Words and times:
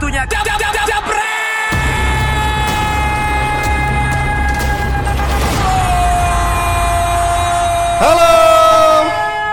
Waktunya 0.00 0.24
jam 0.32 0.40
jam 0.48 0.56
jam 0.56 0.72
jam 0.88 1.02
Halo, 8.00 8.32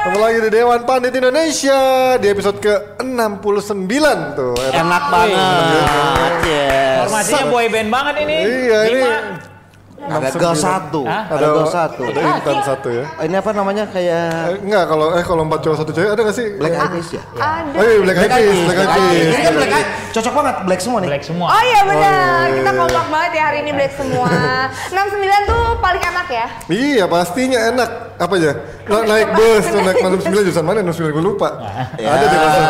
ketemu 0.08 0.18
lagi 0.24 0.40
di 0.40 0.50
Dewan 0.56 0.82
Pandit 0.88 1.12
Indonesia 1.20 1.80
di 2.16 2.32
episode 2.32 2.64
ke-69 2.64 3.96
tuh. 4.40 4.56
Enak 4.72 5.04
banget. 5.12 6.32
Yes. 6.48 6.96
Formasinya 7.12 7.44
boy 7.52 7.68
band 7.68 7.90
banget 7.92 8.16
ini. 8.24 8.38
Iya, 8.40 8.80
ini. 8.88 9.04
Ada 10.08 10.30
gol 10.34 10.56
satu. 10.56 11.02
Hah? 11.04 11.24
Ada 11.28 11.46
gol 11.48 11.68
satu. 11.68 12.02
Ada 12.04 12.20
intan 12.22 12.58
satu 12.64 12.88
ya. 12.90 13.04
Ini 13.20 13.36
apa 13.36 13.52
namanya 13.52 13.84
kayak 13.86 14.26
Eh, 14.48 14.58
enggak 14.64 14.84
kalau 14.86 15.08
eh 15.12 15.24
kalau 15.24 15.42
empat 15.44 15.60
cowok 15.62 15.78
satu 15.78 15.92
cewek 15.92 16.10
ada 16.10 16.22
gak 16.24 16.36
sih? 16.36 16.48
Black 16.56 16.74
Eyed 16.74 16.92
Peas 16.92 17.10
ya? 17.12 17.24
Oh 17.74 17.84
iya 17.84 17.98
Black 18.00 18.18
Eyed 18.18 18.32
Peas, 18.32 18.58
Black 18.64 18.80
Eyed 18.80 18.90
Peas. 18.90 19.28
Ini 19.28 19.44
kan 19.44 19.54
Black 19.54 19.72
Eyed, 19.74 19.88
cocok 20.12 20.34
banget 20.34 20.56
Black 20.64 20.82
semua 20.82 20.98
nih. 20.98 21.10
Black 21.10 21.24
semua. 21.24 21.48
Oh 21.48 21.62
iya 21.62 21.82
benar, 21.84 22.44
kita 22.50 22.72
kompak 22.74 23.06
banget 23.08 23.32
ya 23.34 23.44
hari 23.46 23.58
ini 23.62 23.72
Black 23.72 23.94
semua. 23.94 24.28
69 24.96 25.52
tuh 25.52 25.62
paling 25.78 26.04
enak 26.04 26.28
ya. 26.30 26.46
Iya 26.68 27.04
pastinya 27.06 27.60
enak. 27.68 27.90
Apa 28.18 28.34
aja? 28.34 28.52
Na- 28.88 29.06
naik 29.06 29.30
bus 29.32 29.66
tuh 29.68 29.80
naik 29.80 29.98
69 30.02 30.48
jurusan 30.48 30.66
mana? 30.66 30.80
69 30.82 31.14
gue 31.14 31.24
lupa. 31.24 31.50
Ada 31.94 32.26
deh 32.26 32.40
masa. 32.40 32.62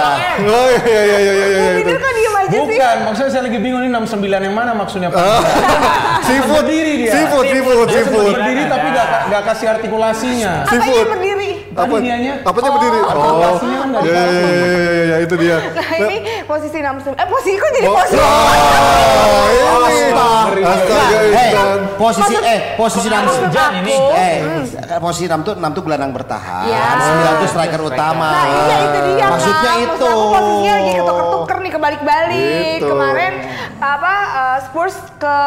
Oh 0.44 0.68
iya 0.68 0.84
iya 0.84 1.00
iya 1.00 1.18
iya 1.18 1.34
iya 1.34 1.48
iya. 1.48 1.72
itu. 1.80 1.94
Diem 1.96 2.34
aja 2.36 2.50
sih. 2.50 2.60
Bukan, 2.60 2.96
maksudnya 3.08 3.32
saya 3.32 3.44
lagi 3.46 3.58
bingung 3.58 3.80
ini 3.80 3.92
69 3.94 4.28
yang 4.28 4.56
mana 4.56 4.72
maksudnya 4.74 5.08
Pak? 5.08 5.20
Ah, 5.20 5.40
Seafood, 6.20 6.66
Berdiri 6.68 6.94
dia. 7.00 7.12
Seafood, 7.30 7.46
seafood, 7.46 7.88
seafood. 7.90 8.34
berdiri 8.34 8.64
tapi 8.66 8.88
gak, 8.90 9.08
gak 9.28 9.42
kasih 9.46 9.68
artikulasinya. 9.70 10.52
Seafood. 10.66 11.06
berdiri? 11.10 11.50
Apa? 11.70 11.84
Tadi 11.88 12.02
dianya. 12.02 12.34
Apanya 12.42 12.70
berdiri? 12.72 13.00
Oh, 13.00 13.08
artikulasinya 13.08 13.78
kan 13.78 13.90
iya 14.00 14.22
iya 14.24 14.48
iya 14.50 14.68
iya 14.74 15.04
iya 15.04 15.18
itu 15.20 15.36
dia. 15.36 15.58
Nah 15.70 15.90
ini 16.00 16.18
posisi 16.44 16.78
69. 16.78 17.14
Eh 17.14 17.28
posisi 17.28 17.52
kok 17.56 17.70
jadi 17.72 17.88
Oh, 17.88 17.96
posisi? 17.96 18.18
oh, 18.18 19.88
ini. 19.88 20.12
Astaga. 20.58 21.18
Eh, 21.18 21.48
Intan. 21.48 21.80
posisi 21.98 22.34
eh 22.36 22.60
posisi 22.74 23.08
enam 23.08 23.24
Maksud 23.24 23.50
Jan 23.50 23.72
ini. 23.78 23.94
aku- 23.94 24.14
eh 24.16 25.00
posisi 25.00 25.26
enam 25.26 25.42
tuh 25.42 25.54
enam 25.54 25.72
tuh 25.72 25.82
gelandang 25.82 26.12
bertahan. 26.12 26.66
Ya. 26.66 26.98
Sembilan 26.98 27.34
tuh 27.38 27.48
striker 27.48 27.82
utama. 27.84 28.28
Nah 28.28 28.46
iya 28.48 28.76
itu 28.82 29.00
dia 29.08 29.26
Maksudnya 29.28 29.72
kan. 29.72 29.86
itu. 29.86 30.08
Aku 30.08 30.26
posisinya 30.28 30.74
lagi 30.74 30.92
ketuker-tuker 30.94 31.58
nih 31.60 31.72
kebalik-balik. 31.72 32.78
Gitu. 32.78 32.88
Kemarin 32.88 33.34
apa 33.88 34.14
eh, 34.28 34.58
Spurs 34.68 34.98
ke 35.16 35.38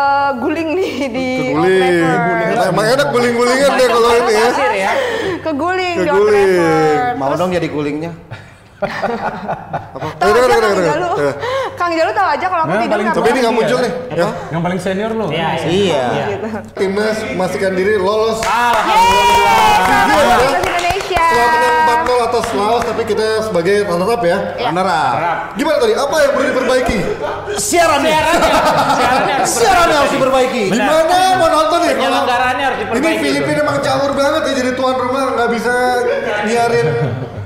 guling 0.40 0.68
nih 0.72 0.92
di 1.12 1.28
Old 1.52 1.68
Keguling. 1.68 2.00
Trafford. 2.00 2.70
Emang 2.72 2.86
enak 2.88 3.08
guling-gulingan 3.12 3.70
deh 3.76 3.88
kalau 3.88 4.10
ini 4.10 4.32
ya. 4.32 4.48
Ya. 4.72 4.92
Ke 5.40 5.50
guling 5.52 5.96
di 6.00 6.08
Old 6.08 6.18
Keguling. 6.24 6.48
Trafford. 6.48 7.14
Mau 7.20 7.26
Terus 7.28 7.38
dong 7.38 7.50
jadi 7.52 7.68
gulingnya. 7.68 8.12
tahu 8.80 10.30
Dengar, 10.32 10.48
aja 10.48 10.56
Kang 10.56 10.80
Jalu. 10.80 11.10
Kang 11.76 11.92
Jalu 11.92 12.10
tahu 12.16 12.28
aja 12.32 12.46
kalau 12.48 12.62
aku 12.64 12.72
Nah, 12.72 12.80
tidur 12.80 12.98
nggak 13.04 13.12
Tapi 13.12 13.28
ini 13.28 13.38
nggak 13.44 13.56
muncul 13.60 13.78
nih. 13.84 13.92
Ya. 14.16 14.26
Yang 14.48 14.62
paling 14.64 14.80
senior 14.80 15.12
loh. 15.12 15.28
Iya. 15.28 15.48
Iya. 15.68 16.04
Timnas 16.72 17.18
memastikan 17.28 17.72
diri 17.76 18.00
lolos 18.00 18.40
Iya, 18.40 19.60
ya. 20.16 20.36
Indonesia. 20.64 21.28
Setelah 22.20 22.28
menang 22.28 22.28
4-0 22.28 22.28
atas 22.28 22.44
Laos 22.52 22.82
tapi 22.84 23.02
kita 23.08 23.26
sebagai 23.48 23.76
runner 23.88 24.10
up 24.12 24.22
ya. 24.22 24.38
Runner 24.60 24.88
up. 24.88 25.16
Gimana 25.56 25.76
tadi? 25.80 25.94
Apa 25.96 26.16
yang 26.20 26.30
perlu 26.36 26.46
diperbaiki? 26.52 26.98
Siarannya. 27.56 28.10
Siarannya 28.12 29.34
harus 29.40 29.50
Siarannya 29.50 29.96
harus 29.96 30.12
diperbaiki. 30.12 30.64
Gimana 30.68 31.16
mau 31.40 31.48
nonton 31.48 31.78
ya? 31.80 31.92
Kalau 31.96 32.00
Penyelenggaraannya 32.00 32.64
harus 32.64 32.78
ini 32.78 32.84
diperbaiki. 32.84 33.24
Filipina 33.24 33.60
emang 33.64 33.78
caur 33.80 34.10
banget 34.12 34.42
ya 34.44 34.52
jadi 34.60 34.72
tuan 34.76 34.96
rumah 34.98 35.24
nggak 35.36 35.50
bisa 35.54 35.74
nyiarin 36.44 36.88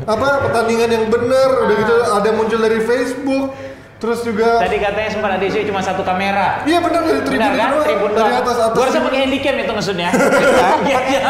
apa 0.04 0.28
pertandingan 0.44 0.90
yang 0.92 1.04
benar 1.08 1.48
udah 1.64 1.76
gitu 1.80 1.94
ada 2.12 2.30
muncul 2.36 2.60
dari 2.60 2.78
Facebook 2.84 3.56
terus 4.04 4.20
juga 4.20 4.60
Tadi 4.60 4.76
katanya 4.76 5.08
sempat 5.08 5.30
ada 5.32 5.40
isu 5.42 5.64
cuma 5.64 5.80
satu 5.80 6.02
kamera. 6.02 6.60
iya 6.62 6.76
benar 6.78 7.00
dari 7.02 7.20
tribun 7.22 7.40
Benar 7.40 7.56
kan? 7.56 7.68
doang, 7.72 7.86
Tribun 7.86 8.10
dari 8.12 8.32
atas 8.36 8.56
atas 8.60 8.76
Gua 8.76 8.84
tribun. 8.86 9.04
pakai 9.06 9.20
handycam 9.24 9.54
itu 9.56 9.72
maksudnya. 9.72 10.08
Iya, 10.84 10.98
iya 11.08 11.20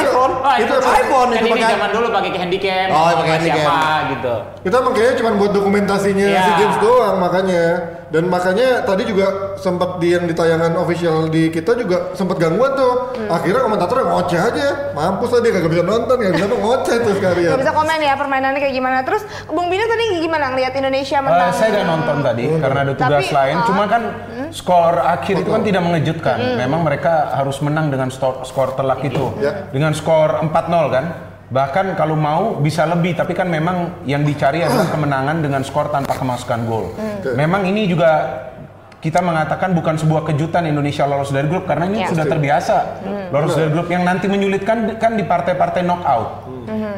iPhone. 0.00 0.32
Oh, 0.38 0.54
Itu 0.56 0.74
iPhone. 0.80 1.28
itu 1.34 1.46
pakai. 1.46 1.68
zaman 1.68 1.90
dulu 1.92 2.06
pakai 2.08 2.30
handycam. 2.34 2.86
Oh, 2.88 3.04
pakai 3.04 3.20
sama 3.20 3.34
handycam. 3.34 3.60
Siapa 3.60 3.80
gitu. 4.08 4.34
kita 4.58 4.74
emang 4.78 4.92
kayaknya 4.92 5.14
cuma 5.18 5.30
buat 5.36 5.52
dokumentasinya 5.52 6.26
Iya. 6.26 6.42
si 6.42 6.52
Games 6.56 6.78
doang 6.80 7.16
makanya 7.18 7.64
dan 8.08 8.24
makanya 8.24 8.82
tadi 8.82 9.04
juga 9.04 9.26
sempat 9.54 9.98
di 9.98 10.08
yang 10.10 10.24
di 10.24 10.32
tayangan 10.32 10.76
official 10.76 11.26
di 11.26 11.48
kita 11.48 11.74
juga 11.74 12.12
sempat 12.12 12.36
gangguan 12.36 12.72
tuh 12.72 12.94
Hmm. 13.18 13.28
akhirnya 13.28 13.60
komentatornya 13.60 14.04
ngoceh 14.06 14.40
aja 14.40 14.66
mampus 14.92 15.28
lah 15.28 15.40
dia 15.40 15.50
kagak 15.50 15.70
bisa 15.70 15.82
nonton 15.82 16.16
ya 16.16 16.30
bisa 16.30 16.46
ngoceh 16.48 16.96
tuh 16.98 17.12
sekalian 17.12 17.50
Gak 17.50 17.60
bisa 17.60 17.74
komen 17.74 17.98
ya 17.98 18.14
permainannya 18.14 18.58
kayak 18.58 18.74
gimana. 18.74 18.96
Terus 19.02 19.22
Bung 19.44 19.66
Bino 19.66 19.84
tadi 19.84 20.04
gimana 20.18 20.44
ngeliat 20.48 20.72
Indonesia 20.72 21.18
Eh, 21.18 21.22
menang? 21.22 21.50
saya 21.50 21.68
gak 21.74 21.86
nonton 21.86 22.16
tadi 22.22 22.44
karena 22.54 22.78
ada 22.80 22.92
tugas 22.94 23.24
Tapi, 23.24 23.34
lain. 23.34 23.56
oh. 23.56 23.66
Cuma 23.66 23.82
kan 23.84 24.02
skor 24.50 24.94
akhir 24.96 25.34
itu 25.38 25.50
kan 25.50 25.62
tidak 25.62 25.82
mengejutkan. 25.82 26.38
Memang 26.56 26.80
mereka 26.80 27.34
harus 27.34 27.58
menang 27.58 27.90
dengan 27.90 28.08
skor, 28.08 28.40
skor 28.42 28.72
telak 28.72 29.02
itu. 29.02 29.34
Ya. 29.38 29.66
Dengan 29.68 29.92
skor 29.92 30.46
4-0 30.46 30.88
kan. 30.88 31.04
Bahkan 31.48 31.96
kalau 31.96 32.12
mau 32.12 32.60
bisa 32.60 32.84
lebih, 32.84 33.16
tapi 33.16 33.32
kan 33.32 33.48
memang 33.48 34.04
yang 34.04 34.20
dicari 34.20 34.60
adalah 34.60 34.84
kemenangan 34.86 35.40
dengan 35.40 35.64
skor 35.64 35.88
tanpa 35.88 36.12
kemasukan 36.12 36.60
gol. 36.68 36.92
Memang 37.34 37.64
ini 37.64 37.88
juga 37.88 38.44
kita 38.98 39.22
mengatakan 39.22 39.72
bukan 39.72 39.94
sebuah 39.94 40.26
kejutan 40.26 40.66
Indonesia 40.66 41.06
lolos 41.06 41.30
dari 41.30 41.46
grup 41.46 41.64
karena 41.64 41.86
ini 41.86 42.02
Ya. 42.02 42.10
sudah 42.10 42.26
terbiasa 42.26 42.76
lolos 43.30 43.54
dari 43.54 43.70
grup 43.70 43.86
yang 43.86 44.02
nanti 44.02 44.26
menyulitkan 44.26 44.98
kan 44.98 45.14
di 45.14 45.22
partai-partai 45.22 45.86
knockout. 45.86 46.50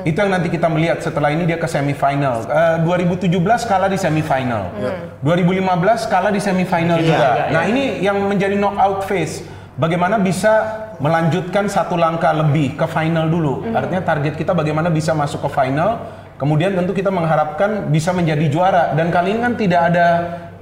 Itu 0.02 0.18
yang 0.18 0.32
nanti 0.34 0.50
kita 0.50 0.66
melihat 0.66 0.98
setelah 0.98 1.30
ini 1.30 1.46
dia 1.46 1.54
ke 1.54 1.68
semifinal. 1.68 2.42
Eh, 2.42 2.76
2017 2.82 3.62
kalah 3.62 3.86
di 3.86 4.00
semifinal. 4.00 4.74
2015 5.22 6.10
kalah 6.10 6.32
di 6.32 6.40
semifinal 6.40 6.98
juga. 6.98 7.52
Nah, 7.52 7.62
ini 7.64 8.02
yang 8.02 8.18
menjadi 8.18 8.56
knockout 8.56 9.06
phase. 9.06 9.46
Bagaimana 9.80 10.20
bisa 10.20 10.52
melanjutkan 11.00 11.64
satu 11.64 11.96
langkah 11.96 12.36
lebih 12.36 12.76
ke 12.76 12.84
final 12.84 13.32
dulu. 13.32 13.64
Artinya 13.72 14.04
target 14.04 14.36
kita 14.36 14.52
bagaimana 14.52 14.92
bisa 14.92 15.16
masuk 15.16 15.48
ke 15.48 15.50
final. 15.56 16.04
Kemudian 16.36 16.76
tentu 16.76 16.92
kita 16.92 17.08
mengharapkan 17.08 17.88
bisa 17.88 18.12
menjadi 18.12 18.44
juara 18.52 18.92
dan 18.92 19.08
kali 19.08 19.32
ini 19.32 19.40
kan 19.40 19.54
tidak 19.56 19.80
ada 19.92 20.06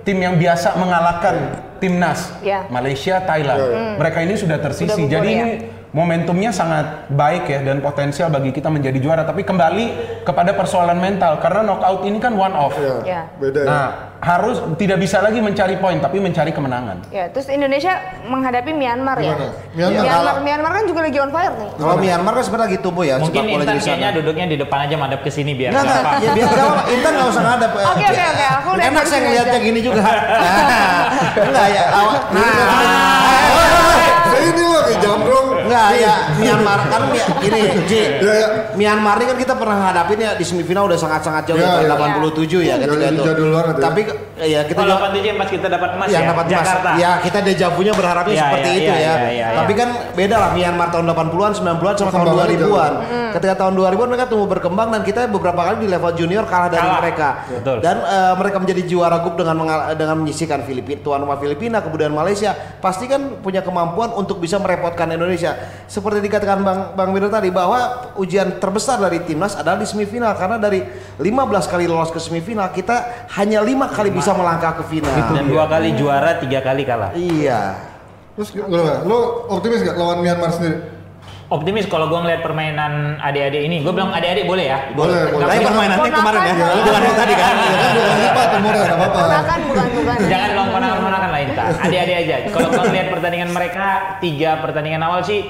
tim 0.06 0.22
yang 0.22 0.38
biasa 0.38 0.78
mengalahkan 0.78 1.34
timnas 1.82 2.34
Ya. 2.42 2.66
Malaysia, 2.70 3.18
Thailand. 3.22 3.98
Mereka 3.98 4.18
ini 4.22 4.34
sudah 4.38 4.58
tersisi. 4.62 4.86
Sudah 4.90 4.98
gugur 5.02 5.14
Jadi 5.18 5.30
ya. 5.30 5.38
ini 5.42 5.52
momentumnya 5.90 6.50
sangat 6.50 6.86
baik 7.08 7.46
ya 7.46 7.62
dan 7.62 7.78
potensial 7.78 8.28
bagi 8.28 8.50
kita 8.50 8.68
menjadi 8.68 8.96
juara. 8.96 9.22
Tapi 9.22 9.40
kembali 9.40 9.84
kepada 10.22 10.52
persoalan 10.52 10.96
mental 10.96 11.38
karena 11.38 11.64
knockout 11.64 12.02
ini 12.02 12.16
kan 12.16 12.32
one 12.32 12.52
off. 12.52 12.74
ya, 12.74 12.94
Ya. 13.02 13.20
beda 13.34 13.58
ya 13.58 13.68
Nah, 13.68 13.88
harus 14.18 14.58
tidak 14.74 14.98
bisa 14.98 15.18
lagi 15.18 15.38
mencari 15.38 15.76
poin 15.76 15.96
tapi 15.96 16.18
mencari 16.18 16.50
kemenangan. 16.50 17.06
Ya, 17.08 17.28
terus 17.28 17.46
Indonesia 17.46 17.96
menghadapi 18.22 18.70
Myanmar 18.70 19.16
ya. 19.16 19.30
Gimana? 19.30 19.48
Myanmar. 19.72 20.02
Myanmar, 20.02 20.34
Myanmar 20.42 20.70
kan 20.72 20.84
juga 20.84 21.00
lagi 21.02 21.18
on 21.18 21.30
fire 21.30 21.54
nih. 21.54 21.68
Kalau 21.72 21.96
Myanmar 21.96 22.32
kan 22.32 22.42
sebenarnya 22.42 22.66
lagi 22.66 22.78
tumbuh 22.80 23.04
ya. 23.04 23.14
Mungkin 23.16 23.30
sepak 23.38 23.48
bola 23.48 23.62
Intan 23.62 23.72
di 23.72 23.78
sana. 23.78 23.88
kayaknya 23.88 24.08
duduknya 24.12 24.46
di 24.46 24.56
depan 24.58 24.78
aja 24.82 24.96
madep 24.96 25.20
ke 25.20 25.30
sini 25.30 25.52
biar 25.52 25.70
Enggak, 25.70 25.84
nggak 25.84 25.94
enggak. 25.94 26.10
apa. 26.10 26.20
Ya, 26.20 26.30
biar 26.34 26.48
enggak, 26.50 26.86
Intan 26.90 27.12
enggak 27.14 27.28
usah 27.28 27.42
ngadep. 27.42 27.70
Oke, 27.72 28.04
oke, 28.04 28.24
oke. 28.28 28.46
Aku 28.50 28.68
udah 28.70 28.84
Enak 28.84 29.04
saya 29.06 29.20
ngeliatnya 29.22 29.58
gini 29.60 29.80
juga. 29.80 30.02
Nah, 31.38 31.46
enggak 31.46 31.66
ya. 31.70 31.82
awak- 31.88 32.24
Nah, 32.28 33.47
enggak 35.78 35.90
ya. 35.96 36.14
Myanmar 36.36 36.80
kan. 36.84 37.00
Ya, 37.08 37.56
ya. 38.18 38.48
Myanmar 38.74 39.16
ini 39.18 39.26
kan 39.26 39.38
kita 39.38 39.54
pernah 39.54 39.76
ngadapin 39.80 40.18
ya 40.18 40.32
di 40.34 40.44
semifinal 40.44 40.86
udah 40.86 40.98
sangat-sangat 40.98 41.42
jauh 41.46 41.58
Ya, 41.58 41.80
ya, 41.80 41.86
ya. 41.86 41.94
87 41.94 42.60
ya 42.60 42.74
ketika 42.76 42.94
Jadul- 42.98 43.14
itu. 43.14 43.22
jadul 43.24 43.48
banget 43.52 43.74
ya. 43.74 43.82
Tapi 43.82 44.00
ya 44.38 44.60
kita 44.64 44.78
Oh, 44.78 44.84
juga 44.84 44.96
87 45.08 45.34
pas 45.34 45.48
kita 45.48 45.66
dapat 45.68 45.90
emas 45.94 46.06
yang 46.08 46.24
ya. 46.24 46.30
dapat 46.30 46.44
emas. 46.44 46.54
Jakarta. 46.58 46.90
Ya, 46.96 47.10
kita 47.20 47.38
dejavunya 47.42 47.92
berharapnya 47.92 48.34
Ya, 48.34 48.42
seperti 48.44 48.68
ya, 48.68 48.74
itu 48.74 48.84
ya, 48.84 48.96
ya. 48.98 49.14
ya, 49.18 49.30
ya, 49.30 49.46
Tapi 49.56 49.72
ya. 49.72 49.78
kan 49.78 49.88
beda 50.14 50.36
lah 50.36 50.50
Myanmar 50.52 50.88
tahun 50.88 51.06
80-an, 51.06 51.52
90-an 51.54 51.94
sama 51.94 52.10
tahun 52.10 52.26
Perkembangannya 52.26 52.58
2000-an. 52.58 52.92
Ketika 53.28 53.54
tahun 53.56 53.72
2000-an 53.76 54.08
mereka 54.08 54.26
tumbuh 54.26 54.48
berkembang 54.48 54.88
dan 54.88 55.00
kita 55.02 55.20
beberapa 55.28 55.60
kali 55.60 55.76
di 55.78 55.88
level 55.88 56.12
junior 56.14 56.44
kalah 56.44 56.68
dari 56.68 56.80
Kalah. 56.80 56.98
mereka. 56.98 57.28
Betul. 57.50 57.76
Dan 57.78 57.96
eh, 58.00 58.32
mereka 58.34 58.56
menjadi 58.58 58.82
juara 58.84 59.16
grup 59.20 59.36
dengan 59.36 59.56
dengan 59.90 60.16
menyisihkan 60.18 60.64
Filipina, 60.64 61.00
tuan 61.00 61.20
rumah 61.20 61.36
Filipina, 61.36 61.78
kemudian 61.80 62.10
Malaysia. 62.10 62.50
Pasti 62.78 63.04
kan 63.04 63.38
punya 63.38 63.60
kemampuan 63.60 64.10
untuk 64.12 64.38
bisa 64.38 64.56
merepotkan 64.56 65.10
Indonesia. 65.10 65.54
Seperti 65.88 66.18
dikatakan 66.20 66.60
Bang 66.60 66.80
Bang 66.92 67.10
Wiro 67.16 67.32
tadi 67.32 67.48
bahwa 67.48 68.12
ujian 68.20 68.60
terbesar 68.60 69.00
dari 69.00 69.24
timnas 69.24 69.56
adalah 69.56 69.80
di 69.80 69.88
semifinal 69.88 70.36
karena 70.36 70.60
dari 70.60 70.84
15 71.20 71.24
kali 71.70 71.84
lolos 71.88 72.12
ke 72.12 72.20
semifinal 72.20 72.68
kita 72.70 73.28
hanya 73.40 73.64
lima 73.64 73.88
kali 73.88 74.12
bisa 74.12 74.36
melangkah 74.36 74.76
ke 74.78 74.84
final. 74.86 75.10
Dan 75.32 75.48
dua 75.48 75.64
kali 75.66 75.96
juara, 75.96 76.36
tiga 76.38 76.60
kali 76.60 76.82
kalah. 76.84 77.12
Iya. 77.16 77.90
terus 78.38 78.54
gimana 78.54 79.02
lo 79.02 79.50
optimis 79.50 79.82
gak 79.82 79.98
lawan 79.98 80.22
Myanmar 80.22 80.54
sendiri 80.54 80.78
Optimis 81.48 81.88
kalau 81.88 82.12
gua 82.12 82.20
ngeliat 82.20 82.44
permainan 82.44 83.16
adik-adik 83.24 83.64
ini. 83.64 83.80
Gua 83.80 83.96
bilang 83.96 84.12
adik-adik 84.12 84.44
boleh 84.44 84.68
ya. 84.68 84.92
Boleh, 84.92 85.32
boleh. 85.32 85.48
Tapi 85.48 85.56
boleh. 85.56 85.64
permainannya 85.64 86.12
kemarin 86.12 86.40
ya, 86.44 86.52
Ponakan. 86.52 86.76
bukan 86.84 87.02
yang 87.08 87.16
tadi 87.16 87.34
kan. 87.40 87.54
ya 87.56 88.30
kan 88.36 88.60
bukan 88.60 88.90
apa-apa 88.92 89.20
Bukan, 89.24 89.60
bukan, 89.64 89.86
bukan. 89.96 90.16
Jangan 90.28 90.48
bilang 90.52 90.68
ponakan-ponakan 91.18 91.30
lain 91.34 91.48
tak. 91.54 91.66
Adik-adik 91.84 92.16
aja. 92.16 92.36
Kalau 92.48 92.68
gua 92.70 92.84
ngeliat 92.86 93.08
pertandingan 93.10 93.50
mereka 93.50 93.86
tiga 94.22 94.50
pertandingan 94.62 95.02
awal 95.02 95.20
sih 95.20 95.42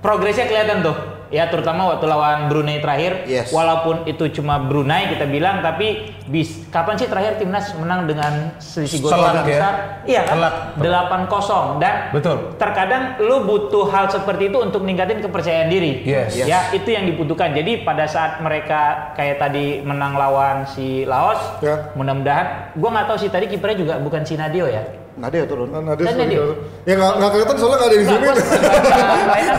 progresnya 0.00 0.48
kelihatan 0.48 0.80
tuh. 0.80 0.96
Ya 1.30 1.46
terutama 1.46 1.86
waktu 1.86 2.10
lawan 2.10 2.50
Brunei 2.50 2.82
terakhir, 2.82 3.22
Yes. 3.22 3.54
walaupun 3.54 4.02
itu 4.02 4.26
cuma 4.34 4.58
Brunei 4.58 5.14
kita 5.14 5.30
bilang, 5.30 5.62
tapi 5.62 6.10
bis 6.26 6.66
kapan 6.74 6.98
sih 6.98 7.06
terakhir 7.06 7.38
timnas 7.38 7.70
menang 7.78 8.10
dengan 8.10 8.50
selisih 8.58 8.98
gol 8.98 9.14
ya? 9.14 9.38
besar? 9.46 9.74
Iya 10.10 10.26
kan? 10.26 10.34
Telak. 10.34 10.54
8-0 11.30 11.78
dan 11.78 12.10
Betul. 12.10 12.58
terkadang 12.58 13.14
lu 13.22 13.46
butuh 13.46 13.86
hal 13.94 14.10
seperti 14.10 14.50
itu 14.50 14.58
untuk 14.58 14.82
meningkatin 14.82 15.22
kepercayaan 15.22 15.70
diri. 15.70 16.02
Yes. 16.02 16.34
Yes. 16.34 16.50
Ya, 16.50 16.66
itu 16.74 16.90
yang 16.90 17.06
dibutuhkan. 17.06 17.54
Jadi 17.54 17.86
pada 17.86 18.10
saat 18.10 18.42
mereka 18.42 19.14
kayak 19.14 19.38
tadi 19.38 19.86
menang 19.86 20.18
lawan 20.18 20.66
si 20.66 21.06
Laos, 21.06 21.38
Ya. 21.62 21.94
mudah-mudahan 21.94 22.74
gua 22.74 22.90
nggak 22.90 23.06
tahu 23.06 23.18
sih 23.22 23.30
tadi 23.30 23.46
kipernya 23.46 23.78
juga 23.78 23.94
bukan 24.02 24.26
si 24.26 24.34
Nadio 24.34 24.66
ya. 24.66 24.82
Nadia 25.20 25.44
turun. 25.44 25.68
Nah, 25.68 25.80
sudah 25.84 26.16
Nadia. 26.16 26.40
di- 26.40 26.88
Ya 26.88 26.94
nggak 26.96 27.12
nggak 27.20 27.30
kelihatan 27.30 27.56
soalnya 27.56 27.76
nggak 27.76 27.88
ada 27.88 27.96
di 27.96 28.06
zoomin. 28.08 28.34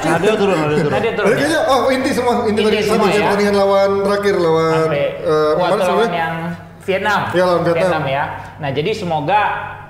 Nadia 0.01 0.33
turun, 0.35 0.55
Nadia 0.57 0.77
turun. 0.77 0.91
Nadia 0.91 1.11
turun. 1.13 1.27
Jadi 1.29 1.37
kayaknya 1.39 1.61
oh 1.69 1.81
inti 1.87 2.11
semua 2.11 2.33
inti 2.43 2.59
tadi 2.59 2.77
satu 2.81 3.05
ya. 3.05 3.21
pertandingan 3.21 3.55
lawan 3.55 3.89
terakhir 4.01 4.35
lawan 4.35 4.87
eh, 4.89 5.51
lawan 5.55 6.09
yang 6.11 6.35
Vietnam. 6.81 7.19
Iya, 7.29 7.43
lawan 7.45 7.61
Vietnam. 7.63 8.03
ya. 8.09 8.23
Nah, 8.57 8.69
jadi 8.73 8.91
semoga 8.91 9.41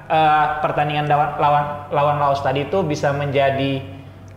eh, 0.05 0.45
pertandingan 0.59 1.05
lawan 1.07 1.29
lawan 1.39 1.63
lawan 1.89 2.15
Laos 2.19 2.43
tadi 2.43 2.67
itu 2.67 2.83
bisa 2.83 3.15
menjadi 3.15 3.79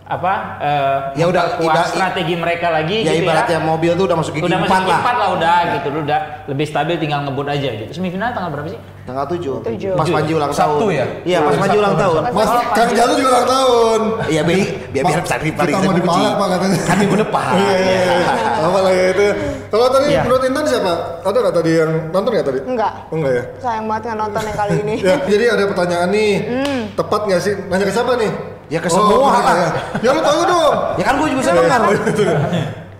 apa? 0.04 0.32
eh, 0.60 0.96
Ya 1.16 1.24
udah, 1.26 1.56
iba- 1.58 1.88
strategi 1.88 2.36
mereka 2.36 2.68
lagi 2.68 3.00
Ya 3.00 3.12
gitu 3.12 3.24
ibaratnya 3.24 3.56
ya. 3.56 3.64
mobil 3.64 3.90
tuh 3.92 4.04
udah 4.04 4.16
masuk 4.16 4.32
gigi 4.32 4.44
Udah 4.44 4.58
masuk 4.60 4.84
lah. 4.84 5.00
lah 5.00 5.28
udah 5.32 5.58
gitu, 5.72 5.86
lu 5.88 5.98
udah 6.02 6.20
lebih 6.46 6.66
stabil 6.68 6.94
tinggal 6.98 7.24
ngebut 7.24 7.46
aja 7.46 7.68
gitu. 7.74 7.90
Semifinal 7.90 8.30
tanggal 8.30 8.52
berapa 8.52 8.68
sih? 8.68 8.80
Tanggal 9.04 9.24
7. 9.26 9.60
Tujuh. 9.60 9.92
Pas 9.94 10.08
Panji 10.08 10.32
ulang 10.32 10.48
tahun. 10.48 10.76
Sabtu 10.76 10.86
ya? 10.90 11.06
Iya, 11.24 11.38
pas 11.40 11.56
Panji 11.56 11.76
ulang 11.76 11.92
tahun. 11.94 12.20
Mas 12.26 12.50
Kang 12.72 12.90
Jalu 12.90 13.12
juga 13.14 13.30
ulang 13.30 13.48
tahun. 13.48 14.00
Iya, 14.28 14.40
biar 14.42 14.58
biar 14.90 15.04
biar 15.04 15.20
bisa 15.20 15.36
Kita 15.36 15.78
mau 15.78 15.92
dipalak 15.92 16.32
pak 16.34 16.46
katanya. 16.50 16.78
Kan 16.82 16.96
minggu 16.98 17.16
depan. 17.18 17.52
Iya 17.64 17.76
iya 17.76 17.96
iya. 18.00 18.32
Apa 18.60 18.78
lah 18.80 18.92
ya 18.92 19.04
itu. 19.10 19.26
Kalau 19.66 19.86
tadi 19.90 20.06
Iya. 20.06 20.20
menurut 20.22 20.42
Intan 20.42 20.64
siapa? 20.64 20.92
Ada 21.20 21.36
nggak 21.38 21.54
tadi 21.54 21.70
yang 21.74 21.90
nonton 22.10 22.30
nggak 22.30 22.46
tadi? 22.46 22.58
Enggak. 22.62 22.92
Oh, 23.08 23.16
enggak 23.18 23.32
ya. 23.32 23.42
Sayang 23.58 23.84
banget 23.84 24.02
nggak 24.04 24.18
nonton 24.18 24.42
yang 24.42 24.56
kali 24.58 24.74
ini. 24.78 24.94
Ya, 25.04 25.14
jadi 25.22 25.44
ada 25.50 25.64
pertanyaan 25.66 26.08
nih. 26.10 26.32
Hmm. 26.40 26.80
Tepat 26.94 27.20
nggak 27.24 27.40
sih? 27.40 27.54
Nanya 27.66 27.84
ke 27.84 27.92
siapa 27.92 28.12
nih? 28.16 28.30
Ya 28.74 28.80
ke 28.82 28.88
semua 28.90 29.16
mereka 29.30 29.52
lah. 29.54 29.54
Ya. 29.54 29.70
ya 30.04 30.10
lu 30.10 30.20
tahu 30.20 30.40
dong. 30.42 30.74
Ya 30.98 31.04
kan 31.06 31.14
gue 31.14 31.28
juga 31.30 31.40
bisa 31.40 31.52
dengar. 31.54 31.80
Oh, 31.86 31.94
itu. 31.94 32.24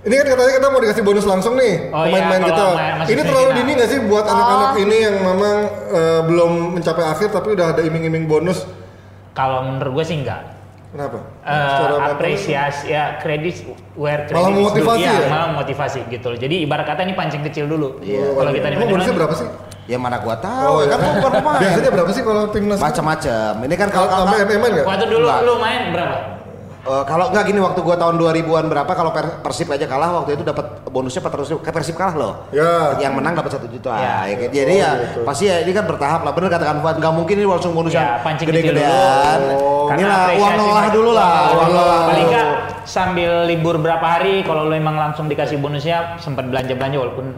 Ini 0.05 0.15
kan 0.21 0.27
katanya 0.31 0.53
kita 0.53 0.69
mau 0.69 0.81
dikasih 0.85 1.01
bonus 1.03 1.25
langsung 1.25 1.57
nih 1.57 1.89
Oh, 1.89 2.05
pemain-pemain 2.05 2.37
iya, 2.37 2.49
kita. 2.53 2.61
kalau 2.61 2.75
ma- 2.77 2.97
masih 3.01 3.11
Ini 3.11 3.23
terlalu 3.25 3.51
dini 3.57 3.71
nggak 3.73 3.89
sih 3.89 4.01
buat 4.05 4.25
anak-anak 4.29 4.71
ini 4.77 4.97
yang 5.01 5.17
memang 5.17 5.57
eh, 5.91 6.21
belum 6.29 6.51
mencapai 6.77 7.05
akhir 7.09 7.29
tapi 7.33 7.49
udah 7.57 7.67
ada 7.73 7.81
iming-iming 7.81 8.29
bonus? 8.29 8.69
Kalau 9.33 9.65
menurut 9.65 9.93
gue 9.97 10.05
sih 10.05 10.21
enggak. 10.21 10.45
Kenapa? 10.95 11.19
Apa? 11.43 12.15
apresiasi 12.15 12.87
ya 12.87 13.19
kredit 13.19 13.67
where 13.99 14.31
credit 14.31 14.39
Malah 14.39 14.53
memotivasi 14.53 15.03
Iya, 15.03 15.11
ya? 15.11 15.27
malah 15.27 15.49
motivasi 15.57 15.99
gitu 16.07 16.27
loh. 16.31 16.39
Jadi 16.39 16.55
ibarat 16.63 16.87
kata 16.87 17.03
ini 17.03 17.19
pancing 17.19 17.43
kecil 17.43 17.67
dulu. 17.67 17.99
Iya. 17.99 18.31
Kalau 18.31 18.51
kita 18.53 18.67
Emang 18.71 18.93
bonusnya 18.93 19.15
berapa 19.17 19.35
sih? 19.35 19.49
Ya 19.85 20.01
mana 20.01 20.17
gua 20.17 20.33
tahu, 20.41 20.81
ya 20.81 20.97
kan 20.97 20.99
gua 20.99 21.13
bukan 21.21 21.33
pemain. 21.45 21.61
Biasanya 21.61 21.91
berapa 21.93 22.11
sih 22.11 22.23
kalau 22.25 22.43
timnas? 22.49 22.81
Macam-macam. 22.81 23.51
Ini 23.69 23.75
kan 23.77 23.89
Kalau 23.93 24.09
kalau 24.09 24.25
sampai 24.25 24.41
MM 24.49 24.63
nggak? 24.65 24.87
Waktu 24.89 25.07
dulu 25.13 25.27
Enggak. 25.29 25.41
lu 25.45 25.55
main 25.61 25.83
berapa? 25.93 26.17
Eh, 26.85 27.05
kalau 27.09 27.33
nggak 27.33 27.45
gini 27.49 27.65
waktu 27.65 27.81
gua 27.81 27.97
tahun 27.97 28.21
2000-an 28.21 28.69
berapa 28.69 28.93
kalau 28.93 29.09
per- 29.09 29.41
Persib 29.41 29.73
aja 29.73 29.89
kalah 29.89 30.21
waktu 30.21 30.37
itu 30.37 30.45
dapat 30.45 30.85
bonusnya 30.85 31.25
400 31.25 31.49
ribu. 31.49 31.61
Kayak 31.65 31.77
Persib 31.81 31.97
kalah 31.97 32.13
loh. 32.13 32.33
Ya. 32.53 33.01
Yang 33.01 33.13
menang 33.17 33.33
dapat 33.33 33.57
satu 33.57 33.65
juta. 33.67 33.97
Ya. 33.97 34.29
Ya, 34.29 34.35
kayak- 34.37 34.53
jadi 34.53 34.75
ya 34.77 34.91
pasti 35.25 35.49
ya 35.49 35.65
ini 35.65 35.73
kan 35.73 35.89
bertahap 35.89 36.29
lah. 36.29 36.37
Bener 36.37 36.53
katakan 36.53 36.85
Fuad 36.85 37.01
nggak 37.01 37.15
mungkin 37.17 37.35
ini 37.41 37.49
langsung 37.49 37.73
bonus 37.73 37.97
Ya, 37.97 38.21
yang 38.21 38.37
gede-gedean. 38.37 39.39
Karena 39.85 39.97
Inilah 39.97 40.21
uang 40.37 40.53
mereka- 40.61 40.93
dulu 40.93 41.11
lah. 41.17 41.33
uang 41.33 41.71
ngolah. 41.73 41.73
ngolah. 41.73 42.01
Paling 42.05 42.29
sambil 42.85 43.49
libur 43.49 43.81
berapa 43.81 44.05
hari 44.05 44.45
kalau 44.45 44.69
lu 44.69 44.77
emang 44.77 45.01
langsung 45.01 45.25
dikasih 45.25 45.57
bonusnya 45.57 46.21
sempat 46.21 46.45
belanja-belanja 46.45 47.01
walaupun 47.01 47.33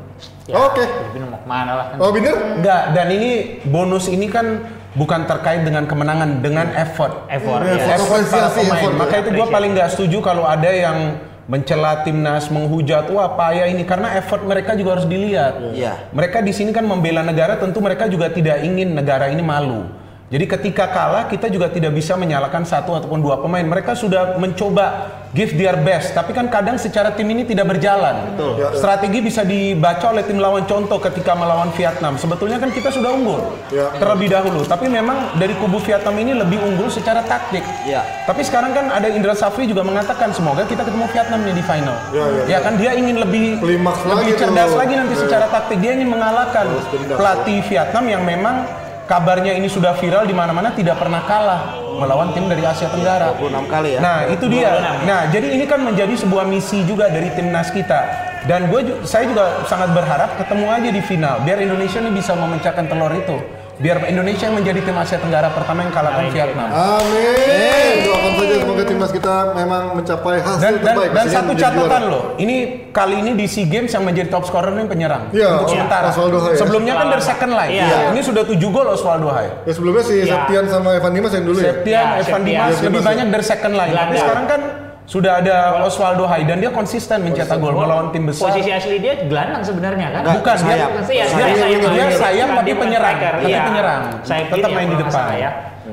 ya, 0.51 0.59
Oke. 0.59 0.83
Filipina 0.83 1.31
mau 1.31 1.39
ke 1.39 1.47
mana 1.47 1.73
lah 1.79 1.85
kan. 1.95 1.97
Oh 2.03 2.11
bener? 2.11 2.35
Enggak, 2.59 2.83
dan 2.93 3.07
ini 3.15 3.31
bonus 3.63 4.11
ini 4.11 4.27
kan 4.27 4.67
bukan 4.97 5.29
terkait 5.29 5.63
dengan 5.63 5.85
kemenangan, 5.85 6.41
dengan 6.41 6.73
effort. 6.75 7.29
Effort 7.29 7.63
ya. 7.63 7.77
effort. 7.77 8.01
Effort 8.01 8.23
para 8.33 8.49
Apresiasi, 8.49 8.61
pemain. 8.65 8.73
effort. 8.81 8.95
Maka 8.97 9.15
itu 9.21 9.31
gue 9.37 9.47
paling 9.47 9.71
nggak 9.77 9.91
setuju 9.93 10.19
kalau 10.25 10.45
ada 10.49 10.71
yang 10.73 10.99
mencela 11.47 12.03
timnas, 12.03 12.51
menghujat, 12.51 13.07
wah 13.15 13.39
payah 13.39 13.71
ini 13.71 13.87
karena 13.87 14.19
effort 14.19 14.43
mereka 14.43 14.75
juga 14.75 14.99
harus 14.99 15.07
dilihat. 15.07 15.55
Iya. 15.77 16.11
Mereka 16.11 16.43
di 16.43 16.51
sini 16.51 16.75
kan 16.75 16.83
membela 16.83 17.23
negara, 17.23 17.55
tentu 17.61 17.79
mereka 17.79 18.11
juga 18.11 18.33
tidak 18.33 18.65
ingin 18.67 18.97
negara 18.97 19.31
ini 19.31 19.45
malu. 19.45 19.87
Jadi 20.27 20.43
ketika 20.43 20.91
kalah 20.91 21.31
kita 21.31 21.47
juga 21.47 21.71
tidak 21.71 21.95
bisa 21.95 22.19
menyalahkan 22.19 22.67
satu 22.67 22.99
ataupun 22.99 23.23
dua 23.23 23.39
pemain. 23.39 23.63
Mereka 23.63 23.95
sudah 23.95 24.35
mencoba 24.37 25.07
give 25.31 25.55
their 25.55 25.79
best, 25.79 26.19
tapi 26.19 26.35
kan 26.35 26.51
kadang 26.51 26.75
secara 26.75 27.15
tim 27.15 27.31
ini 27.31 27.47
tidak 27.47 27.71
berjalan. 27.71 28.35
Ya, 28.35 28.51
ya. 28.59 28.69
Strategi 28.75 29.23
bisa 29.23 29.47
dibaca 29.47 30.11
oleh 30.11 30.27
tim 30.27 30.43
lawan 30.43 30.67
contoh 30.67 30.99
ketika 30.99 31.31
melawan 31.31 31.71
Vietnam. 31.71 32.19
Sebetulnya 32.19 32.59
kan 32.59 32.75
kita 32.75 32.91
sudah 32.91 33.15
unggul 33.15 33.39
Ya. 33.71 33.87
terlebih 33.95 34.27
dahulu, 34.27 34.67
tapi 34.67 34.91
memang 34.91 35.39
dari 35.39 35.55
kubu 35.55 35.79
Vietnam 35.79 36.19
ini 36.19 36.35
lebih 36.35 36.59
unggul 36.59 36.91
secara 36.91 37.23
taktik. 37.23 37.63
Iya. 37.87 38.03
Tapi 38.27 38.43
sekarang 38.43 38.75
kan 38.75 38.91
ada 38.91 39.07
Indra 39.07 39.31
Safri 39.31 39.71
juga 39.71 39.87
mengatakan 39.87 40.35
semoga 40.35 40.67
kita 40.67 40.83
ketemu 40.83 41.07
Vietnam 41.07 41.39
nih 41.47 41.55
di 41.55 41.63
final. 41.63 41.97
Ya, 42.11 42.25
ya, 42.27 42.43
ya 42.51 42.59
kan 42.67 42.75
dia 42.75 42.99
ingin 42.99 43.23
lebih 43.23 43.63
Klimaks 43.63 44.03
lebih 44.03 44.11
lagi 44.27 44.43
cerdas 44.43 44.75
tuh. 44.75 44.79
lagi 44.83 44.95
nanti 44.99 45.15
Ya. 45.15 45.21
secara 45.23 45.47
taktik. 45.47 45.79
Dia 45.79 45.95
ingin 45.95 46.11
mengalahkan 46.11 46.67
dendam. 46.67 47.15
pelatih 47.15 47.63
Vietnam 47.63 48.05
yang 48.11 48.27
memang 48.27 48.67
kabarnya 49.07 49.55
ini 49.55 49.71
sudah 49.71 49.95
viral 49.97 50.27
di 50.27 50.35
mana-mana 50.35 50.75
tidak 50.75 50.99
pernah 50.99 51.23
kalah 51.25 51.79
melawan 51.97 52.35
tim 52.35 52.51
dari 52.51 52.67
Asia 52.67 52.91
Tenggara. 52.91 53.33
26 53.39 53.71
kali 53.71 53.89
ya. 53.97 54.01
Nah, 54.03 54.19
itu 54.29 54.45
dia. 54.51 54.71
Nah, 55.07 55.31
jadi 55.31 55.47
ini 55.57 55.65
kan 55.65 55.81
menjadi 55.81 56.13
sebuah 56.13 56.45
misi 56.45 56.83
juga 56.85 57.09
dari 57.09 57.33
timnas 57.33 57.73
kita. 57.73 58.35
Dan 58.47 58.71
gue 58.71 59.03
saya 59.03 59.27
juga 59.27 59.67
sangat 59.67 59.91
berharap 59.91 60.39
ketemu 60.39 60.67
aja 60.71 60.91
di 60.95 61.03
final 61.03 61.43
biar 61.43 61.59
Indonesia 61.59 61.99
ini 61.99 62.15
bisa 62.15 62.37
memecahkan 62.39 62.87
telur 62.87 63.11
itu. 63.11 63.39
Biar 63.77 64.01
Indonesia 64.07 64.49
yang 64.49 64.57
menjadi 64.57 64.81
tim 64.81 64.97
Asia 64.97 65.19
Tenggara 65.19 65.53
pertama 65.53 65.85
yang 65.85 65.93
kalahkan 65.93 66.33
Vietnam. 66.33 66.69
Amin. 66.69 67.97
Doakan 68.03 68.33
saja 68.35 68.55
semoga 68.59 68.83
timnas 68.83 69.11
kita 69.11 69.35
memang 69.53 69.83
mencapai 69.93 70.37
hasil 70.39 70.57
Dan, 70.57 70.75
dan, 70.79 70.95
terbaik. 70.95 71.11
dan 71.13 71.27
satu 71.29 71.53
catatan 71.53 72.03
loh, 72.07 72.23
ini 72.37 72.57
kali 72.89 73.15
ini 73.19 73.31
di 73.35 73.45
SEA 73.45 73.67
Games 73.67 73.93
yang 73.93 74.03
menjadi 74.03 74.29
top 74.29 74.45
scorer 74.45 74.73
ini 74.73 74.87
penyerang 74.87 75.29
Iya, 75.29 75.61
untuk 75.61 75.69
iya. 75.69 75.75
sementara. 75.77 76.07
Osvaldo 76.09 76.39
Hai 76.39 76.49
ya. 76.49 76.57
Sebelumnya 76.57 76.93
kan 76.95 77.07
dari 77.11 77.23
second 77.23 77.53
line. 77.53 77.73
Iya. 77.75 77.99
Ini 78.11 78.21
sudah 78.23 78.43
7 78.43 78.57
gol 78.67 78.87
Osvaldo 78.89 79.29
Hai. 79.29 79.49
Ya 79.63 79.73
sebelumnya 79.73 80.03
si 80.03 80.15
Ya. 80.17 80.41
Septian 80.41 80.65
sama 80.67 80.89
Evan 80.93 81.13
Dimas 81.13 81.33
yang 81.33 81.45
dulu 81.45 81.59
ya. 81.59 81.65
Septian, 81.71 82.01
Ya, 82.01 82.13
Evan 82.15 82.25
Septian. 82.25 82.41
Dimas 82.43 82.69
Septian. 82.73 82.87
lebih 82.89 83.03
banyak 83.03 83.27
dari 83.29 83.45
second 83.45 83.75
line. 83.75 83.93
Tapi 83.93 84.15
sekarang 84.17 84.47
kan 84.47 84.61
sudah 85.07 85.39
ada 85.39 85.87
Osvaldo 85.87 86.27
Hai 86.27 86.43
dan 86.43 86.59
dia 86.59 86.75
konsisten 86.75 87.23
mencetak 87.23 87.63
gol 87.63 87.79
melawan 87.79 88.11
tim 88.11 88.27
besar. 88.27 88.51
Posisi 88.51 88.75
asli 88.75 88.99
dia 88.99 89.23
gelandang 89.23 89.63
sebenarnya 89.63 90.11
kan? 90.11 90.23
Bukan, 90.35 90.55
dia- 90.59 90.67
sayap. 90.67 90.89
Dia- 90.91 91.07
sayap, 91.07 91.27
dia- 91.31 91.57
sayap. 91.57 91.81
dia 91.95 92.07
sayap 92.11 92.49
tapi 92.59 92.73
penyerang. 92.75 93.17
Tapi 93.17 93.47
iya. 93.47 93.63
penyerang. 93.63 94.03
Sayap 94.27 94.47
Tetap 94.51 94.71
main 94.75 94.89
di 94.91 94.99
depan. 94.99 95.25
ya. 95.39 95.51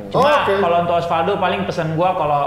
Cuma 0.09 0.45
Oke. 0.45 0.53
kalau 0.57 0.77
untuk 0.81 0.95
Osvaldo 0.97 1.33
paling 1.37 1.61
pesan 1.69 1.93
gua 1.93 2.17
kalau 2.17 2.41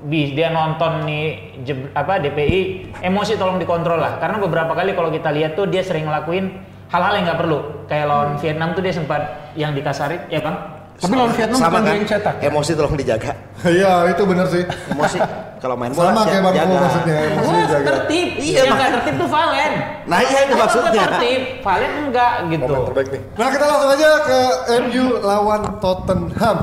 bis 0.00 0.32
dia 0.32 0.48
nonton 0.48 1.04
nih 1.04 1.24
jeb- 1.60 1.92
apa 1.92 2.20
DPI 2.20 2.60
emosi 3.04 3.36
tolong 3.36 3.60
dikontrol 3.60 4.00
lah 4.00 4.16
karena 4.16 4.40
beberapa 4.40 4.72
kali 4.72 4.96
kalau 4.96 5.12
kita 5.12 5.28
lihat 5.28 5.52
tuh 5.52 5.68
dia 5.68 5.84
sering 5.84 6.08
ngelakuin 6.08 6.56
hal-hal 6.88 7.12
yang 7.20 7.24
nggak 7.28 7.40
perlu 7.44 7.58
kayak 7.84 8.08
lawan 8.08 8.40
Vietnam 8.40 8.72
tuh 8.72 8.80
dia 8.80 8.96
sempat 8.96 9.52
yang 9.52 9.76
dikasarin 9.76 10.24
ya 10.32 10.40
bang 10.40 10.56
Tapi 11.00 11.14
lawan 11.16 11.32
Vietnam 11.32 11.56
sama 11.56 11.78
kan? 11.80 11.96
yang 11.96 12.04
cetak. 12.04 12.34
Emosi 12.44 12.70
tolong 12.76 12.92
dijaga. 12.92 13.32
Iya 13.64 13.92
itu 14.12 14.22
benar 14.28 14.46
sih. 14.52 14.62
Emosi 14.92 15.16
kalau 15.60 15.76
main 15.76 15.92
bola 15.96 16.12
Sama 16.12 16.22
kayak 16.28 16.42
Bang 16.44 16.54
maksudnya. 16.76 17.16
Emosi 17.24 17.52
dijaga. 17.64 17.86
tertib 17.88 18.28
Iya, 18.36 18.58
yang 18.60 18.66
Mak. 18.68 18.76
nggak 18.76 18.90
tertib 19.00 19.14
tuh 19.16 19.28
Valen 19.32 19.72
Nah 20.04 20.20
iya 20.20 20.38
itu 20.44 20.54
maksudnya. 20.60 21.02
tertib 21.08 21.42
Valen 21.64 21.92
enggak 22.04 22.32
gitu 22.52 22.64
Momen 22.68 22.86
terbaik 22.92 23.08
nih. 23.08 23.22
Nah 23.40 23.48
kita 23.48 23.64
langsung 23.64 23.90
aja 23.96 24.08
ke 24.20 24.38
MU 24.84 25.04
lawan 25.24 25.62
Tottenham. 25.80 26.56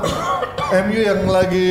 MU 0.86 0.98
yang 1.02 1.20
lagi 1.26 1.70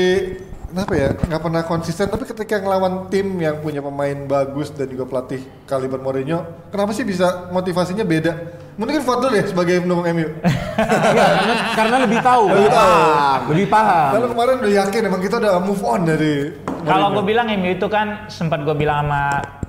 kenapa 0.67 0.93
ya 0.93 1.09
nggak 1.15 1.41
pernah 1.41 1.63
konsisten 1.63 2.05
tapi 2.11 2.27
ketika 2.27 2.59
ngelawan 2.59 3.07
tim 3.07 3.39
yang 3.39 3.63
punya 3.63 3.79
pemain 3.79 4.13
bagus 4.27 4.69
dan 4.75 4.91
juga 4.91 5.07
pelatih 5.07 5.41
kaliber 5.65 5.97
Mourinho 5.97 6.43
kenapa 6.69 6.91
sih 6.91 7.07
bisa 7.07 7.47
motivasinya 7.49 8.03
beda 8.03 8.33
mungkin 8.77 9.01
Fadl 9.01 9.33
ya 9.33 9.43
sebagai 9.49 9.81
pendukung 9.81 10.05
MU 10.13 10.27
Iya, 11.17 11.27
karena, 11.73 11.97
lebih 12.05 12.21
tahu. 12.21 12.45
Lebih 12.53 12.69
tahu. 12.69 12.93
Lebih 13.49 13.67
paham. 13.73 14.09
lalu 14.13 14.27
kemarin 14.37 14.55
udah 14.61 14.73
yakin 14.85 15.01
emang 15.09 15.21
kita 15.25 15.35
udah 15.41 15.53
move 15.65 15.81
on 15.81 16.01
dari 16.05 16.53
Kalau 16.85 17.11
gue 17.19 17.25
bilang 17.25 17.49
MU 17.51 17.73
itu 17.73 17.87
kan 17.89 18.29
sempat 18.31 18.63
gue 18.63 18.75
bilang 18.77 19.03
sama 19.03 19.23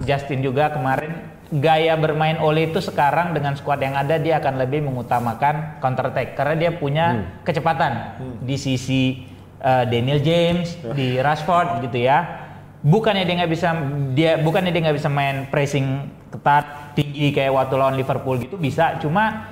Justin 0.04 0.44
juga 0.44 0.70
kemarin 0.70 1.38
gaya 1.48 1.96
bermain 1.96 2.36
Ole 2.44 2.68
itu 2.68 2.78
sekarang 2.84 3.32
dengan 3.32 3.56
skuad 3.56 3.80
yang 3.80 3.96
ada 3.96 4.20
dia 4.20 4.36
akan 4.36 4.60
lebih 4.60 4.84
mengutamakan 4.84 5.80
counter 5.80 6.12
attack 6.12 6.36
karena 6.36 6.54
dia 6.60 6.70
punya 6.76 7.06
kecepatan 7.40 8.20
di 8.44 8.60
sisi 8.60 9.24
uh, 9.64 9.88
Daniel 9.88 10.20
James, 10.20 10.76
di 10.92 11.16
Rashford 11.16 11.88
gitu 11.88 12.04
ya. 12.04 12.44
Bukannya 12.84 13.24
dia 13.26 13.34
nggak 13.42 13.50
bisa 13.50 13.68
dia 14.12 14.32
bukannya 14.38 14.70
dia 14.70 14.82
nggak 14.86 14.98
bisa 15.00 15.10
main 15.10 15.48
pressing 15.50 16.06
ketat 16.28 16.64
tinggi 16.92 17.30
kayak 17.30 17.50
waktu 17.50 17.74
lawan 17.74 17.94
Liverpool 17.94 18.36
gitu 18.36 18.54
bisa 18.54 18.96
cuma 18.98 19.48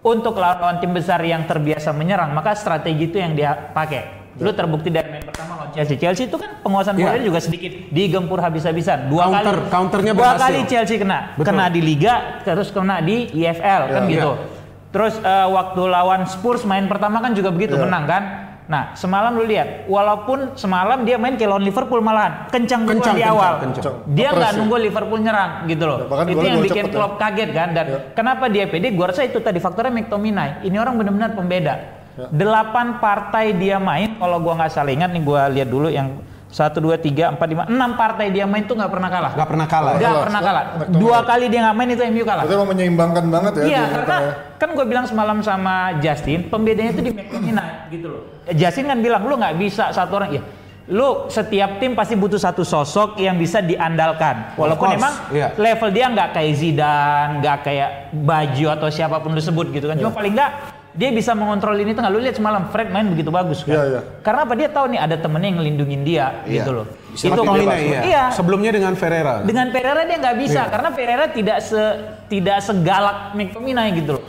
untuk 0.00 0.32
lawan-lawan 0.34 0.80
tim 0.80 0.92
besar 0.92 1.20
yang 1.20 1.44
terbiasa 1.44 1.92
menyerang 1.92 2.32
maka 2.32 2.52
strategi 2.52 3.06
itu 3.06 3.16
yang 3.16 3.32
dia 3.32 3.52
pakai. 3.52 4.20
Lu 4.40 4.48
terbukti 4.56 4.88
dari 4.88 5.10
main 5.10 5.20
pertama 5.20 5.58
lawan 5.58 5.68
Chelsea. 5.70 6.00
Chelsea 6.00 6.24
itu 6.24 6.40
kan 6.40 6.64
penguasaan 6.64 6.96
bolanya 6.96 7.20
juga 7.20 7.40
sedikit 7.42 7.92
digempur 7.92 8.40
habis-habisan. 8.40 9.12
Dua 9.12 9.28
Counter, 9.28 9.56
kali 9.58 9.68
counternya 9.68 10.12
dua 10.16 10.22
berhasil. 10.32 10.40
kali 10.40 10.58
Chelsea 10.64 10.96
kena, 10.96 11.18
Betul. 11.36 11.44
kena 11.52 11.64
di 11.68 11.80
Liga, 11.84 12.14
terus 12.40 12.72
kena 12.72 13.04
di 13.04 13.28
IFL 13.28 13.82
kan 13.90 14.02
Iya. 14.08 14.12
gitu. 14.16 14.30
Iya. 14.32 14.46
Terus 14.90 15.14
eh, 15.20 15.48
waktu 15.50 15.82
lawan 15.84 16.24
Spurs 16.24 16.64
main 16.64 16.88
pertama 16.88 17.20
kan 17.20 17.36
juga 17.36 17.52
begitu 17.52 17.76
Iya. 17.76 17.84
menang 17.84 18.04
kan. 18.08 18.22
Nah 18.70 18.94
semalam 18.94 19.34
lu 19.34 19.50
lihat, 19.50 19.90
walaupun 19.90 20.54
semalam 20.54 21.02
dia 21.02 21.18
main 21.18 21.34
kayak 21.34 21.50
lawan 21.50 21.66
Liverpool 21.66 21.98
malahan 21.98 22.46
kencang 22.54 22.86
duluan 22.86 23.02
Kencang, 23.02 23.16
di 23.18 23.22
kencang, 23.26 23.34
awal. 23.34 23.52
kencang. 23.58 23.94
Dia 24.14 24.28
nggak 24.30 24.52
nunggu 24.62 24.76
Liverpool 24.78 25.18
nyerang 25.18 25.50
gitu 25.66 25.84
loh. 25.90 25.98
Ya, 26.06 26.22
itu 26.30 26.46
yang 26.46 26.62
bikin 26.62 26.84
cepet 26.86 26.94
ya. 26.94 26.94
Klopp 26.94 27.14
kaget 27.18 27.50
kan. 27.50 27.68
Dan 27.74 27.86
Ya. 27.90 27.98
kenapa 28.14 28.46
dia 28.46 28.70
pede? 28.70 28.94
Gua 28.94 29.10
rasa 29.10 29.26
itu 29.26 29.42
tadi 29.42 29.58
faktornya 29.58 29.90
McTominay. 29.90 30.62
Ini 30.62 30.76
orang 30.78 30.94
benar-benar 30.94 31.34
pembeda. 31.34 31.74
Ya. 32.14 32.26
Delapan 32.30 33.02
partai 33.02 33.58
dia 33.58 33.82
main, 33.82 34.14
kalau 34.14 34.38
gua 34.38 34.54
nggak 34.54 34.70
salah 34.70 34.94
ingat 34.94 35.10
nih 35.10 35.22
gua 35.26 35.50
lihat 35.50 35.66
dulu 35.66 35.90
yang 35.90 36.22
satu 36.50 36.82
dua 36.82 36.98
tiga 36.98 37.30
empat 37.30 37.46
lima 37.46 37.62
enam 37.70 37.94
partai 37.94 38.34
dia 38.34 38.42
main 38.42 38.66
tuh 38.66 38.74
nggak 38.74 38.90
pernah 38.90 39.06
kalah. 39.06 39.32
Nggak 39.38 39.48
pernah 39.54 39.66
kalah. 39.70 39.92
Nggak 40.02 40.24
pernah 40.26 40.40
kalah. 40.42 40.64
Dua 40.90 41.18
kali 41.22 41.46
dia 41.46 41.60
nggak 41.70 41.76
main 41.78 41.90
itu 41.94 42.02
MU 42.10 42.24
kalah. 42.26 42.42
Berarti 42.42 42.58
emang 42.58 42.70
menyeimbangkan 42.74 43.24
banget 43.30 43.52
ya. 43.54 43.64
Iya, 43.70 43.82
karena 43.94 44.16
ya. 44.18 44.32
kan 44.58 44.68
gue 44.74 44.86
bilang 44.90 45.06
semalam 45.06 45.38
sama 45.46 45.94
Justin, 46.02 46.50
pembedanya 46.50 46.90
itu 46.90 47.02
di 47.06 47.12
McTominay 47.14 47.70
gitu 47.94 48.06
loh. 48.10 48.22
Justin 48.50 48.90
kan 48.90 48.98
bilang 48.98 49.22
lu 49.22 49.38
nggak 49.38 49.54
bisa 49.62 49.94
satu 49.94 50.18
orang, 50.18 50.30
iya. 50.34 50.42
Lu 50.90 51.30
setiap 51.30 51.78
tim 51.78 51.94
pasti 51.94 52.18
butuh 52.18 52.42
satu 52.42 52.66
sosok 52.66 53.22
yang 53.22 53.38
bisa 53.38 53.62
diandalkan. 53.62 54.58
Walaupun 54.58 54.90
course, 54.90 54.98
emang 54.98 55.14
iya. 55.30 55.54
level 55.54 55.94
dia 55.94 56.10
nggak 56.10 56.34
kayak 56.34 56.52
Zidane, 56.58 57.32
nggak 57.38 57.56
kayak 57.62 57.90
Baju 58.10 58.66
atau 58.74 58.88
siapa 58.90 59.22
pun 59.22 59.30
lu 59.30 59.38
sebut 59.38 59.70
gitu 59.70 59.86
kan. 59.86 59.94
Iya. 59.94 60.02
Cuma 60.02 60.10
paling 60.18 60.34
nggak 60.34 60.79
dia 60.90 61.10
bisa 61.10 61.32
mengontrol 61.32 61.76
ini 61.76 61.94
tengah. 61.94 62.10
Lu 62.10 62.18
lihat 62.18 62.34
semalam 62.34 62.66
Fred 62.68 62.90
main 62.90 63.06
begitu 63.06 63.30
bagus 63.30 63.62
kan. 63.62 63.72
Iya, 63.72 63.82
iya. 63.86 64.00
Karena 64.20 64.42
apa? 64.42 64.54
Dia 64.54 64.68
tahu 64.68 64.90
nih 64.90 65.00
ada 65.00 65.16
temennya 65.16 65.48
yang 65.48 65.58
ngelindungin 65.62 66.00
dia 66.02 66.26
Iya. 66.42 66.54
gitu 66.60 66.70
loh. 66.74 66.86
Bisa 67.10 67.24
itu 67.26 67.42
bebas. 67.42 67.78
iya. 67.78 68.00
Iya. 68.02 68.24
Sebelumnya 68.34 68.70
dengan 68.70 68.92
Ferreira. 68.98 69.42
Dengan 69.42 69.66
Pereira 69.70 70.02
dia 70.02 70.16
nggak 70.18 70.36
bisa 70.38 70.60
Iya. 70.64 70.70
karena 70.70 70.88
Pereira 70.90 71.24
tidak 71.30 71.58
se 71.60 71.82
tidak 72.26 72.58
segalak 72.60 73.16
McTominay 73.32 73.94
gitu 73.94 74.18
loh. 74.18 74.24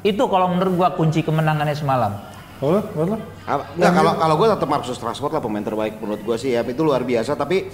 Itu 0.00 0.28
kalau 0.28 0.52
menurut 0.52 0.72
gua 0.74 0.88
kunci 0.92 1.24
kemenangannya 1.24 1.72
semalam. 1.72 2.12
Oh? 2.62 2.80
Apa- 3.44 3.66
Enggak, 3.76 3.92
kalau 3.92 4.12
kalau 4.14 4.34
gue 4.38 4.48
tetap 4.48 4.68
Marcus 4.70 4.96
Rashford 4.96 5.32
lah 5.32 5.42
pemain 5.42 5.60
terbaik 5.60 6.00
menurut 6.00 6.22
gue 6.22 6.36
sih 6.38 6.54
ya 6.54 6.62
itu 6.62 6.80
luar 6.80 7.02
biasa 7.02 7.34
tapi 7.34 7.68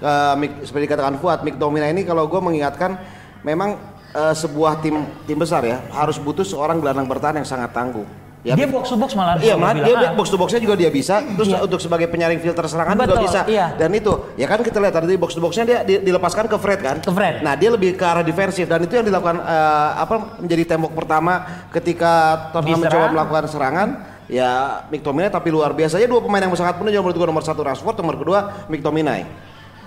eh, 0.00 0.34
Mik- 0.34 0.66
seperti 0.66 0.88
dikatakan 0.88 1.14
Fuad 1.20 1.46
McTominay 1.46 1.94
ini 1.94 2.02
kalau 2.02 2.26
gue 2.26 2.40
mengingatkan 2.40 2.96
memang 3.42 3.78
eh, 4.12 4.34
sebuah 4.34 4.78
tim 4.78 5.02
tim 5.24 5.36
besar 5.36 5.64
ya 5.64 5.80
harus 5.90 6.16
butuh 6.16 6.44
seorang 6.44 6.78
gelandang 6.78 7.08
bertahan 7.08 7.40
yang 7.40 7.48
sangat 7.48 7.72
tangguh. 7.72 8.04
Ya, 8.42 8.58
dia 8.58 8.66
box 8.66 8.90
to 8.90 8.98
box 8.98 9.14
malah. 9.14 9.38
Iya, 9.38 9.54
malah 9.54 9.78
dia 9.78 10.18
box 10.18 10.26
to 10.26 10.34
boxnya 10.34 10.58
juga 10.58 10.74
dia 10.74 10.90
bisa, 10.90 11.22
terus 11.22 11.46
Iya. 11.46 11.62
untuk 11.62 11.78
sebagai 11.78 12.10
penyaring 12.10 12.42
filter 12.42 12.66
serangan 12.66 12.98
juga 12.98 13.14
Betul, 13.14 13.30
bisa. 13.30 13.40
iya. 13.46 13.70
Dan 13.78 13.94
itu, 13.94 14.34
ya 14.34 14.50
kan 14.50 14.58
kita 14.66 14.82
lihat 14.82 14.98
tadi 14.98 15.14
box 15.14 15.38
to 15.38 15.38
boxnya 15.38 15.62
dia 15.62 15.78
di- 15.86 16.02
dilepaskan 16.02 16.50
ke 16.50 16.58
Fred 16.58 16.82
kan? 16.82 16.96
Ke 16.98 17.14
Fred. 17.14 17.38
Nah 17.46 17.54
dia 17.54 17.70
lebih 17.70 17.94
ke 17.94 18.02
arah 18.02 18.26
defensif 18.26 18.66
dan 18.66 18.82
itu 18.82 18.98
yang 18.98 19.06
dilakukan 19.06 19.38
eh, 19.38 19.90
apa 19.94 20.42
menjadi 20.42 20.74
tembok 20.74 20.90
pertama 20.90 21.46
ketika 21.70 22.12
Tottenham 22.50 22.82
mencoba 22.82 23.06
melakukan 23.14 23.44
serangan. 23.46 23.88
Ya 24.26 24.82
McTominay 24.90 25.30
tapi 25.30 25.54
luar 25.54 25.70
biasa 25.70 26.02
aja 26.02 26.10
dua 26.10 26.18
pemain 26.18 26.42
yang 26.42 26.50
sangat 26.58 26.82
penuh 26.82 26.90
menurut 26.90 27.14
gue 27.14 27.28
nomor 27.30 27.44
satu 27.46 27.62
Rashford, 27.62 27.94
nomor 27.94 28.18
kedua 28.18 28.66
McTominay. 28.66 29.22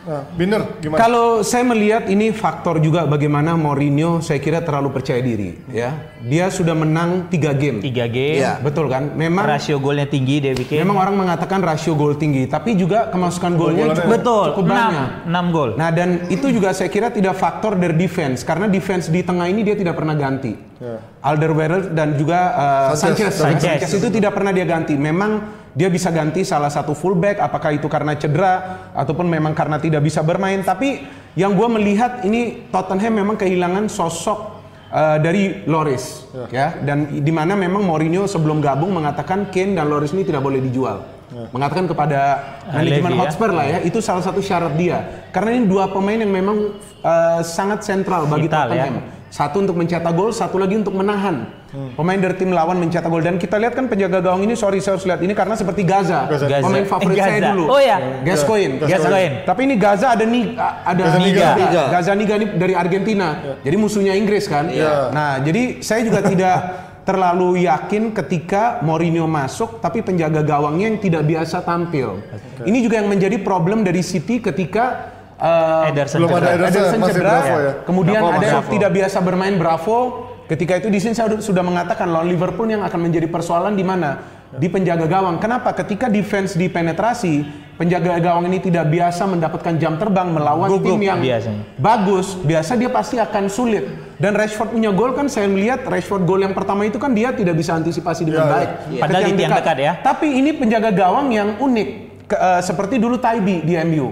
Nah, 0.06 0.24
gimana? 0.38 1.02
Kalau 1.02 1.42
saya 1.42 1.66
melihat 1.66 2.06
ini 2.06 2.30
faktor 2.30 2.78
juga 2.78 3.10
bagaimana 3.10 3.58
Mourinho 3.58 4.22
saya 4.22 4.38
kira 4.38 4.62
terlalu 4.62 4.94
percaya 4.94 5.18
diri 5.20 5.58
ya. 5.74 6.14
Dia 6.22 6.54
sudah 6.54 6.78
menang 6.78 7.30
3 7.30 7.54
game. 7.58 7.78
Tiga 7.82 8.06
game. 8.06 8.42
Iya. 8.42 8.62
Betul 8.62 8.90
kan? 8.90 9.18
Memang 9.18 9.50
Rasio 9.50 9.82
golnya 9.82 10.06
tinggi 10.06 10.46
dia 10.46 10.54
bikin. 10.54 10.86
memang 10.86 10.98
orang 11.02 11.16
mengatakan 11.18 11.60
rasio 11.66 11.98
gol 11.98 12.14
tinggi, 12.20 12.46
tapi 12.46 12.78
juga 12.78 13.10
kemasukan 13.10 13.52
golnya 13.58 13.86
cukup, 13.98 14.10
betul. 14.12 14.46
cukup 14.54 14.66
enam, 14.70 14.92
banyak. 14.92 15.10
enam 15.26 15.46
gol. 15.50 15.70
Nah 15.80 15.90
dan 15.90 16.30
itu 16.30 16.48
juga 16.54 16.76
saya 16.76 16.90
kira 16.92 17.10
tidak 17.10 17.34
faktor 17.40 17.74
dari 17.74 17.96
defense 17.98 18.46
karena 18.46 18.70
defense 18.70 19.10
di 19.10 19.26
tengah 19.26 19.50
ini 19.50 19.66
dia 19.66 19.74
tidak 19.74 19.98
pernah 19.98 20.14
ganti. 20.14 20.54
Ya. 20.78 21.00
Alderweireld 21.24 21.96
dan 21.96 22.14
juga 22.20 22.40
uh, 22.54 22.94
Sanchez. 22.94 23.34
Sanchez. 23.34 23.64
Sanchez. 23.64 23.80
Sanchez 23.88 23.92
itu 23.98 24.08
tidak 24.14 24.36
pernah 24.36 24.52
dia 24.54 24.68
ganti. 24.68 24.94
Memang 24.94 25.65
dia 25.76 25.92
bisa 25.92 26.08
ganti 26.08 26.48
salah 26.48 26.72
satu 26.72 26.96
fullback, 26.96 27.44
apakah 27.44 27.76
itu 27.76 27.92
karena 27.92 28.16
cedera 28.16 28.88
ataupun 28.96 29.28
memang 29.28 29.52
karena 29.52 29.76
tidak 29.76 30.08
bisa 30.08 30.24
bermain. 30.24 30.64
Tapi 30.64 31.04
yang 31.36 31.52
gue 31.52 31.68
melihat 31.68 32.24
ini 32.24 32.72
Tottenham 32.72 33.20
memang 33.20 33.36
kehilangan 33.36 33.92
sosok 33.92 34.64
uh, 34.88 35.20
dari 35.20 35.68
Loris, 35.68 36.32
ya. 36.48 36.80
Dan 36.80 37.20
di 37.20 37.32
mana 37.36 37.60
memang 37.60 37.84
Mourinho 37.84 38.24
sebelum 38.24 38.64
gabung 38.64 38.96
mengatakan 38.96 39.52
Kane 39.52 39.76
dan 39.76 39.92
Loris 39.92 40.16
ini 40.16 40.24
tidak 40.24 40.48
boleh 40.48 40.64
dijual. 40.64 41.12
Mengatakan 41.26 41.90
kepada 41.90 42.38
manajemen 42.70 43.12
Levy 43.12 43.18
ya. 43.18 43.22
Hotspur 43.26 43.50
lah 43.52 43.66
ya, 43.68 43.80
itu 43.84 44.00
salah 44.00 44.24
satu 44.24 44.40
syarat 44.40 44.78
dia. 44.80 45.28
Karena 45.36 45.58
ini 45.58 45.68
dua 45.68 45.92
pemain 45.92 46.16
yang 46.16 46.32
memang 46.32 46.78
uh, 47.04 47.42
sangat 47.44 47.84
sentral 47.84 48.30
bagi 48.30 48.48
Vital, 48.48 48.72
ya. 48.72 48.88
Satu 49.30 49.60
untuk 49.60 49.76
mencetak 49.76 50.14
gol, 50.16 50.32
satu 50.32 50.56
lagi 50.56 50.80
untuk 50.80 50.96
menahan 50.96 51.50
pemain 51.98 52.16
dari 52.16 52.40
tim 52.40 52.56
lawan 52.56 52.80
mencetak 52.80 53.12
gol. 53.12 53.20
Dan 53.20 53.36
kita 53.36 53.60
lihat 53.60 53.76
kan 53.76 53.92
penjaga 53.92 54.24
gawang 54.24 54.48
ini, 54.48 54.56
sorry 54.56 54.80
saya 54.80 54.96
harus 54.96 55.04
lihat 55.04 55.20
ini 55.20 55.36
karena 55.36 55.60
seperti 55.60 55.84
Gaza, 55.84 56.24
Gaza. 56.32 56.48
pemain 56.64 56.88
Gaza. 56.88 56.92
favorit 56.96 57.18
Eh, 57.18 57.20
saya 57.20 57.40
Gaza. 57.42 57.50
dulu. 57.52 57.64
Oh 57.68 57.82
ya. 57.82 57.98
Gascoigne. 58.24 58.76
Gascoigne. 58.80 59.36
Tapi 59.44 59.62
ini 59.68 59.76
Gaza 59.76 60.08
ada 60.16 60.24
nih 60.24 60.46
ada 60.60 61.02
Gazzaniga. 61.04 61.36
Niga. 61.36 61.50
Niga. 61.60 61.84
Gazzaniga 61.92 62.34
ini 62.40 62.46
dari 62.56 62.74
Argentina. 62.78 63.28
Jadi 63.60 63.76
musuhnya 63.76 64.14
Inggris 64.16 64.48
kan. 64.48 64.72
Iya. 64.72 65.12
Nah, 65.12 65.44
jadi 65.44 65.84
saya 65.84 66.02
juga 66.08 66.24
tidak 66.24 66.58
terlalu 67.10 67.70
yakin 67.70 68.18
ketika 68.18 68.82
Mourinho 68.82 69.30
masuk 69.30 69.78
tapi 69.78 70.02
penjaga 70.02 70.42
gawangnya 70.42 70.90
yang 70.90 70.98
tidak 70.98 71.24
biasa 71.28 71.62
tampil. 71.62 72.18
Ini 72.66 72.78
juga 72.82 72.98
yang 73.04 73.14
menjadi 73.14 73.38
problem 73.46 73.86
dari 73.86 74.02
City 74.02 74.42
ketika 74.42 75.14
uh, 75.38 75.90
Ederson 75.90 76.18
Belum 76.22 76.36
ada. 76.36 76.50
Ederson, 76.56 77.00
masih 77.00 77.14
cedera. 77.14 77.30
Bravo 77.32 77.56
ya. 77.58 77.74
Kemudian 77.84 78.22
Bravo 78.22 78.36
ada 78.36 78.46
yang 78.46 78.62
Bravo. 78.62 78.74
tidak 78.74 78.92
biasa 78.94 79.18
bermain 79.20 79.56
Bravo. 79.56 79.98
Ketika 80.46 80.78
itu 80.78 80.94
di 80.94 81.02
sini 81.02 81.18
saya 81.18 81.34
sudah 81.42 81.66
mengatakan 81.66 82.06
lawan 82.06 82.30
Liverpool 82.30 82.70
yang 82.70 82.86
akan 82.86 83.00
menjadi 83.02 83.26
persoalan 83.26 83.74
di 83.74 83.82
mana 83.82 84.22
di 84.54 84.70
penjaga 84.70 85.10
gawang. 85.10 85.42
Kenapa? 85.42 85.74
Ketika 85.74 86.06
defense 86.06 86.54
dipenetrasi, 86.54 87.42
penjaga 87.76 88.22
gawang 88.22 88.46
ini 88.48 88.62
tidak 88.62 88.88
biasa 88.88 89.26
mendapatkan 89.26 89.74
jam 89.82 89.98
terbang 89.98 90.30
melawan 90.30 90.70
Gugup 90.70 90.96
tim 90.96 91.02
yang 91.02 91.18
biasanya. 91.18 91.66
bagus, 91.76 92.38
biasa 92.38 92.78
dia 92.78 92.94
pasti 92.94 93.18
akan 93.18 93.50
sulit. 93.50 93.90
Dan 94.16 94.38
Rashford 94.38 94.70
punya 94.72 94.94
gol 94.94 95.18
kan 95.18 95.26
saya 95.28 95.50
melihat 95.50 95.82
Rashford 95.82 96.24
gol 96.24 96.40
yang 96.40 96.54
pertama 96.54 96.86
itu 96.86 97.02
kan 97.02 97.12
dia 97.12 97.34
tidak 97.34 97.58
bisa 97.58 97.74
antisipasi 97.74 98.24
dengan 98.24 98.46
Iya, 98.46 98.54
baik. 98.54 98.70
iya. 98.94 99.02
Padahal 99.02 99.22
di 99.26 99.34
tiang 99.34 99.52
dekat 99.58 99.78
ya. 99.82 99.94
Tapi 100.00 100.28
ini 100.30 100.54
penjaga 100.54 100.90
gawang 100.94 101.34
yang 101.34 101.58
unik. 101.58 101.90
Ke- 102.26 102.34
eh, 102.36 102.58
seperti 102.60 102.98
dulu 102.98 103.16
Taibi 103.16 103.62
di 103.62 103.78
MU. 103.80 104.10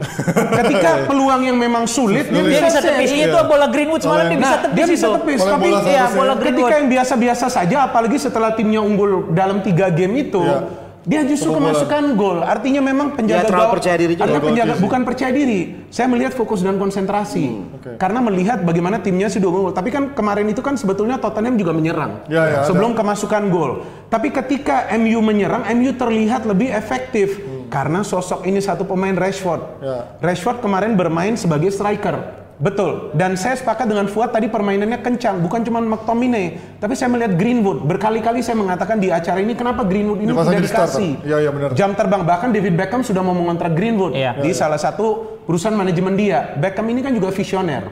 Ketika 0.53 1.01
peluang 1.09 1.41
yang 1.41 1.57
memang 1.57 1.83
sulit, 1.85 2.29
dia 2.29 2.41
Dia 2.43 2.61
bisa 2.61 2.79
tepis 2.79 3.09
Iya. 3.09 3.25
itu 3.27 3.37
bola 3.43 3.65
Greenwood 3.65 4.01
semalam 4.01 4.25
dia 4.27 4.37
bisa 4.37 4.45
Nah, 4.47 4.61
tepis 4.61 4.75
dia 4.75 4.85
bisa 4.87 5.07
tepis, 5.11 5.39
tapi 5.41 5.67
bola 5.67 5.79
Iya, 5.83 6.03
bola 6.07 6.33
ketika 6.35 6.45
Greenwood. 6.45 6.71
yang 6.71 6.85
biasa-biasa 6.91 7.45
saja, 7.47 7.77
apalagi 7.83 8.17
setelah 8.17 8.53
timnya 8.53 8.79
unggul 8.79 9.11
dalam 9.31 9.59
tiga 9.59 9.89
game 9.89 10.13
itu, 10.21 10.39
Iya. 10.39 10.61
dia 11.03 11.21
justru 11.25 11.51
kemasukan 11.51 12.13
gol. 12.13 12.39
Artinya 12.39 12.79
memang 12.79 13.11
penjaga 13.11 13.43
terlalu 13.43 13.59
gawang- 13.59 13.75
percaya 13.75 13.95
diri 13.97 14.13
juga. 14.13 14.23
Artinya 14.23 14.43
penjaga 14.45 14.73
bukan 14.77 15.01
percaya 15.03 15.31
diri. 15.31 15.59
Saya 15.89 16.07
melihat 16.07 16.31
fokus 16.31 16.61
dan 16.61 16.77
konsentrasi. 16.77 17.45
Oke. 17.73 17.97
Karena 17.97 18.21
melihat 18.21 18.61
bagaimana 18.61 18.97
timnya 18.97 19.27
sudah 19.27 19.45
unggul. 19.47 19.69
Tapi 19.71 19.89
kan 19.89 20.03
kemarin 20.11 20.47
itu 20.47 20.61
kan 20.61 20.73
sebetulnya 20.73 21.17
Tottenham 21.17 21.53
juga 21.53 21.69
menyerang. 21.71 22.23
Ya, 22.25 22.43
ya, 22.47 22.59
sebelum 22.63 22.93
kemasukan 22.93 23.49
gol. 23.49 23.83
Tapi 24.07 24.29
ketika 24.29 24.85
MU 24.93 25.19
menyerang, 25.19 25.65
MU 25.67 25.91
terlihat 25.91 26.45
lebih 26.45 26.69
efektif. 26.69 27.41
Karena 27.73 28.05
sosok 28.05 28.45
ini 28.45 28.61
satu 28.61 28.85
pemain 28.85 29.17
Rashford. 29.17 29.81
Ya. 29.81 30.13
Rashford 30.21 30.61
kemarin 30.61 30.93
bermain 30.93 31.33
sebagai 31.33 31.73
striker. 31.73 32.45
Betul. 32.61 33.09
Dan 33.17 33.33
saya 33.33 33.57
sepakat 33.57 33.89
dengan 33.89 34.05
Fuad 34.05 34.29
tadi 34.29 34.45
permainannya 34.45 35.01
kencang, 35.01 35.41
bukan 35.41 35.65
cuma 35.65 35.81
McTominay, 35.81 36.77
tapi 36.77 36.93
saya 36.93 37.09
melihat 37.09 37.33
Greenwood. 37.33 37.81
Berkali-kali 37.81 38.45
saya 38.45 38.53
mengatakan 38.55 39.01
di 39.01 39.09
acara 39.09 39.41
ini 39.41 39.57
kenapa 39.57 39.81
Greenwood 39.81 40.21
ini 40.21 40.31
Dipasang 40.31 40.61
tidak 40.61 40.69
dikasih 40.69 41.11
iya, 41.25 41.49
benar. 41.49 41.73
jam 41.73 41.97
terbang. 41.97 42.21
Bahkan 42.21 42.53
David 42.53 42.77
Beckham 42.77 43.01
sudah 43.01 43.25
mau 43.25 43.33
mengontrak 43.33 43.73
Greenwood 43.73 44.13
Iya. 44.13 44.37
di 44.37 44.53
salah 44.53 44.77
satu 44.77 45.41
perusahaan 45.49 45.73
manajemen 45.73 46.13
dia. 46.13 46.53
Beckham 46.55 46.85
ini 46.93 47.01
kan 47.01 47.11
juga 47.11 47.33
visioner. 47.33 47.89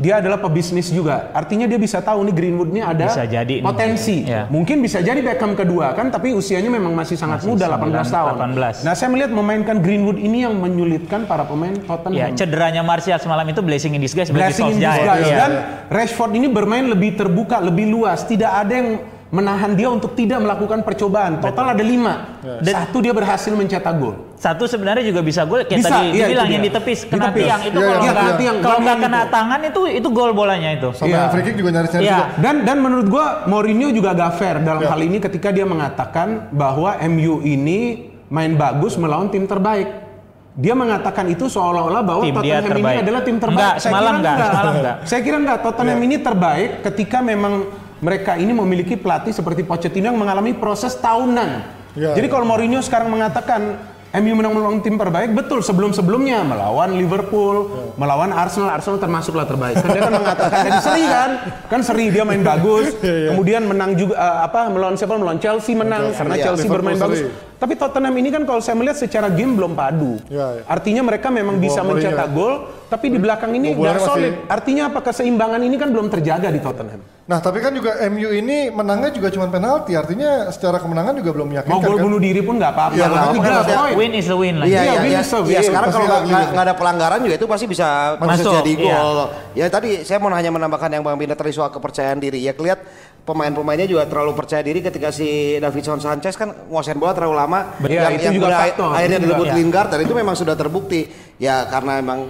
Dia 0.00 0.16
adalah 0.16 0.40
pebisnis 0.40 0.88
juga. 0.88 1.28
Artinya 1.30 1.68
dia 1.68 1.76
bisa 1.76 2.00
tahu 2.00 2.24
nih 2.24 2.32
Greenwood 2.32 2.72
ini 2.72 2.80
ada 2.80 3.04
Bisa 3.04 3.28
jadi 3.28 3.60
nih. 3.60 3.62
potensi. 3.62 4.24
Iya. 4.24 4.48
Mungkin 4.48 4.80
bisa 4.80 4.98
jadi 4.98 5.20
Beckham 5.20 5.52
kedua 5.52 5.92
kan, 5.92 6.08
tapi 6.08 6.32
usianya 6.32 6.72
memang 6.72 6.96
masih 6.96 7.14
sangat 7.14 7.44
Masih 7.44 7.52
muda, 7.52 7.68
18 7.68 8.08
tahun. 8.08 8.32
18. 8.56 8.80
Nah, 8.80 8.96
saya 8.96 9.12
melihat 9.12 9.28
memainkan 9.28 9.76
Greenwood 9.76 10.16
ini 10.16 10.42
yang 10.42 10.56
menyulitkan 10.56 11.28
para 11.28 11.44
pemain 11.44 11.76
Tottenham. 11.76 12.16
Ya, 12.16 12.32
cederanya 12.32 12.80
Martial 12.80 13.20
semalam 13.20 13.44
itu 13.44 13.60
blessing 13.60 13.92
in 13.92 14.00
disguise 14.00 14.32
bagi 14.32 14.40
Blessing 14.40 14.72
in 14.72 14.80
disguise. 14.80 15.20
Iya. 15.22 15.36
Dan 15.36 15.52
Rashford 15.90 16.32
ini 16.32 16.48
bermain 16.48 16.88
lebih 16.88 17.14
terbuka, 17.14 17.60
lebih 17.60 17.92
luas. 17.92 18.24
Tidak 18.24 18.48
ada 18.48 18.72
yang 18.72 18.88
menahan 19.28 19.76
dia 19.76 19.86
untuk 19.86 20.16
tidak 20.16 20.40
melakukan 20.40 20.80
percobaan. 20.80 21.38
Total 21.38 21.76
ada 21.76 21.84
lima. 21.84 22.40
Dan- 22.40 22.88
Satu 22.88 23.04
dia 23.04 23.12
berhasil 23.12 23.52
mencetak 23.52 23.92
gol. 23.94 24.29
Satu 24.40 24.64
sebenarnya 24.64 25.04
juga 25.04 25.20
bisa 25.20 25.44
gol 25.44 25.68
kayak 25.68 25.84
Bisa, 25.84 25.92
tadi 25.92 26.16
iya, 26.16 26.24
dibilang 26.24 26.48
itu 26.48 26.54
yang 26.56 26.64
ditepis 26.64 26.98
kena 27.04 27.28
Ditepis. 27.28 27.44
tiang 27.44 27.60
itu 27.60 27.76
Iya, 27.76 27.84
kalau 27.84 28.00
iya, 28.00 28.10
nggak 28.10 28.24
iya. 28.40 28.52
kalau 28.56 28.78
nggak 28.80 28.98
kena 28.98 29.20
itu. 29.20 29.28
tangan 29.28 29.60
itu 29.60 29.80
itu 29.92 30.08
gol 30.08 30.32
bolanya 30.32 30.70
itu. 30.72 30.88
Sama 30.96 31.06
Iya. 31.06 31.20
free 31.28 31.44
kick 31.44 31.56
juga 31.60 31.70
nyaris-nyaris 31.70 32.06
Iya. 32.08 32.16
juga. 32.16 32.26
Dan 32.40 32.54
dan 32.64 32.76
menurut 32.80 33.06
gua 33.06 33.26
Mourinho 33.44 33.92
juga 33.92 34.08
agak 34.10 34.40
fair 34.40 34.56
dalam 34.58 34.80
Ya. 34.80 34.88
hal 34.88 35.00
ini 35.04 35.20
ketika 35.20 35.52
dia 35.52 35.68
mengatakan 35.68 36.48
bahwa 36.50 36.96
MU 37.04 37.44
ini 37.44 37.80
main 38.26 38.56
bagus 38.56 38.96
melawan 38.96 39.28
tim 39.28 39.44
terbaik. 39.44 40.08
Dia 40.50 40.72
mengatakan 40.72 41.28
itu 41.28 41.44
seolah-olah 41.46 42.00
bahwa 42.00 42.22
Tim 42.24 42.34
Tottenham 42.34 42.80
ini 42.80 42.96
adalah 42.98 43.20
tim 43.20 43.36
terbaik. 43.36 43.60
Enggak, 43.60 43.74
Saya 43.76 43.84
semalam 43.86 44.12
kira 44.12 44.20
enggak, 44.24 44.38
semalam 44.50 44.72
enggak. 44.74 44.96
Saya 45.04 45.20
kira 45.20 45.36
enggak. 45.36 45.58
Tottenham 45.62 46.00
ini 46.00 46.16
terbaik 46.18 46.70
ketika 46.82 47.18
memang 47.20 47.52
mereka 47.98 48.32
ini 48.34 48.52
memiliki 48.52 48.96
pelatih 48.96 49.30
seperti 49.30 49.62
Pochettino 49.62 50.08
yang 50.08 50.16
mengalami 50.16 50.56
proses 50.56 50.96
tahunan. 50.96 51.50
Ya, 51.92 52.16
Jadi 52.16 52.24
ya. 52.24 52.32
kalau 52.32 52.48
Mourinho 52.48 52.80
sekarang 52.80 53.12
mengatakan 53.12 53.76
MU 54.10 54.34
menang 54.34 54.58
melawan 54.58 54.82
tim 54.82 54.98
terbaik, 54.98 55.30
betul 55.30 55.62
sebelum-sebelumnya 55.62 56.42
melawan 56.42 56.98
Liverpool, 56.98 57.70
melawan 57.94 58.34
Arsenal, 58.34 58.74
Arsenal 58.74 58.98
termasuklah 58.98 59.46
terbaik. 59.46 59.78
Kan 59.78 59.88
dia 59.94 60.02
kan 60.02 60.12
mengatakan 60.18 60.58
jadi 60.66 60.80
seri 60.82 61.04
kan, 61.06 61.30
kan 61.70 61.80
seri 61.86 62.10
dia 62.10 62.26
main 62.26 62.42
bagus, 62.42 62.90
kemudian 62.98 63.70
menang 63.70 63.94
juga 63.94 64.18
eh, 64.18 64.38
apa 64.50 64.66
melawan 64.66 64.98
siapa 64.98 65.14
melawan 65.14 65.38
Chelsea 65.38 65.78
menang 65.78 66.10
karena 66.10 66.34
Iya, 66.34 66.44
Chelsea 66.50 66.66
Liverpool 66.66 66.74
bermain 66.82 66.98
bagus. 66.98 67.18
seri. 67.22 67.49
Tapi 67.60 67.76
Tottenham 67.76 68.16
ini 68.16 68.32
kan 68.32 68.48
kalau 68.48 68.56
saya 68.58 68.72
melihat 68.72 68.96
secara 68.96 69.28
game 69.28 69.52
belum 69.52 69.76
padu. 69.76 70.16
Ya, 70.32 70.56
ya. 70.56 70.62
Artinya 70.64 71.04
mereka 71.04 71.28
memang 71.28 71.60
Di 71.60 71.68
bisa 71.68 71.84
mencetak 71.84 72.24
ya. 72.24 72.32
gol, 72.32 72.54
tapi 72.88 73.12
di 73.12 73.20
belakang 73.20 73.52
ini 73.52 73.76
nggak 73.76 73.94
masih- 73.94 74.08
solid. 74.08 74.32
Artinya 74.48 74.88
apa 74.88 75.04
keseimbangan 75.04 75.60
ini 75.60 75.76
kan 75.76 75.92
belum 75.92 76.08
terjaga 76.08 76.48
di 76.48 76.56
Tottenham. 76.56 77.04
Nah, 77.30 77.38
tapi 77.38 77.60
kan 77.60 77.70
juga 77.70 77.94
MU 78.02 78.26
ini 78.32 78.72
menangnya 78.72 79.12
juga 79.12 79.30
cuma 79.30 79.46
penalti, 79.46 79.94
artinya 79.94 80.50
secara 80.50 80.80
kemenangan 80.80 81.14
juga 81.14 81.30
belum 81.30 81.46
meyakinkan 81.46 81.70
Mau 81.70 81.84
gol 81.84 81.94
kan? 81.94 82.02
bunuh 82.02 82.18
diri 82.18 82.40
pun 82.40 82.58
nggak 82.58 82.72
apa-apa. 82.74 82.94
Iya, 82.96 83.06
kan 83.06 83.28
poin. 83.62 83.94
Win 83.94 84.12
is 84.16 84.26
the 84.26 84.34
win 84.34 84.54
lah. 84.56 84.66
Iya, 84.66 84.72
Iya, 84.72 84.82
iya, 84.82 84.98
win 84.98 85.12
iya. 85.12 85.20
is 85.20 85.28
a 85.28 85.36
Iya, 85.36 85.44
win. 85.44 85.62
sekarang 85.62 85.88
Pasti 85.92 86.00
kalau 86.00 86.18
nggak- 86.26 86.48
nggak 86.50 86.64
ada 86.64 86.74
pelanggaran 86.74 87.18
juga 87.20 87.34
itu 87.36 87.46
pasti 87.46 87.66
bisa 87.68 87.86
Masuk, 88.18 88.52
jadi 88.56 88.72
iya. 88.74 88.96
gol. 88.98 89.18
Ya 89.52 89.66
tadi 89.68 89.90
saya 90.02 90.18
mau 90.18 90.32
hanya 90.32 90.50
menambahkan 90.50 90.90
yang 90.90 91.04
Bang 91.04 91.14
Bina 91.14 91.36
tadi 91.36 91.52
soal 91.52 91.70
kepercayaan 91.70 92.18
diri. 92.18 92.40
Ya 92.40 92.50
kelihat 92.50 92.82
pemain-pemainnya 93.20 93.86
juga 93.86 94.02
terlalu 94.06 94.32
percaya 94.34 94.58
diri 94.60 94.80
ketika 94.80 95.12
si 95.12 95.28
Davidson 95.56 96.00
Sanchez 96.00 96.34
kan 96.34 96.50
nguasain 96.66 96.96
bola 96.96 97.12
terlalu 97.12 97.36
lama. 97.36 97.49
Iya, 97.80 98.02
itu 98.10 98.26
juga 98.30 98.46
kemudian 98.46 98.62
faktor. 98.62 98.88
Akhirnya 98.90 99.06
Itu 99.12 99.20
juga, 99.20 99.26
dilebut 99.28 99.46
iya. 99.46 99.56
Lingard 99.56 99.88
dan 99.88 100.00
itu 100.00 100.14
memang 100.14 100.34
sudah 100.34 100.54
terbukti. 100.54 101.00
Ya 101.36 101.64
karena 101.64 101.92
emang 101.96 102.20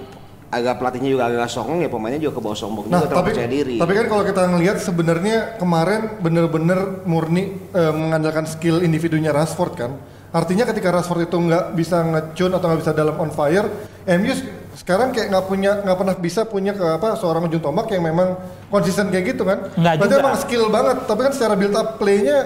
agak 0.49 0.75
pelatihnya 0.77 1.11
juga 1.11 1.25
agak 1.27 1.47
songong 1.47 1.79
ya 1.79 1.87
pemainnya 1.87 2.19
juga 2.19 2.35
ke 2.35 2.43
bawah 2.43 2.59
sombong 2.59 2.85
Nah, 2.87 3.01
juga 3.01 3.15
tapi 3.15 3.31
percaya 3.31 3.47
diri. 3.49 3.79
tapi 3.79 3.93
kan 3.93 4.07
kalau 4.07 4.25
kita 4.25 4.43
ngelihat 4.49 4.77
sebenarnya 4.79 5.37
kemarin 5.57 6.01
bener-bener 6.19 6.79
murni 7.05 7.43
eh, 7.71 7.93
mengandalkan 7.93 8.45
skill 8.45 8.81
individunya 8.81 9.31
Rashford 9.31 9.75
kan. 9.75 9.93
Artinya 10.31 10.63
ketika 10.65 10.91
Rashford 10.91 11.25
itu 11.25 11.37
nggak 11.37 11.75
bisa 11.75 12.03
ngecun 12.03 12.51
atau 12.51 12.67
nggak 12.67 12.81
bisa 12.81 12.93
dalam 12.93 13.15
on 13.17 13.31
fire, 13.31 13.67
MU 14.09 14.31
se- 14.31 14.47
sekarang 14.77 15.11
kayak 15.11 15.27
nggak 15.29 15.45
punya 15.45 15.83
nggak 15.83 15.97
pernah 15.97 16.15
bisa 16.17 16.41
punya 16.45 16.71
ke 16.71 16.87
apa 16.89 17.15
seorang 17.15 17.47
ujung 17.47 17.59
tombak 17.61 17.87
yang 17.89 18.03
memang 18.05 18.35
konsisten 18.67 19.07
kayak 19.07 19.27
gitu 19.29 19.43
kan. 19.43 19.71
Nggak 19.73 19.95
Berarti 19.99 20.07
juga. 20.09 20.23
emang 20.23 20.37
skill 20.37 20.65
banget, 20.67 20.97
tapi 21.05 21.21
kan 21.21 21.33
secara 21.33 21.55
build 21.55 21.75
up 21.75 21.95
play-nya 21.97 22.39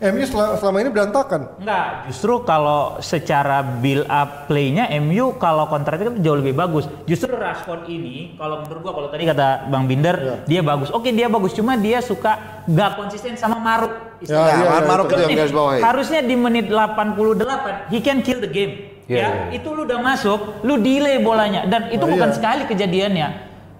MU 0.00 0.24
selama, 0.24 0.56
selama 0.56 0.76
ini 0.80 0.88
berantakan. 0.88 1.40
Enggak, 1.60 2.08
justru 2.08 2.40
kalau 2.42 2.96
secara 2.98 3.60
build 3.60 4.08
up 4.08 4.48
play-nya 4.48 4.88
MU 4.96 5.36
kalau 5.36 5.68
counter 5.68 5.92
attack 5.92 6.16
itu 6.16 6.24
jauh 6.24 6.40
lebih 6.40 6.56
bagus. 6.56 6.88
Justru 7.04 7.36
Rashford 7.36 7.84
ini 7.84 8.32
kalau 8.34 8.64
menurut 8.64 8.80
gua 8.80 8.92
kalau 8.96 9.08
tadi 9.08 9.28
kata 9.28 9.68
Bang 9.68 9.84
Binder 9.84 10.40
dia 10.44 10.64
bagus. 10.64 10.88
Oke, 10.88 11.12
dia 11.12 11.28
bagus 11.28 11.52
cuma 11.52 11.76
dia 11.76 12.00
suka 12.00 12.64
nggak 12.64 12.90
konsisten 12.96 13.36
sama 13.36 13.60
Maruk. 13.60 13.92
Ya, 14.20 14.32
Ya, 14.32 14.40
iya, 14.40 14.66
iya, 14.72 14.80
Maruk 14.84 15.06
itu. 15.08 15.16
itu 15.16 15.22
yang 15.22 15.38
garis 15.38 15.52
bawahi. 15.52 15.78
Harusnya 15.80 16.20
di 16.20 16.34
menit 16.34 16.66
88 16.72 17.92
he 17.92 18.00
can 18.00 18.24
kill 18.24 18.40
the 18.40 18.48
game. 18.48 18.72
Iya, 19.04 19.18
ya, 19.18 19.28
iya. 19.50 19.58
itu 19.58 19.68
lu 19.68 19.82
udah 19.82 19.98
masuk, 19.98 20.62
lu 20.62 20.78
delay 20.78 21.18
bolanya 21.18 21.66
dan 21.66 21.90
itu 21.90 21.98
Oh, 22.00 22.08
bukan 22.08 22.30
iya. 22.30 22.36
sekali 22.38 22.62
kejadiannya. 22.64 23.28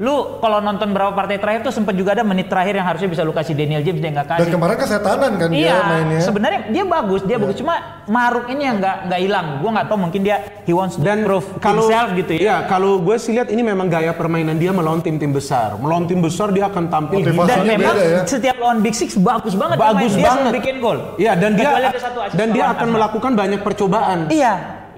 Lu 0.01 0.41
kalau 0.41 0.65
nonton 0.65 0.97
berapa 0.97 1.13
partai 1.13 1.37
terakhir 1.37 1.61
tuh 1.61 1.77
sempat 1.77 1.93
juga 1.93 2.17
ada 2.17 2.25
menit 2.25 2.49
terakhir 2.49 2.73
yang 2.73 2.89
harusnya 2.89 3.13
bisa 3.13 3.21
lu 3.21 3.37
kasih 3.37 3.53
Daniel 3.53 3.85
James 3.85 4.01
dia 4.01 4.09
nggak 4.09 4.33
kasih. 4.33 4.49
Dan 4.49 4.57
kemarin 4.57 4.77
kesetanan 4.81 5.33
kan 5.37 5.49
Iya, 5.53 5.77
dia 5.77 5.81
mainnya. 5.85 6.21
sebenarnya 6.25 6.61
dia 6.73 6.85
bagus, 6.89 7.21
dia 7.29 7.37
bagus. 7.37 7.61
Cuma 7.61 8.01
Maruk 8.09 8.49
ini 8.49 8.65
yang 8.65 8.81
nggak 8.81 9.13
nggak 9.13 9.21
hilang. 9.21 9.47
Gua 9.61 9.71
nggak 9.77 9.87
tahu 9.93 9.99
mungkin 10.01 10.25
dia 10.25 10.37
he 10.65 10.73
wants 10.73 10.97
to 10.97 11.05
Dan 11.05 11.29
prove 11.29 11.45
kalau 11.61 11.85
himself 11.85 12.17
gitu 12.17 12.33
ya. 12.33 12.41
Iya, 12.41 12.57
kalau 12.65 12.97
gue 13.05 13.17
sih 13.21 13.37
lihat 13.37 13.53
ini 13.53 13.61
memang 13.61 13.93
gaya 13.93 14.17
permainan 14.17 14.57
dia 14.57 14.73
melawan 14.73 15.05
tim-tim 15.05 15.37
besar. 15.37 15.77
Melawan 15.77 16.09
tim 16.09 16.25
besar 16.25 16.49
dia 16.49 16.73
akan 16.73 16.89
tampil 16.89 17.21
gila. 17.21 17.45
Dan 17.45 17.69
memang 17.69 17.93
beda 17.93 18.01
ya. 18.01 18.21
setiap 18.25 18.57
lawan 18.57 18.81
Big 18.81 18.97
Six 18.97 19.21
bagus 19.21 19.53
banget 19.53 19.77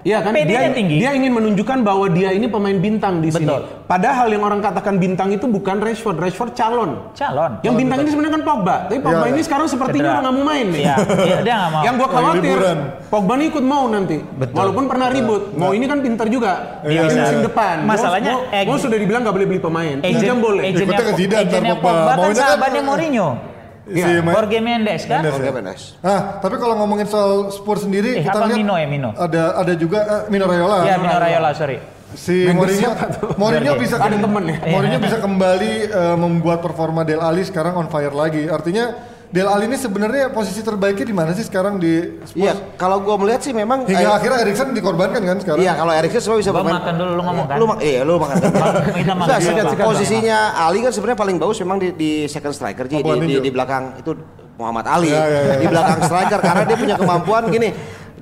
Iya. 0.02 0.18
Iya. 0.18 0.18
Iya 0.18 0.18
kan? 0.20 0.32
PD-nya 0.34 0.60
Dia, 0.60 0.74
tinggi. 0.74 0.96
dia 0.98 1.10
ingin 1.14 1.32
menunjukkan 1.32 1.78
bahwa 1.80 2.06
dia 2.10 2.30
ini 2.34 2.46
pemain 2.46 2.74
bintang 2.74 3.22
di 3.22 3.30
sini. 3.30 3.46
Betul. 3.46 3.62
Padahal 3.86 4.26
yang 4.28 4.42
orang 4.42 4.58
katakan 4.58 4.98
bintang 4.98 5.30
itu 5.30 5.46
bukan 5.46 5.78
Rashford, 5.78 6.18
Rashford 6.18 6.52
calon. 6.52 6.90
Calon. 7.14 7.62
Yang 7.62 7.74
bintang 7.78 7.98
ini 8.02 8.08
sebenarnya 8.10 8.34
kan 8.34 8.44
Pogba. 8.44 8.76
Tapi 8.90 8.98
Pogba 8.98 9.24
Iya, 9.24 9.30
ini 9.30 9.38
iya. 9.38 9.46
sekarang 9.46 9.66
sepertinya 9.66 10.10
udah 10.10 10.22
nggak 10.22 10.34
mau 10.34 10.44
main 10.44 10.66
nih. 10.68 10.82
Iya, 10.82 10.94
iya, 11.22 11.36
dia 11.40 11.54
nggak 11.54 11.70
mau. 11.70 11.82
Yang 11.86 11.94
gua 11.94 12.08
khawatir. 12.08 12.58
Pogba 13.06 13.32
ini 13.38 13.44
ikut 13.46 13.64
mau 13.64 13.84
nanti. 13.86 14.16
Walaupun 14.50 14.84
pernah 14.90 15.08
ribut. 15.08 15.42
Mau 15.54 15.70
ini 15.70 15.84
kan 15.86 15.98
pintar 16.00 16.26
juga. 16.26 16.82
Iya, 16.82 17.06
Di 17.06 17.14
iya. 17.14 17.22
musim 17.22 17.40
depan. 17.46 17.74
Masalahnya, 17.86 18.34
mau, 18.34 18.74
mau 18.74 18.76
sudah 18.76 18.98
dibilang 18.98 19.22
nggak 19.22 19.34
boleh 19.38 19.46
beli 19.46 19.60
pemain. 19.62 19.96
Pinjam 20.02 20.38
boleh. 20.42 20.62
Agentnya, 20.66 20.82
Ikutnya 20.82 21.06
ke 21.06 21.14
Zidane, 21.14 21.50
Pogba. 21.78 21.78
Pogba 21.78 22.12
kan 22.12 22.26
kan- 22.26 22.34
sahabatnya 22.34 22.82
Mourinho. 22.82 23.51
Si 23.83 23.99
Iya. 23.99 24.23
main- 24.23 24.31
Jorge 24.33 24.59
Mendes 24.59 25.03
kan. 25.05 25.21
Mendes. 25.21 25.35
Oke, 25.35 25.42
ya. 25.42 25.53
Benes. 25.53 25.81
Nah, 25.99 26.38
tapi 26.38 26.55
kalau 26.55 26.75
ngomongin 26.77 27.03
soal 27.05 27.51
Spurs 27.51 27.83
sendiri, 27.83 28.14
Eh, 28.14 28.23
kita 28.23 28.38
apa 28.38 28.47
lihat 28.47 28.59
Mino 28.59 28.75
ya, 28.75 28.87
Mino? 28.87 29.11
ada 29.12 29.42
ada 29.57 29.73
juga 29.75 29.99
eh, 30.01 30.23
Mino 30.31 30.47
Raiola. 30.47 30.77
Ya, 30.85 30.95
Mino 30.97 31.16
Raiola, 31.16 31.51
sorry. 31.53 31.83
Si 32.12 32.45
Mendes 32.45 32.79
Mourinho? 32.79 32.90
Mourinho 33.40 33.73
Jorge. 33.73 33.83
bisa 33.83 33.97
Ada 33.97 34.16
temen 34.16 34.42
ya? 34.45 34.57
Mourinho 34.68 34.99
bisa 35.01 35.16
kembali 35.18 35.73
eh, 35.85 36.16
membuat 36.16 36.59
performa 36.61 37.03
Del 37.03 37.18
Ali 37.18 37.42
sekarang 37.42 37.75
on 37.75 37.88
fire 37.88 38.12
lagi. 38.12 38.47
Artinya 38.47 38.95
Del 39.33 39.49
Ali 39.49 39.64
ini 39.64 39.81
sebenarnya 39.81 40.29
posisi 40.29 40.61
terbaiknya 40.61 41.09
di 41.09 41.16
mana 41.16 41.33
sih 41.33 41.40
sekarang 41.40 41.81
di 41.81 42.21
Spurs? 42.21 42.37
Iya, 42.37 42.53
kalau 42.77 43.01
gua 43.01 43.16
melihat 43.16 43.40
sih 43.40 43.57
memang 43.57 43.88
Hingga 43.88 44.05
eh, 44.05 44.12
akhirnya 44.12 44.45
Erikson 44.45 44.77
dikorbankan 44.77 45.25
kan 45.25 45.40
sekarang. 45.40 45.64
Iya, 45.64 45.73
kalau 45.73 45.88
Erikson 45.88 46.21
semua 46.21 46.37
bisa 46.37 46.53
Gua 46.53 46.61
bermain. 46.61 46.77
makan 46.77 46.95
dulu, 46.95 47.11
lu 47.11 47.23
ngomong 47.25 47.47
kan? 47.49 47.57
Lu 47.57 47.64
mak- 47.64 47.81
iya, 47.81 48.01
lu 48.05 48.14
makan. 48.21 48.37
Kita 49.01 49.12
makan 49.16 49.33
Bang. 49.33 49.88
posisinya 49.88 50.38
Ali 50.61 50.85
kan 50.85 50.92
sebenarnya 50.92 51.16
paling 51.18 51.37
bagus 51.40 51.57
memang 51.59 51.81
di, 51.81 51.88
di 51.90 52.11
second 52.29 52.53
striker 52.53 52.85
Ji, 52.85 53.01
di, 53.01 53.11
di, 53.25 53.37
di 53.40 53.51
belakang 53.51 53.97
itu 53.97 54.12
Muhammad 54.53 54.85
Ali 54.85 55.09
Iya, 55.09 55.25
iya, 55.25 55.40
iya. 55.42 55.55
di 55.59 55.66
belakang 55.66 56.01
striker 56.05 56.38
karena 56.38 56.62
dia 56.62 56.77
punya 56.77 56.97
kemampuan 57.01 57.42
gini. 57.49 57.68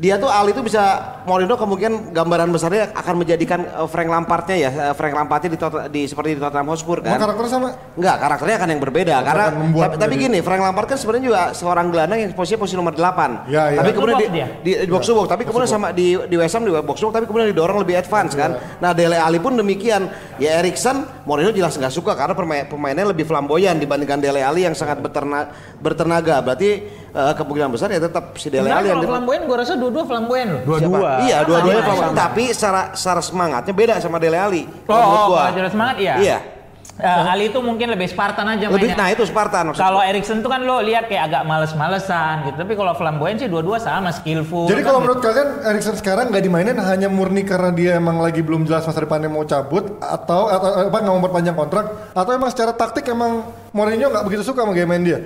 Dia 0.00 0.16
tuh 0.16 0.32
Ali 0.32 0.56
itu 0.56 0.64
bisa 0.64 1.12
Mourinho 1.28 1.60
kemungkinan 1.60 2.16
gambaran 2.16 2.48
besarnya 2.48 2.88
akan 2.96 3.20
menjadikan 3.20 3.60
eh, 3.68 3.84
Frank 3.84 4.08
Lampardnya 4.08 4.56
ya, 4.56 4.70
eh, 4.72 4.94
Frank 4.96 5.12
Lampardnya 5.12 5.52
di, 5.52 5.58
di 5.92 6.02
seperti 6.08 6.34
di 6.34 6.40
Tottenham 6.40 6.72
Hotspur 6.72 7.04
kan. 7.04 7.20
karakternya 7.20 7.52
sama? 7.52 7.68
Enggak, 8.00 8.16
karakternya 8.16 8.56
akan 8.56 8.68
yang 8.72 8.80
berbeda 8.80 9.14
karena 9.20 9.44
akan 9.52 9.56
membuat 9.60 9.88
tapi, 9.92 10.00
tapi 10.00 10.14
gini, 10.16 10.38
Frank 10.40 10.64
Lampard 10.64 10.88
kan 10.88 10.96
sebenarnya 10.96 11.24
juga 11.28 11.40
seorang 11.52 11.86
gelandang 11.92 12.18
yang 12.24 12.30
posisinya 12.32 12.60
posisi 12.64 12.76
nomor 12.80 12.96
8. 12.96 13.52
Ya, 13.52 13.62
ya. 13.76 13.78
Tapi 13.84 13.90
kemudian 13.92 14.16
di, 14.16 14.28
di, 14.64 14.72
di 14.88 14.90
box 14.90 15.04
to 15.04 15.12
box, 15.12 15.28
tapi 15.28 15.42
kemudian 15.44 15.68
sama 15.68 15.92
di 15.92 16.16
di 16.16 16.36
West 16.40 16.54
Ham 16.56 16.64
di 16.64 16.72
box 16.72 16.96
to 16.96 17.04
box, 17.04 17.14
tapi 17.20 17.26
kemudian 17.28 17.52
didorong 17.52 17.78
lebih 17.84 18.00
advance 18.00 18.32
kan. 18.32 18.56
Nah, 18.80 18.96
Dele 18.96 19.20
Alli 19.20 19.36
pun 19.36 19.52
demikian. 19.52 20.08
Ya 20.40 20.64
Erikson, 20.64 21.04
Mourinho 21.28 21.52
jelas 21.52 21.76
nggak 21.76 21.92
suka 21.92 22.16
karena 22.16 22.32
pemain 22.32 22.64
pemainnya 22.64 23.04
lebih 23.12 23.28
flamboyan 23.28 23.76
dibandingkan 23.76 24.16
Dele 24.16 24.40
Alli 24.40 24.64
yang 24.64 24.72
sangat 24.72 24.96
berterna, 25.04 25.52
bertenaga. 25.76 26.40
Berarti 26.40 26.88
eh, 27.10 27.32
kemungkinan 27.34 27.70
besar 27.70 27.88
ya 27.90 28.00
tetap 28.00 28.38
si 28.38 28.48
Dele 28.48 28.70
Alli 28.70 28.88
yang 28.88 28.98
kalau 28.98 29.02
di- 29.02 29.10
flamboyan 29.10 29.42
gua 29.44 29.56
rasa 29.60 29.74
dua-dua 29.74 30.04
flamboyan 30.06 30.46
loh. 30.54 30.62
Dua-dua. 30.66 31.10
Iya, 31.26 31.38
dua-duanya 31.42 31.82
flamboyan. 31.82 32.10
sama. 32.10 32.20
Tapi 32.20 32.44
secara 32.54 32.82
secara 32.94 33.20
semangatnya 33.20 33.74
beda 33.74 33.94
sama 33.98 34.16
Dele 34.22 34.38
Alli. 34.38 34.62
Oh, 34.86 34.94
oh, 34.94 35.24
gua. 35.34 35.50
kalau 35.50 35.58
jelas 35.58 35.72
semangat 35.74 35.96
iya. 35.98 36.16
Iya. 36.18 36.38
Eh, 37.00 37.32
Ali 37.32 37.48
itu 37.48 37.56
mungkin 37.64 37.88
lebih 37.88 38.12
Spartan 38.12 38.44
aja 38.44 38.68
Lebih 38.68 38.92
mainnya. 38.92 38.96
nah 39.00 39.08
itu 39.08 39.24
Spartan 39.24 39.72
Kalau. 39.72 40.04
Erikson 40.04 40.44
tuh 40.44 40.52
kan 40.52 40.60
lo 40.60 40.84
lihat 40.84 41.08
kayak 41.08 41.32
agak 41.32 41.42
males-malesan 41.48 42.44
gitu. 42.44 42.60
Tapi 42.60 42.76
kalau 42.76 42.92
flamboyan 42.92 43.40
sih 43.40 43.48
dua-dua 43.48 43.80
sama 43.80 44.12
skillful. 44.12 44.68
Jadi 44.68 44.84
kan 44.84 44.92
kalau 44.92 45.00
gitu. 45.00 45.04
menurut 45.08 45.20
kalian 45.24 45.48
Erikson 45.64 45.96
sekarang 45.96 46.28
nggak 46.28 46.44
dimainin 46.44 46.76
hanya 46.76 47.08
murni 47.08 47.48
karena 47.48 47.72
dia 47.72 47.96
emang 47.96 48.20
lagi 48.20 48.44
belum 48.44 48.68
jelas 48.68 48.84
masa 48.84 49.00
depannya 49.00 49.32
mau 49.32 49.48
cabut 49.48 49.96
atau 49.96 50.52
atau 50.52 50.68
apa 50.92 50.98
nggak 51.00 51.14
mau 51.16 51.24
perpanjang 51.24 51.56
kontrak 51.56 51.84
atau 52.12 52.30
emang 52.36 52.50
secara 52.52 52.76
taktik 52.76 53.08
emang 53.08 53.48
Mourinho 53.72 54.12
nggak 54.12 54.24
begitu 54.28 54.44
suka 54.44 54.68
sama 54.68 54.76
gaya 54.76 54.84
main 54.84 55.00
dia? 55.00 55.24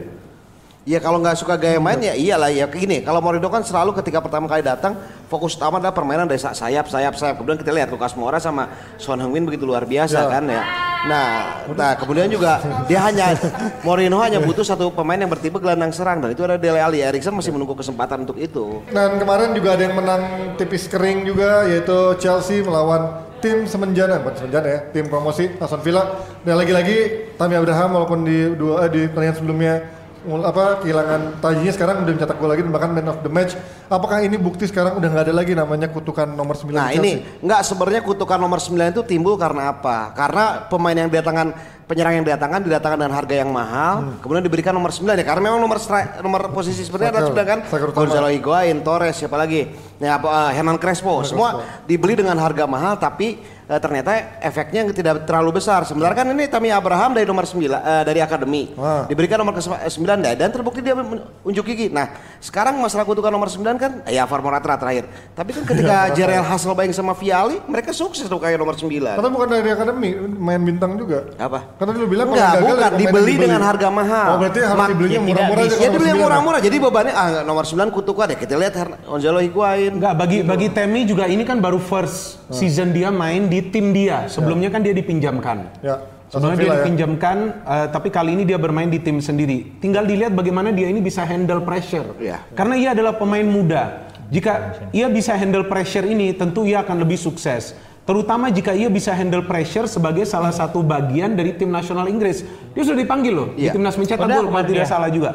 Ya 0.84 1.00
kalau 1.00 1.16
nggak 1.16 1.40
suka 1.40 1.56
gaya 1.56 1.80
main 1.80 1.96
ya 1.96 2.12
iyalah 2.12 2.52
ya 2.52 2.68
gini. 2.68 3.00
Kalau 3.00 3.24
Mourinho 3.24 3.48
kan 3.48 3.64
selalu 3.64 3.96
ketika 3.96 4.20
pertama 4.20 4.44
kali 4.44 4.60
datang 4.60 4.92
fokus 5.32 5.56
utama 5.56 5.80
adalah 5.80 5.96
permainan 5.96 6.28
dari 6.28 6.36
sa- 6.36 6.52
sayap 6.52 6.92
sayap 6.92 7.16
sayap. 7.16 7.40
Kemudian 7.40 7.56
kita 7.56 7.72
lihat 7.72 7.88
Lucas 7.88 8.12
Moura 8.12 8.36
sama 8.36 8.68
Son 9.00 9.16
Heung-min 9.16 9.48
begitu 9.48 9.64
luar 9.64 9.88
biasa 9.88 10.28
Ya. 10.28 10.28
kan 10.28 10.44
ya. 10.44 10.60
Nah, 11.08 11.28
nah 11.72 11.96
kemudian 11.96 12.28
juga 12.28 12.60
dia 12.84 13.00
hanya 13.00 13.32
Mourinho 13.80 14.20
hanya 14.20 14.44
butuh 14.44 14.60
satu 14.60 14.92
pemain 14.92 15.16
yang 15.16 15.32
bertipe 15.32 15.56
gelandang 15.56 15.88
serang 15.88 16.20
dan 16.20 16.36
itu 16.36 16.44
ada 16.44 16.60
Dele 16.60 16.84
Alli. 16.84 17.00
Erikson 17.00 17.32
masih 17.32 17.56
menunggu 17.56 17.72
kesempatan 17.72 18.28
untuk 18.28 18.36
itu. 18.36 18.84
Dan 18.92 19.16
kemarin 19.16 19.56
juga 19.56 19.80
ada 19.80 19.88
yang 19.88 19.96
menang 19.96 20.22
tipis 20.60 20.84
kering 20.84 21.24
juga 21.24 21.64
yaitu 21.64 21.96
Chelsea 22.20 22.60
melawan 22.60 23.24
tim 23.40 23.64
semenjana 23.64 24.20
bukan 24.20 24.36
semenjana 24.40 24.68
ya 24.68 24.80
tim 24.92 25.04
promosi 25.08 25.48
Aston 25.56 25.80
Villa 25.80 26.16
dan 26.44 26.56
lagi-lagi 26.56 26.96
Tammy 27.36 27.56
Abraham 27.56 27.92
walaupun 27.92 28.24
di 28.24 28.52
dua 28.56 28.84
eh, 28.84 28.88
di 28.88 29.00
pertandingan 29.04 29.36
sebelumnya 29.36 29.74
apa 30.24 30.80
kehilangan 30.80 31.20
tajinya 31.44 31.72
sekarang 31.72 31.94
udah 32.02 32.12
mencetak 32.16 32.36
gol 32.40 32.48
lagi 32.48 32.62
dan 32.64 32.72
bahkan 32.72 32.90
man 32.96 33.08
of 33.12 33.20
the 33.20 33.28
match 33.28 33.52
apakah 33.92 34.24
ini 34.24 34.40
bukti 34.40 34.64
sekarang 34.64 34.96
udah 34.96 35.08
nggak 35.12 35.24
ada 35.28 35.34
lagi 35.36 35.52
namanya 35.52 35.92
kutukan 35.92 36.32
nomor 36.32 36.56
9 36.56 36.72
Nah 36.72 36.90
ini 36.96 37.20
nggak 37.44 37.60
sebenarnya 37.60 38.00
kutukan 38.00 38.40
nomor 38.40 38.56
9 38.56 38.96
itu 38.96 39.02
timbul 39.04 39.36
karena 39.36 39.76
apa? 39.76 40.16
Karena 40.16 40.64
pemain 40.66 40.96
yang 40.96 41.12
datangkan 41.12 41.52
penyerang 41.84 42.16
yang 42.16 42.24
didatangkan 42.24 42.60
didatangkan 42.64 42.98
dengan 43.04 43.14
harga 43.14 43.34
yang 43.36 43.50
mahal, 43.52 44.16
kemudian 44.24 44.40
diberikan 44.40 44.72
nomor 44.72 44.88
9 44.88 45.04
ya 45.04 45.24
karena 45.24 45.42
memang 45.52 45.60
nomor 45.60 45.78
nomor 46.24 46.40
posisi 46.56 46.80
sebenarnya 46.80 47.12
Striker. 47.12 47.28
sudah 47.28 47.44
kan. 47.44 47.58
Gonzalo 47.92 48.28
Higuain, 48.32 48.80
Torres, 48.80 49.20
siapa 49.20 49.36
lagi? 49.36 49.68
Ya 50.00 50.16
apa 50.16 50.28
eh, 50.48 50.50
Hernan 50.56 50.80
Crespo, 50.80 51.20
semua 51.28 51.60
dibeli 51.84 52.16
dengan 52.16 52.40
harga 52.40 52.64
mahal 52.64 52.96
tapi 52.96 53.36
eh, 53.68 53.80
ternyata 53.80 54.10
efeknya 54.40 54.84
tidak 54.92 55.24
terlalu 55.24 55.60
besar. 55.60 55.84
Sementara 55.88 56.12
kan 56.12 56.28
ini 56.28 56.44
Tammy 56.48 56.70
Abraham 56.70 57.16
dari 57.16 57.26
nomor 57.26 57.44
9 57.48 57.60
eh, 57.60 58.02
dari 58.04 58.20
akademi. 58.20 58.72
Ah. 58.76 59.08
Diberikan 59.08 59.40
nomor 59.40 59.56
ke 59.56 59.62
9 59.64 59.90
dan 60.36 60.48
terbukti 60.52 60.84
dia 60.84 60.96
unjuk 61.44 61.64
gigi. 61.64 61.88
Nah, 61.88 62.12
sekarang 62.40 62.76
masalah 62.80 63.08
kutukan 63.08 63.32
nomor 63.32 63.48
9 63.48 63.64
kan 63.80 63.92
ya 64.08 64.24
Alvaro 64.24 64.44
Morata 64.44 64.76
terakhir. 64.76 65.08
Tapi 65.32 65.50
kan 65.52 65.62
ketika 65.64 65.96
Jarel 66.12 66.44
Hasselbaink 66.44 66.92
sama 66.92 67.16
Viali, 67.16 67.60
mereka 67.68 67.92
sukses 67.92 68.28
tuh 68.28 68.40
kayak 68.40 68.60
nomor 68.60 68.76
9. 68.76 68.88
Karena 69.16 69.30
bukan 69.32 69.48
dari 69.48 69.70
akademi, 69.72 70.10
main 70.18 70.60
bintang 70.60 70.96
juga. 71.00 71.28
Apa? 71.40 71.76
Karena 71.80 71.92
lu 71.96 72.08
bilang 72.08 72.28
Enggak, 72.30 72.58
gagal 72.58 72.62
bukan 72.64 72.76
ya 72.76 72.84
yang 72.84 72.94
dibeli 73.00 73.34
dengan 73.38 73.62
harga 73.62 73.88
mahal. 73.88 74.28
Oh 74.34 74.36
berarti 74.40 74.58
harus 74.60 74.80
Mak- 74.80 74.90
dibelinya 74.92 75.14
ya 75.14 75.22
murah-murah 75.24 75.62
aja 75.64 75.74
Ya 75.74 75.88
dibeli 75.88 75.88
nomor 75.88 76.00
sembilan. 76.04 76.22
murah-murah. 76.24 76.60
Jadi 76.60 76.76
bebannya 76.80 77.14
ah 77.14 77.28
nomor 77.46 77.64
9 77.64 77.88
kutukan 77.94 78.26
ya. 78.32 78.36
Kita 78.36 78.54
lihat 78.58 78.74
Gonzalo 79.06 79.38
Higuain. 79.40 79.92
Enggak, 79.94 80.14
bagi 80.18 80.38
bagi 80.42 80.68
Temi 80.74 81.06
juga 81.06 81.24
ini 81.30 81.46
kan 81.46 81.62
baru 81.62 81.78
first 81.78 82.42
season 82.50 82.90
dia 82.90 83.14
main 83.14 83.46
di 83.46 83.53
tim 83.62 83.94
dia. 83.94 84.26
Sebelumnya 84.26 84.72
kan 84.72 84.82
dia 84.82 84.96
dipinjamkan. 84.96 85.70
Ya. 85.84 86.02
Sebelumnya 86.32 86.56
Aston 86.56 86.66
dia 86.66 86.72
ya. 86.72 86.78
dipinjamkan, 86.82 87.36
eh, 87.62 87.86
tapi 87.94 88.08
kali 88.10 88.34
ini 88.34 88.42
dia 88.42 88.58
bermain 88.58 88.90
di 88.90 88.98
tim 88.98 89.22
sendiri. 89.22 89.78
Tinggal 89.78 90.02
dilihat 90.08 90.34
bagaimana 90.34 90.74
dia 90.74 90.90
ini 90.90 90.98
bisa 90.98 91.22
handle 91.22 91.62
pressure. 91.62 92.18
Iya. 92.18 92.42
Karena 92.58 92.74
ia 92.74 92.90
adalah 92.90 93.14
pemain 93.14 93.46
muda. 93.46 94.10
Jika 94.32 94.82
ia 94.90 95.06
bisa 95.06 95.36
handle 95.38 95.68
pressure 95.68 96.02
ini, 96.02 96.34
tentu 96.34 96.66
ia 96.66 96.82
akan 96.82 97.06
lebih 97.06 97.20
sukses. 97.20 97.76
Terutama 98.04 98.52
jika 98.52 98.76
ia 98.76 98.92
bisa 98.92 99.16
handle 99.16 99.46
pressure 99.48 99.88
sebagai 99.88 100.28
salah 100.28 100.52
satu 100.52 100.84
bagian 100.84 101.38
dari 101.38 101.56
tim 101.56 101.72
nasional 101.72 102.04
Inggris. 102.10 102.44
Dia 102.76 102.82
sudah 102.84 103.00
dipanggil 103.00 103.32
loh 103.32 103.48
di 103.56 103.68
Iya. 103.68 103.72
timnas 103.72 103.96
mencetak 103.96 104.28
gol 104.28 104.50
kalau 104.52 104.64
tidak 104.68 104.84
iya. 104.84 104.92
salah 104.92 105.08
juga. 105.08 105.30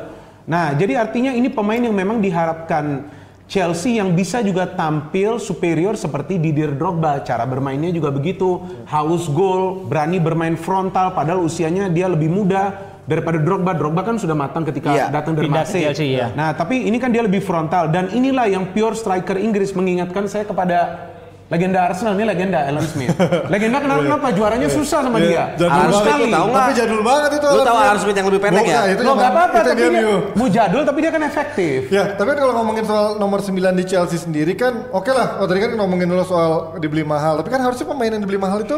Nah, 0.45 0.73
jadi 0.77 0.97
artinya 0.97 1.33
ini 1.33 1.49
pemain 1.49 1.81
yang 1.81 1.93
memang 1.93 2.21
diharapkan 2.21 3.09
Chelsea 3.49 3.97
yang 3.97 4.13
bisa 4.13 4.45
juga 4.45 4.69
tampil 4.69 5.41
superior 5.41 5.97
seperti 5.97 6.37
Didier 6.37 6.77
Drogba. 6.77 7.25
Cara 7.25 7.49
bermainnya 7.49 7.89
juga 7.89 8.13
begitu. 8.13 8.61
Haus 8.85 9.25
gol, 9.25 9.89
berani 9.89 10.21
bermain 10.21 10.53
frontal 10.53 11.17
padahal 11.17 11.41
usianya 11.41 11.89
dia 11.89 12.05
lebih 12.05 12.29
muda 12.29 12.77
daripada 13.09 13.41
Drogba. 13.41 13.73
Drogba 13.73 14.05
kan 14.05 14.21
sudah 14.21 14.37
matang 14.37 14.69
ketika 14.69 14.93
Iya, 14.93 15.09
datang 15.09 15.33
dari 15.33 15.49
Marseille. 15.49 15.89
Chelsea, 15.89 16.21
iya. 16.21 16.29
Nah, 16.37 16.53
tapi 16.53 16.85
ini 16.85 17.01
kan 17.01 17.09
dia 17.09 17.25
lebih 17.25 17.41
frontal 17.41 17.89
dan 17.89 18.13
inilah 18.13 18.45
yang 18.45 18.69
pure 18.69 18.93
striker 18.93 19.41
Inggris 19.41 19.73
mengingatkan 19.73 20.29
saya 20.29 20.45
kepada 20.45 21.09
legenda 21.49 21.79
Arsenal 21.81 22.13
ini 22.13 22.23
legenda 22.23 22.61
Alan 22.61 22.85
Smith. 22.85 23.09
legenda 23.53 23.81
kenapa 23.81 24.01
kenapa 24.05 24.27
juaranya 24.31 24.69
susah 24.69 25.01
sama 25.01 25.17
dia. 25.17 25.57
Jadul 25.57 25.65
Alan 25.67 25.81
Harus 25.81 25.97
sekali. 25.99 26.29
tahu 26.29 26.45
nggak? 26.45 26.61
Tapi 26.61 26.73
jadul 26.77 27.01
banget 27.01 27.31
itu. 27.33 27.47
Lu 27.49 27.61
tahu. 27.65 27.77
Alan 27.79 27.97
Smith 27.97 28.17
yang 28.17 28.27
lebih 28.29 28.41
pendek 28.41 28.65
ya? 28.65 28.81
Itu 28.87 29.01
Lo 29.01 29.11
nggak 29.13 29.31
apa-apa 29.31 29.57
tapi 29.59 29.75
dia 29.75 29.87
dia 29.89 30.01
MU. 30.05 30.15
mau 30.37 30.47
jadul 30.47 30.81
tapi 30.85 30.99
dia 31.01 31.11
kan 31.11 31.23
efektif. 31.23 31.79
Ya, 31.89 32.03
tapi 32.13 32.27
kan 32.29 32.37
kalau 32.39 32.53
ngomongin 32.55 32.85
soal 32.85 33.05
nomor 33.17 33.39
9 33.41 33.49
di 33.73 33.83
Chelsea 33.83 34.17
sendiri 34.17 34.53
kan 34.53 34.85
oke 34.89 35.09
lah. 35.09 35.41
Oh 35.41 35.45
tadi 35.45 35.59
kan 35.59 35.73
ngomongin 35.73 36.05
dulu 36.05 36.21
soal 36.21 36.51
dibeli 36.77 37.01
mahal. 37.01 37.41
Tapi 37.41 37.49
kan 37.49 37.59
harusnya 37.59 37.85
pemain 37.85 38.09
yang 38.09 38.21
dibeli 38.21 38.37
mahal 38.37 38.61
itu 38.61 38.77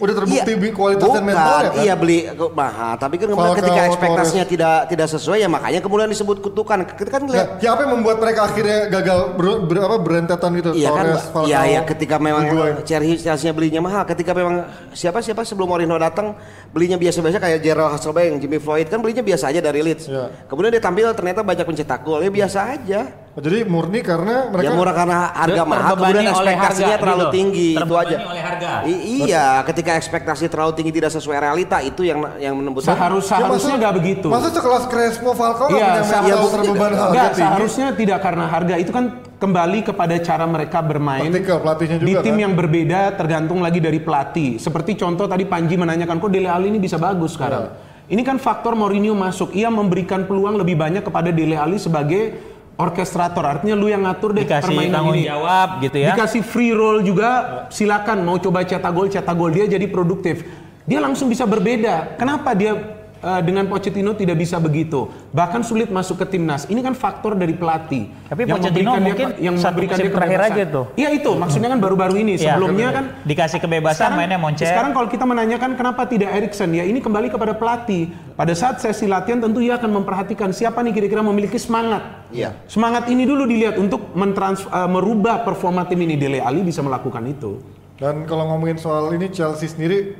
udah 0.00 0.14
terbukti 0.16 0.52
bi- 0.56 0.72
kualitas 0.72 1.04
dan 1.04 1.12
Bukan, 1.12 1.28
mentalnya 1.28 1.70
kan. 1.70 1.82
Iya 1.84 1.94
beli 1.94 2.18
mahal, 2.50 2.92
tapi 2.96 3.14
kan 3.16 3.26
kemudian 3.28 3.52
Falcao, 3.52 3.60
ketika 3.60 3.80
ekspektasinya 3.86 4.44
tidak 4.44 4.76
tidak 4.88 5.06
sesuai 5.06 5.38
ya 5.38 5.46
makanya 5.46 5.80
kemudian 5.80 6.08
disebut 6.08 6.40
kutukan. 6.40 6.88
Kita 6.88 7.10
kan 7.10 7.22
Nah, 7.22 7.34
lihat 7.36 7.48
ya 7.60 7.68
apa 7.70 7.84
yang 7.84 7.92
membuat 7.94 8.16
mereka 8.16 8.40
akhirnya 8.44 8.88
gagal 8.88 9.18
ber, 9.36 9.46
ber- 9.62 9.84
apa 9.84 9.96
berentetan 10.00 10.50
gitu? 10.56 10.70
Iya 10.72 10.90
kan, 10.90 11.04
iya 11.44 11.60
ya 11.68 11.80
ketika 11.84 12.16
memang. 12.16 12.48
Chelsea 12.82 13.20
Chelsea 13.20 13.52
belinya 13.52 13.78
mahal, 13.78 14.02
ketika 14.04 14.32
memang 14.32 14.64
siapa 14.90 15.20
siapa 15.20 15.44
sebelum 15.44 15.68
Mourinho 15.68 15.94
datang 15.94 16.32
belinya 16.70 16.96
biasa-biasa 16.96 17.36
kayak 17.36 17.60
Gerald 17.60 17.92
Hasselbaink, 17.92 18.40
Jimmy 18.40 18.56
Floyd 18.56 18.88
kan 18.88 18.98
belinya 18.98 19.20
biasa 19.20 19.52
aja 19.52 19.60
dari 19.60 19.84
Leeds. 19.84 20.08
Iya. 20.08 20.48
Kemudian 20.48 20.72
dia 20.72 20.80
tampil 20.80 21.12
ternyata 21.12 21.44
banyak 21.44 21.62
pencetak 21.62 22.00
gol, 22.00 22.24
ya 22.24 22.32
biasa 22.32 22.72
aja. 22.72 23.00
Oh, 23.30 23.38
jadi 23.38 23.62
murni 23.62 24.02
karena 24.02 24.50
mereka 24.50 24.66
ya 24.66 24.74
murah 24.74 24.90
karena 24.90 25.30
harga 25.30 25.62
mahal, 25.62 25.94
terbebani 25.94 26.10
kemudian 26.10 26.32
ekspektasinya 26.34 26.86
harga, 26.90 26.98
terlalu 26.98 27.22
gitu. 27.22 27.30
tinggi, 27.30 27.68
itu 27.70 27.78
Terbebani 27.78 28.02
aja. 28.02 28.16
oleh 28.26 28.42
harga. 28.42 28.70
I- 28.82 29.02
iya, 29.22 29.46
ketika 29.62 29.90
ekspektasi 29.94 30.44
terlalu 30.50 30.72
tinggi 30.74 30.90
tidak 30.90 31.10
sesuai 31.14 31.38
realita 31.38 31.78
itu 31.78 32.02
yang 32.02 32.18
yang 32.42 32.58
menembus. 32.58 32.82
Seharus 32.82 33.22
Ya, 33.24 33.38
seharusnya 33.38 33.74
nggak 33.78 33.94
begitu. 33.94 34.26
Masa 34.26 34.50
sekelas 34.50 34.82
Crespo 34.90 35.30
Falcao 35.30 35.70
Iya, 35.70 36.02
punya 36.02 36.02
mental 36.02 36.50
terbeban 36.50 36.90
harga 36.90 37.06
Enggak, 37.06 37.22
tinggi? 37.30 37.38
seharusnya 37.38 37.86
tidak 37.94 38.18
karena 38.18 38.44
harga 38.50 38.74
itu 38.76 38.90
kan 38.90 39.04
kembali 39.38 39.78
kepada 39.86 40.14
cara 40.18 40.44
mereka 40.44 40.78
bermain 40.82 41.30
Taktikal, 41.30 41.58
pelatihnya 41.62 41.96
di 41.96 42.10
juga 42.10 42.20
tim 42.20 42.34
kan? 42.34 42.42
yang 42.42 42.52
berbeda 42.52 43.00
tergantung 43.14 43.62
lagi 43.62 43.78
dari 43.78 44.02
pelatih. 44.02 44.58
Seperti 44.58 44.98
contoh 44.98 45.30
tadi 45.30 45.46
Panji 45.46 45.78
menanyakan 45.78 46.18
kok 46.18 46.34
Dele 46.34 46.50
Alli 46.50 46.66
ini 46.68 46.82
bisa 46.82 46.98
bagus 46.98 47.38
sekarang. 47.38 47.70
Iya. 47.70 47.88
Ini 48.10 48.26
kan 48.26 48.42
faktor 48.42 48.74
Mourinho 48.74 49.14
masuk. 49.14 49.54
Ia 49.54 49.70
memberikan 49.70 50.26
peluang 50.26 50.58
lebih 50.58 50.74
banyak 50.74 51.06
kepada 51.06 51.30
Dele 51.30 51.54
Alli 51.54 51.78
sebagai 51.78 52.49
orkestrator. 52.80 53.44
Artinya 53.44 53.76
lu 53.76 53.92
yang 53.92 54.02
ngatur 54.08 54.32
deh 54.32 54.48
Dikasih 54.48 54.72
permainan 54.72 54.94
tanggung 54.96 55.20
ini. 55.20 55.28
jawab 55.28 55.68
gitu 55.84 55.96
ya. 56.00 56.16
Dikasih 56.16 56.42
free 56.42 56.72
roll 56.72 57.04
juga, 57.04 57.30
silakan 57.68 58.24
mau 58.24 58.40
coba 58.40 58.64
cetak 58.64 58.92
gol, 58.96 59.12
cetak 59.12 59.34
gol 59.36 59.52
dia 59.52 59.68
jadi 59.68 59.84
produktif. 59.86 60.42
Dia 60.88 60.98
langsung 60.98 61.28
bisa 61.28 61.44
berbeda. 61.44 62.16
Kenapa 62.16 62.56
dia 62.56 62.99
eh, 63.24 63.40
dengan 63.44 63.68
Pochettino 63.68 64.16
tidak 64.16 64.36
bisa 64.40 64.56
begitu? 64.56 65.08
Bahkan 65.32 65.64
sulit 65.64 65.92
masuk 65.92 66.20
ke 66.24 66.36
timnas. 66.36 66.64
Ini 66.68 66.80
kan 66.80 66.96
faktor 66.96 67.36
dari 67.36 67.52
pelatih. 67.52 68.08
Tapi 68.28 68.48
Yang 68.48 68.56
Pochettino 68.56 68.90
memberikan 68.96 69.04
mungkin 69.04 69.28
dia, 69.36 69.44
yang 69.44 69.56
satu 69.60 69.76
memberikan 69.76 69.96
dia 70.00 70.10
terakhir 70.12 70.40
kebebasan. 70.40 70.56
aja 70.56 70.64
tuh. 70.72 70.84
Iya 70.94 71.08
itu, 71.16 71.30
maksudnya 71.34 71.68
kan 71.72 71.80
baru-baru 71.82 72.14
ini. 72.22 72.32
Iya. 72.38 72.56
Sebelumnya 72.56 72.88
kan 72.94 73.04
Dikasih 73.26 73.58
kebebasan 73.58 74.10
mainnya 74.14 74.38
moncer. 74.38 74.70
Sekarang 74.70 74.92
kalau 74.94 75.08
kita 75.10 75.24
menanyakan 75.26 75.70
kenapa 75.74 76.02
tidak 76.06 76.30
Erikson, 76.32 76.70
ya 76.72 76.84
ini 76.86 77.02
kembali 77.02 77.28
kepada 77.28 77.58
pelatih. 77.58 78.12
Pada 78.38 78.56
saat 78.56 78.80
sesi 78.80 79.04
latihan 79.04 79.42
tentu 79.42 79.60
ia 79.60 79.76
akan 79.76 80.00
memperhatikan 80.00 80.54
siapa 80.54 80.80
nih 80.80 80.96
kira-kira 80.96 81.20
memiliki 81.20 81.60
semangat. 81.60 82.30
Iya. 82.30 82.56
Semangat 82.70 83.10
ini 83.10 83.26
dulu 83.28 83.44
dilihat 83.44 83.76
untuk 83.76 84.14
mentrans 84.14 84.64
eh, 84.64 84.88
merubah 84.88 85.42
performa 85.42 85.84
tim 85.90 85.98
ini. 86.00 86.20
Dele 86.20 86.40
Ali 86.44 86.60
bisa 86.60 86.84
melakukan 86.84 87.24
itu. 87.24 87.60
Dan 88.00 88.24
kalau 88.24 88.48
ngomongin 88.48 88.80
soal 88.80 89.12
ini 89.12 89.28
Chelsea 89.28 89.68
sendiri 89.68 90.16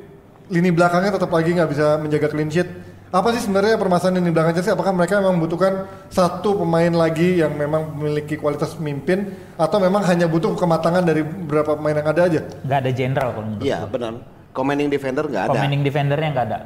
lini 0.50 0.68
belakangnya 0.74 1.16
tetap 1.16 1.30
lagi 1.32 1.56
nggak 1.56 1.70
bisa 1.70 1.86
menjaga 1.96 2.28
clean 2.28 2.50
sheet. 2.52 2.68
Apa 3.10 3.34
sih 3.34 3.42
sebenarnya 3.42 3.74
permasalahan 3.74 4.22
lini 4.22 4.30
belakang 4.30 4.54
Chelsea? 4.54 4.70
Apakah 4.70 4.94
mereka 4.94 5.18
memang 5.18 5.34
membutuhkan 5.34 5.72
satu 6.06 6.54
pemain 6.54 6.94
lagi 6.94 7.42
yang 7.42 7.50
memang 7.52 7.90
memiliki 7.90 8.38
kualitas 8.38 8.70
pemimpin 8.72 9.26
atau 9.58 9.82
memang 9.82 10.06
hanya 10.06 10.30
butuh 10.30 10.54
kematangan 10.54 11.02
dari 11.02 11.26
beberapa 11.26 11.74
pemain 11.74 11.98
yang 11.98 12.06
ada 12.06 12.22
aja? 12.22 12.40
Nggak 12.62 12.78
ada 12.78 12.90
jenderal 12.94 13.28
kalau 13.34 13.44
menurut 13.50 13.66
Iya, 13.66 13.78
benar. 13.90 14.12
Commanding 14.54 14.88
defender 14.88 15.24
nggak 15.26 15.42
ada. 15.42 15.50
Commanding 15.50 15.82
defendernya 15.82 16.28
nggak 16.30 16.46
ada. 16.46 16.58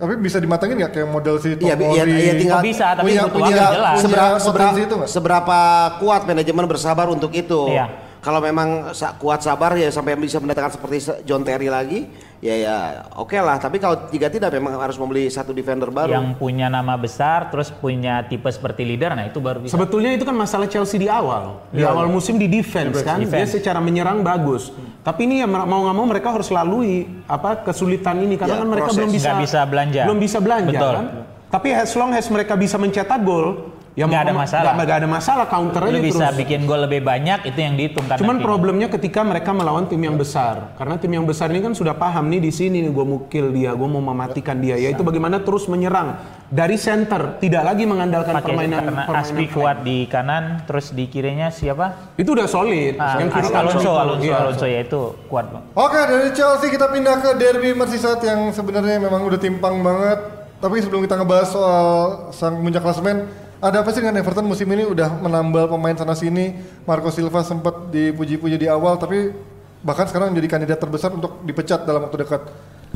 Tapi 0.00 0.12
bisa 0.16 0.40
dimatangin 0.40 0.74
nggak 0.80 0.92
kayak 0.96 1.08
model 1.12 1.36
si 1.36 1.48
Iya, 1.52 1.76
Tomori? 1.76 1.92
iya, 1.92 2.04
iya, 2.08 2.32
tinggal 2.32 2.56
Oh, 2.56 2.64
bisa, 2.64 2.86
tapi 2.90 3.04
punya- 3.04 3.24
butuh 3.28 3.36
punya- 3.36 3.56
jelas. 3.60 3.76
punya 3.76 4.00
seberapa, 4.00 4.36
seberapa, 4.40 4.76
itu 4.80 4.94
nggak? 4.96 5.10
seberapa 5.12 5.58
kuat 6.00 6.22
manajemen 6.24 6.64
bersabar 6.64 7.06
untuk 7.12 7.32
itu. 7.36 7.60
Iya. 7.68 7.86
Kalau 8.20 8.40
memang 8.40 8.88
kuat 9.16 9.40
sabar 9.40 9.76
ya 9.76 9.88
sampai 9.88 10.16
bisa 10.16 10.40
mendatangkan 10.40 10.72
seperti 10.72 10.96
se- 10.98 11.20
John 11.24 11.44
Terry 11.44 11.68
lagi, 11.68 12.08
ya 12.40 12.56
ya 12.56 12.76
oke 13.14 13.36
lah. 13.36 13.56
Tapi 13.56 13.76
kalau 13.76 14.08
jika 14.08 14.26
tidak 14.26 14.50
memang 14.50 14.76
harus 14.76 14.96
membeli 14.96 15.28
satu 15.28 15.52
defender 15.52 15.88
baru. 15.88 16.10
Yang 16.10 16.28
punya 16.36 16.66
nama 16.66 16.96
besar, 16.96 17.52
terus 17.52 17.68
punya 17.68 18.24
tipe 18.24 18.48
seperti 18.48 18.82
leader, 18.82 19.12
nah 19.12 19.24
itu 19.24 19.38
baru 19.38 19.60
bisa. 19.60 19.76
Sebetulnya 19.76 20.12
itu 20.12 20.24
kan 20.24 20.32
masalah 20.32 20.64
Chelsea 20.64 20.96
di 20.96 21.06
awal. 21.06 21.60
Di 21.68 21.84
Iya, 21.84 21.92
awal 21.92 22.08
musim 22.08 22.40
di 22.40 22.48
defense 22.48 23.00
kan, 23.00 23.20
dia 23.20 23.28
Defense. 23.28 23.60
secara 23.60 23.78
menyerang 23.78 24.24
bagus. 24.24 24.72
Tapi 25.00 25.24
ini 25.24 25.40
ya 25.40 25.48
mau 25.48 25.64
nggak 25.80 25.96
mau 25.96 26.04
mereka 26.04 26.28
harus 26.32 26.48
lalui 26.48 27.08
apa 27.24 27.60
kesulitan 27.62 28.20
ini 28.20 28.36
karena 28.36 28.56
Ya, 28.56 28.60
kan 28.60 28.68
mereka 28.68 28.88
proses. 28.88 28.98
belum 29.00 29.10
bisa 29.12 29.28
Nggak 29.30 29.40
bisa 29.44 29.60
belanja. 29.64 30.02
Belum 30.04 30.20
bisa 30.20 30.38
belanja 30.40 30.68
Betul. 30.76 30.92
kan. 30.96 31.06
Tapi 31.50 31.68
as 31.72 31.92
long 31.92 32.12
as 32.12 32.24
mereka 32.26 32.54
bisa 32.54 32.76
mencetak 32.76 33.20
gol, 33.20 33.74
ya 34.00 34.04
Nggak 34.06 34.22
ada 34.22 34.34
masalah. 34.34 34.72
Nggak 34.74 34.96
ada 34.96 35.08
masalah 35.10 35.44
counter 35.44 35.80
aja 35.84 36.00
bisa 36.00 36.26
terus. 36.26 36.38
bikin 36.40 36.64
gol 36.64 36.80
lebih 36.80 37.00
banyak, 37.00 37.44
itu 37.44 37.58
yang 37.58 37.74
dihitung 37.74 38.06
kan 38.06 38.16
Cuman 38.16 38.36
nanti. 38.36 38.46
problemnya 38.46 38.88
ketika 38.88 39.20
mereka 39.20 39.52
melawan 39.52 39.84
tim 39.84 40.00
yang 40.00 40.16
besar, 40.16 40.72
karena 40.74 40.96
tim 40.96 41.12
yang 41.12 41.22
besar 41.22 41.46
ini 41.46 41.60
kan 41.60 41.72
sudah 41.72 41.92
paham 41.92 42.26
nih 42.26 42.40
di 42.40 42.48
sini 42.48 42.80
nih 42.80 42.88
gue 42.88 43.04
mau 43.04 43.20
kill 43.26 43.50
dia, 43.50 43.70
gue 43.70 43.84
mau 43.86 44.00
mematikan 44.00 44.56
dia, 44.56 44.74
yaitu 44.74 45.00
bagaimana 45.00 45.38
terus 45.38 45.66
menyerang 45.66 46.16
dari 46.46 46.74
center, 46.74 47.36
tidak 47.36 47.62
lagi 47.62 47.84
mengandalkan 47.84 48.32
pakai 48.32 48.46
permainan 48.48 48.80
karena 48.80 49.02
permainan 49.04 49.20
Aspi 49.20 49.44
flank. 49.44 49.52
kuat 49.52 49.76
di 49.80 49.98
kanan, 50.06 50.44
terus 50.64 50.86
di 50.90 51.04
kirinya 51.06 51.46
siapa? 51.46 52.16
Itu 52.16 52.32
udah 52.32 52.46
solid. 52.46 52.96
Ah, 52.96 53.18
yang 53.18 53.28
kiri 53.28 53.46
kan 53.46 53.62
Alonso, 53.62 53.84
solid. 53.84 54.00
Alonso, 54.00 54.24
Iya. 54.24 54.36
Alonso 54.40 54.66
ya 54.66 54.80
itu 54.80 55.00
kuat 55.26 55.46
bang. 55.46 55.62
Oke 55.72 56.00
dari 56.00 56.28
Chelsea 56.30 56.68
kita 56.68 56.88
pindah 56.88 57.16
ke 57.18 57.30
Derby 57.34 57.70
Merseyside 57.70 58.22
yang 58.22 58.48
sebenarnya 58.48 58.96
memang 58.98 59.22
udah 59.22 59.36
timpang 59.36 59.78
banget. 59.78 60.18
Tapi 60.56 60.76
sebelum 60.78 61.00
kita 61.00 61.16
ngebahas 61.16 61.48
soal 61.48 61.88
sang 62.30 62.58
puncak 62.58 62.80
klasemen, 62.80 63.30
ada 63.60 63.84
apa 63.84 63.92
sih 63.92 64.00
dengan 64.00 64.16
Everton 64.16 64.48
musim 64.48 64.64
ini 64.72 64.88
udah 64.88 65.20
menambal 65.20 65.68
pemain 65.68 65.92
sana 65.92 66.16
sini. 66.16 66.56
Marco 66.88 67.12
Silva 67.12 67.44
sempat 67.44 67.92
dipuji-puji 67.92 68.56
di 68.56 68.66
awal, 68.66 68.96
tapi 68.96 69.36
bahkan 69.84 70.08
sekarang 70.08 70.32
menjadi 70.32 70.48
kandidat 70.56 70.78
terbesar 70.80 71.12
untuk 71.12 71.44
dipecat 71.44 71.84
dalam 71.84 72.08
waktu 72.08 72.24
dekat. 72.24 72.42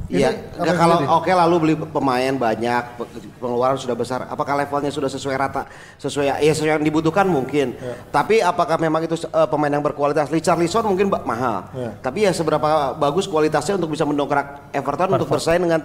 Iya, 0.04 0.36
ya 0.60 0.72
kalau 0.76 1.00
oke 1.16 1.32
lalu 1.32 1.54
beli 1.64 1.74
pemain 1.80 2.28
banyak, 2.36 2.82
pe- 3.00 3.08
pengeluaran 3.40 3.80
sudah 3.80 3.96
besar. 3.96 4.28
Apakah 4.28 4.52
levelnya 4.60 4.92
sudah 4.92 5.08
sesuai 5.08 5.32
rata, 5.32 5.64
sesuai 5.96 6.44
ya 6.44 6.52
sesuai 6.52 6.76
yang 6.76 6.84
dibutuhkan 6.84 7.24
mungkin. 7.24 7.72
Tapi 8.12 8.44
apakah 8.44 8.76
memang 8.76 9.08
itu 9.08 9.16
eh, 9.16 9.48
pemain 9.48 9.72
yang 9.72 9.80
berkualitas? 9.80 10.28
Richarlison 10.28 10.84
mungkin 10.84 11.08
mahal. 11.08 11.72
Ya. 11.72 11.96
Tapi 12.04 12.28
ya 12.28 12.36
seberapa 12.36 12.92
bagus 13.00 13.24
kualitasnya 13.24 13.80
untuk 13.80 13.96
bisa 13.96 14.04
mendongkrak 14.04 14.76
Everton 14.76 15.08
untuk 15.16 15.28
bersaing 15.28 15.64
dengan 15.64 15.80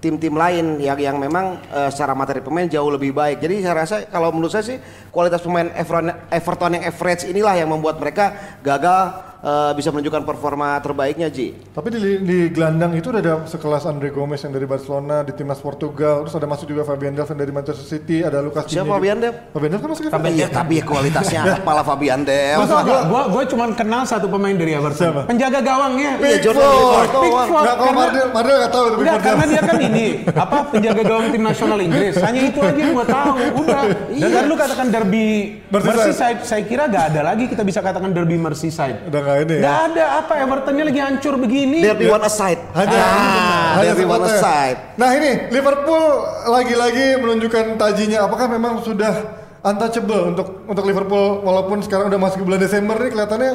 tim-tim 0.00 0.32
lain 0.32 0.80
yang 0.80 0.96
yang 0.96 1.16
memang 1.20 1.60
eh, 1.68 1.88
secara 1.92 2.16
materi 2.16 2.40
pemain 2.40 2.66
jauh 2.66 2.88
lebih 2.88 3.12
baik. 3.12 3.38
Jadi 3.44 3.60
saya 3.60 3.74
rasa 3.84 3.96
kalau 4.08 4.32
menurut 4.32 4.50
saya 4.50 4.64
sih 4.64 4.78
kualitas 5.12 5.44
pemain 5.44 5.68
Everton, 5.76 6.10
Everton 6.32 6.80
yang 6.80 6.84
average 6.88 7.28
inilah 7.28 7.54
yang 7.54 7.68
membuat 7.68 8.00
mereka 8.00 8.56
gagal 8.64 9.29
eh, 9.40 9.72
bisa 9.72 9.88
menunjukkan 9.88 10.22
performa 10.22 10.76
terbaiknya 10.78 11.28
Ji. 11.28 11.52
Tapi 11.70 11.88
di, 11.90 11.98
di 12.20 12.38
gelandang 12.48 12.92
itu 12.92 13.08
udah 13.08 13.20
ada 13.20 13.34
sekelas 13.44 13.84
Andre 13.84 14.08
Gomez 14.08 14.40
yang 14.40 14.52
dari 14.52 14.64
Barcelona, 14.64 15.20
di 15.20 15.32
timnas 15.32 15.58
Portugal, 15.58 16.22
terus 16.22 16.34
ada 16.34 16.44
masuk 16.44 16.66
juga 16.66 16.82
Fabian 16.82 17.12
Delph 17.12 17.28
yang 17.28 17.40
dari 17.40 17.50
Manchester 17.50 17.86
City, 17.86 18.20
ada 18.20 18.40
Lucas 18.40 18.66
Siapa 18.66 18.86
Fabian. 18.90 19.16
Delph? 19.18 19.36
Fabian 19.50 19.70
Delph 19.70 19.82
kan 19.82 19.90
masuk 19.90 20.02
ke 20.04 20.10
Iya, 20.30 20.46
tapi 20.46 20.78
ya 20.78 20.84
kualitasnya 20.84 21.40
kepala 21.60 21.82
Fabian 21.82 22.20
Delph. 22.22 22.60
Masa 22.60 22.76
gua, 22.80 23.00
gua, 23.04 23.22
gua 23.28 23.42
cuma 23.44 23.64
kenal 23.72 24.02
satu 24.04 24.26
pemain 24.26 24.54
dari 24.54 24.72
Everton. 24.72 25.00
Siapa? 25.00 25.20
Penjaga 25.26 25.60
gawangnya. 25.60 26.10
Iya, 26.18 26.38
Jordan 26.40 26.60
Pickford. 26.60 27.08
Pickford. 27.10 27.24
Pickford. 27.24 27.48
Nggak, 27.50 27.74
kalau 27.74 27.84
Karena- 27.84 28.00
Mardel, 28.00 28.26
Mardel 28.30 28.56
nggak 28.56 28.70
tahu 28.70 28.84
Enggak, 28.84 28.98
Pickford 29.00 29.22
karena 29.24 29.44
dia 29.46 29.62
kan 29.62 29.78
ini 29.80 30.06
apa 30.28 30.56
penjaga 30.70 31.02
gawang 31.02 31.26
tim 31.28 31.42
nasional 31.42 31.78
Inggris. 31.78 32.14
Hanya 32.18 32.40
itu 32.42 32.58
aja 32.60 32.76
yang 32.76 32.92
gua 32.92 33.06
tahu. 33.06 33.34
Udah. 33.56 33.82
Dan 34.10 34.28
kan 34.30 34.42
lu 34.44 34.54
katakan 34.54 34.86
derby 34.88 35.26
Merseyside. 35.66 35.96
Merseyside, 35.96 36.40
saya 36.44 36.62
kira 36.62 36.84
gak 36.86 37.04
ada 37.10 37.20
lagi 37.24 37.44
kita 37.46 37.62
bisa 37.62 37.80
katakan 37.80 38.10
derby 38.10 38.36
Merseyside. 38.36 39.06
Udah 39.06 39.20
nggak 39.30 39.38
ini 39.46 39.54
ya. 39.54 39.62
Gak 39.62 39.80
ada 39.94 40.04
apa 40.18 40.32
Evertonnya 40.42 40.84
lagi 40.90 41.00
hancur 41.00 41.34
begini. 41.38 41.78
Derby 41.78 42.10
one 42.10 42.24
aside. 42.26 42.60
Hanya, 42.74 42.98
ah, 42.98 43.68
hanya 43.78 43.94
derby 43.94 44.04
one 44.10 44.26
aside. 44.26 44.78
Nah 44.98 45.10
ini 45.14 45.30
Liverpool 45.54 46.04
lagi-lagi 46.50 47.06
menunjukkan 47.22 47.78
tajinya. 47.78 48.26
Apakah 48.26 48.50
memang 48.50 48.82
sudah 48.82 49.14
untouchable 49.62 50.34
untuk 50.34 50.46
untuk 50.66 50.84
Liverpool 50.88 51.46
walaupun 51.46 51.84
sekarang 51.84 52.10
udah 52.10 52.20
masuk 52.20 52.42
bulan 52.42 52.60
Desember 52.60 52.96
nih 52.98 53.12
kelihatannya 53.12 53.52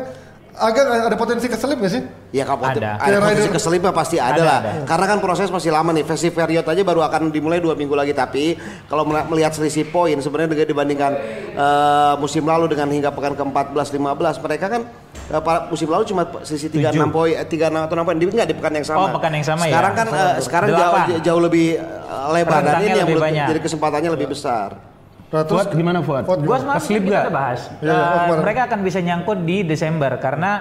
agak 0.58 0.84
ada 1.06 1.16
potensi 1.16 1.46
keselip 1.46 1.78
nggak 1.78 1.92
sih? 1.92 2.02
Ya 2.32 2.44
kalau 2.44 2.64
Ada. 2.64 2.96
ada, 2.98 3.18
potensi 3.18 3.44
rider. 3.44 3.56
keselip 3.56 3.82
mah 3.82 3.92
pasti 3.92 4.18
ada, 4.18 4.32
Ada, 4.32 4.42
lah. 4.42 4.58
ada. 4.58 4.72
Karena 4.84 5.06
kan 5.06 5.18
proses 5.20 5.48
masih 5.48 5.70
lama 5.70 5.92
nih. 5.92 6.02
Versi 6.02 6.28
period 6.30 6.64
aja 6.64 6.82
baru 6.82 7.02
akan 7.02 7.28
dimulai 7.30 7.60
dua 7.60 7.74
minggu 7.74 7.92
lagi. 7.92 8.12
Tapi 8.12 8.56
kalau 8.86 9.04
mel- 9.04 9.28
melihat 9.28 9.52
selisih 9.52 9.86
poin 9.86 10.16
sebenarnya 10.16 10.52
dengan 10.52 10.68
dibandingkan 10.68 11.12
eh, 11.52 12.14
musim 12.18 12.44
lalu 12.44 12.66
dengan 12.68 12.88
hingga 12.88 13.10
pekan 13.10 13.34
ke-14 13.34 13.88
15 13.94 14.44
mereka 14.44 14.66
kan 14.68 14.82
eh, 15.28 15.42
para- 15.42 15.68
musim 15.68 15.88
lalu 15.88 16.04
cuma 16.06 16.24
selisih 16.42 16.70
36 16.70 17.08
poin, 17.10 17.32
eh, 17.32 17.46
36 17.46 17.86
atau 17.86 17.96
6 17.96 18.04
poin. 18.04 18.18
Di 18.18 18.26
enggak 18.26 18.48
di 18.48 18.56
pekan 18.56 18.74
yang 18.74 18.88
sama. 18.88 19.00
Oh, 19.02 19.10
pekan 19.16 19.32
yang 19.32 19.46
sama 19.46 19.64
ya? 19.64 19.72
sekarang 19.72 19.94
kan 19.94 20.06
eh, 20.08 20.34
sekarang 20.40 20.68
jauh, 20.72 21.20
jauh 21.22 21.42
lebih 21.42 21.68
eh, 21.78 22.28
lebar 22.32 22.60
dan 22.62 22.76
ini 22.80 22.88
yang 22.90 23.08
lebih 23.08 23.20
banyak. 23.20 23.48
jadi 23.52 23.60
kesempatannya 23.60 24.10
lebih 24.12 24.28
besar. 24.32 24.95
Nah, 25.36 25.44
terus 25.44 25.68
Fuad 25.68 25.76
gimana 25.76 26.00
Fuad? 26.00 26.24
Fuad 26.24 26.40
Gua 26.40 26.48
gimana? 26.48 26.60
semalam 26.64 26.80
Keslip 26.80 27.04
kita 27.04 27.20
udah 27.20 27.36
bahas. 27.36 27.62
Iya, 27.84 27.92
oh, 27.92 28.00
kemarin. 28.00 28.40
mereka 28.40 28.62
akan 28.64 28.80
bisa 28.82 29.00
nyangkut 29.04 29.40
di 29.44 29.58
Desember 29.62 30.12
karena 30.16 30.52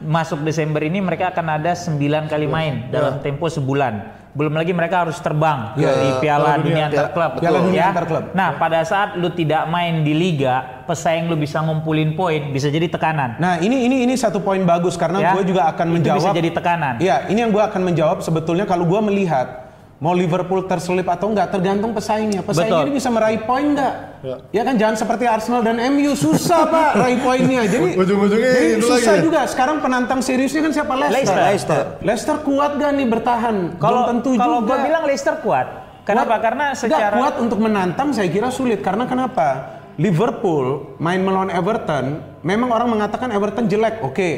masuk 0.00 0.40
Desember 0.40 0.80
ini 0.80 0.98
mereka 0.98 1.30
akan 1.30 1.46
ada 1.60 1.76
9 1.76 2.00
kali 2.26 2.46
main 2.48 2.88
dalam 2.88 3.20
tempo 3.20 3.46
sebulan. 3.46 4.24
Belum 4.32 4.56
lagi 4.56 4.72
mereka 4.72 5.04
harus 5.04 5.20
terbang 5.20 5.76
Iya, 5.76 5.92
di 5.92 6.08
Piala 6.16 6.56
Piala 6.56 6.56
Dunia 6.56 6.64
Dunia. 6.64 6.84
antar 6.88 7.08
klub. 7.12 7.30
Piala 7.36 7.52
Betul, 7.52 7.66
Dunia 7.68 7.76
ya. 7.78 7.86
antar 7.92 8.06
klub. 8.08 8.24
Nah, 8.32 8.48
pada 8.56 8.80
saat 8.80 9.20
lu 9.20 9.28
tidak 9.28 9.68
main 9.68 10.00
di 10.00 10.16
liga, 10.16 10.54
pesaing 10.88 11.28
lu 11.28 11.36
bisa 11.36 11.60
ngumpulin 11.60 12.16
poin, 12.16 12.48
bisa 12.48 12.72
jadi 12.72 12.88
tekanan. 12.88 13.36
Nah 13.36 13.60
ini 13.60 13.84
ini 13.84 14.08
ini 14.08 14.16
satu 14.16 14.40
poin 14.40 14.64
bagus 14.64 14.96
karena 14.96 15.20
Ya, 15.20 15.36
gue 15.36 15.44
juga 15.44 15.68
akan 15.68 15.84
itu 15.86 15.94
menjawab. 16.00 16.18
bisa 16.24 16.32
jadi 16.32 16.50
tekanan. 16.50 16.94
Iya, 16.96 17.16
ini 17.28 17.38
yang 17.44 17.52
gue 17.52 17.60
akan 17.60 17.80
menjawab 17.84 18.24
sebetulnya 18.24 18.64
kalau 18.64 18.88
gue 18.88 19.00
melihat 19.04 19.61
mau 20.02 20.10
Liverpool 20.12 20.66
terselip 20.66 21.06
atau 21.06 21.30
enggak 21.30 21.54
tergantung 21.54 21.94
pesaingnya. 21.94 22.42
Pesaingnya 22.42 22.74
Betul. 22.74 22.90
ini 22.90 22.98
bisa 22.98 23.08
meraih 23.08 23.40
poin 23.40 23.70
enggak? 23.70 23.94
Ya. 24.20 24.36
Ya. 24.50 24.62
kan 24.66 24.74
jangan 24.74 24.96
seperti 24.98 25.24
Arsenal 25.24 25.62
dan 25.62 25.78
MU 25.78 26.18
susah 26.18 26.66
pak 26.74 26.98
raih 26.98 27.22
poinnya. 27.22 27.62
Jadi 27.64 27.94
Ujung-ujungnya 27.94 28.50
jadi 28.50 28.66
itu 28.74 28.82
susah 28.82 28.98
lagi 28.98 29.06
ya? 29.14 29.22
juga. 29.22 29.40
Sekarang 29.46 29.78
penantang 29.78 30.18
seriusnya 30.18 30.60
kan 30.60 30.72
siapa 30.74 30.92
Leicester? 30.98 31.14
Leicester. 31.14 31.38
Leicester. 31.38 31.82
Leicester 32.02 32.36
kuat 32.42 32.70
gak 32.76 32.90
nih 32.92 33.06
bertahan? 33.06 33.56
Kalau 33.78 34.00
Belum 34.02 34.10
tentu 34.10 34.28
kalau 34.34 34.58
juga. 34.58 34.68
gue 34.68 34.78
bilang 34.90 35.02
Leicester 35.06 35.34
kuat. 35.38 35.66
Kenapa? 36.02 36.34
Kuat- 36.34 36.42
Karena 36.42 36.66
secara 36.74 37.14
kuat 37.14 37.34
untuk 37.38 37.58
menantang 37.62 38.10
saya 38.10 38.26
kira 38.26 38.50
sulit 38.50 38.82
karena 38.82 39.06
kenapa? 39.06 39.78
Liverpool 40.02 40.98
main 40.98 41.20
melawan 41.20 41.46
Everton, 41.46 42.18
memang 42.42 42.72
orang 42.72 42.90
mengatakan 42.90 43.30
Everton 43.30 43.68
jelek, 43.68 44.02
oke. 44.02 44.30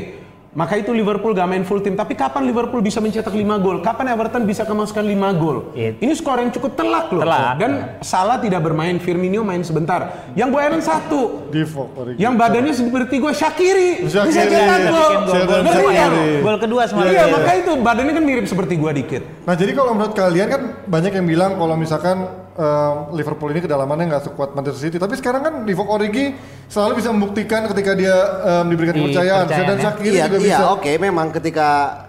Maka 0.54 0.78
itu 0.78 0.94
Liverpool 0.94 1.34
gak 1.34 1.44
main 1.44 1.66
full 1.66 1.82
tim. 1.82 1.92
Tapi 1.92 2.14
kapan 2.14 2.46
Liverpool 2.46 2.78
bisa 2.78 3.02
mencetak 3.02 3.30
5 3.30 3.42
gol? 3.58 3.82
Kapan 3.82 4.14
Everton 4.14 4.46
bisa 4.46 4.62
kemasukan 4.62 5.02
5 5.02 5.34
gol? 5.34 5.74
It- 5.74 5.98
Ini 5.98 6.14
skor 6.14 6.38
yang 6.38 6.54
cukup 6.54 6.78
telak 6.78 7.10
loh. 7.10 7.22
Telak. 7.22 7.54
Dan 7.58 7.72
Salah 8.00 8.38
tidak 8.38 8.62
bermain, 8.62 8.94
Firmino 8.96 9.42
main 9.42 9.60
sebentar. 9.60 10.30
Yang 10.32 10.48
gue 10.48 10.60
heran 10.62 10.78
satu, 10.80 11.20
Divo. 11.50 11.90
Origi. 11.92 12.16
yang 12.16 12.34
badannya 12.34 12.70
seperti 12.70 13.18
gue 13.18 13.32
Shakiri. 13.34 13.90
Bisa 14.06 14.22
cetak 14.24 14.80
gol. 14.86 15.12
bikin 15.60 16.00
gol. 16.40 16.56
Kedua, 16.56 16.82
semalam. 16.86 17.10
Iya, 17.10 17.24
maka 17.28 17.50
itu 17.54 17.72
badannya 17.76 18.12
kan 18.14 18.24
mirip 18.24 18.46
seperti 18.46 18.78
gue 18.78 18.90
dikit. 18.94 19.22
Nah 19.42 19.52
jadi 19.52 19.74
kalau 19.74 19.92
menurut 19.92 20.14
kalian 20.14 20.46
kan 20.46 20.62
banyak 20.86 21.12
yang 21.12 21.26
bilang 21.26 21.58
kalau 21.58 21.74
misalkan 21.74 22.24
em, 22.54 22.94
Liverpool 23.12 23.50
ini 23.50 23.60
kedalamannya 23.60 24.06
nggak 24.08 24.24
sekuat 24.24 24.54
Manchester 24.54 24.80
City, 24.80 24.96
tapi 24.96 25.18
sekarang 25.18 25.42
kan 25.42 25.54
Divock 25.66 25.90
Origi 25.90 26.32
selalu 26.74 26.92
bisa 26.98 27.08
membuktikan 27.14 27.70
ketika 27.70 27.94
dia 27.94 28.16
em, 28.42 28.66
diberikan 28.66 28.98
kepercayaan. 28.98 29.46
Dipercayaan, 29.46 29.70
Dan 29.70 29.78
ya. 29.78 29.84
Shaqiri 29.86 30.10
iya, 30.10 30.24
juga 30.26 30.38
iya, 30.42 30.58
bisa. 30.58 30.64
oke 30.74 30.92
memang 30.98 31.26
ketika 31.30 31.68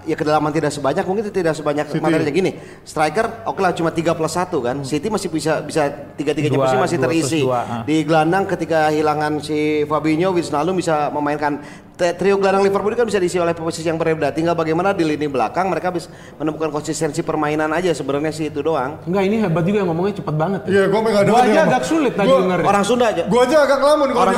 ya 0.09 0.15
kedalaman 0.17 0.49
tidak 0.49 0.73
sebanyak 0.73 1.05
mungkin 1.05 1.23
tidak 1.29 1.53
sebanyak 1.53 1.85
City. 1.85 2.01
materinya 2.01 2.33
gini. 2.33 2.51
Striker 2.81 3.45
oke 3.45 3.61
lah 3.61 3.77
cuma 3.77 3.93
3 3.93 4.17
plus 4.17 4.33
1 4.33 4.65
kan. 4.65 4.75
City 4.81 5.07
masih 5.13 5.29
bisa 5.29 5.61
bisa 5.61 5.81
tiga-tiganya 6.17 6.57
pasti 6.57 6.77
masih 6.81 6.97
dua 6.97 7.05
terisi. 7.05 7.39
dua, 7.45 7.61
ah. 7.61 7.81
Di 7.85 8.01
gelandang 8.01 8.49
ketika 8.49 8.89
hilangan 8.89 9.37
si 9.37 9.85
Fabinho 9.85 10.33
Wijnaldum 10.33 10.81
bisa 10.81 11.13
memainkan 11.13 11.61
trio 11.95 12.35
gelandang 12.35 12.67
Liverpool 12.67 12.91
ini 12.91 12.99
kan 12.99 13.07
bisa 13.07 13.19
diisi 13.23 13.39
oleh 13.39 13.55
posisi 13.55 13.87
yang 13.87 13.95
berbeda. 13.95 14.35
Tinggal 14.35 14.51
bagaimana 14.51 14.91
di 14.91 15.07
lini 15.07 15.31
belakang 15.31 15.71
mereka 15.71 15.95
bisa 15.95 16.11
menemukan 16.35 16.67
konsistensi 16.69 17.23
permainan 17.23 17.71
aja 17.71 17.95
sebenarnya 17.95 18.35
sih 18.35 18.51
itu 18.51 18.59
doang. 18.59 18.99
Enggak, 19.07 19.23
ini 19.23 19.35
hebat 19.39 19.63
juga 19.63 19.77
yang 19.83 19.89
ngomongnya 19.95 20.19
cepat 20.19 20.35
banget. 20.35 20.61
Iya, 20.67 20.83
gue 20.91 21.01
megang 21.01 21.23
Gua 21.25 21.41
aja 21.41 21.59
agak 21.63 21.83
sulit 21.87 22.13
tadi 22.13 22.27
Gua- 22.27 22.41
dengerin. 22.43 22.65
Orang 22.67 22.83
Sunda 22.83 23.05
aja. 23.09 23.23
Gue 23.25 23.41
aja 23.41 23.57
agak 23.63 23.77
ngelamun 23.79 24.07
kalau 24.11 24.21
Orang. 24.21 24.35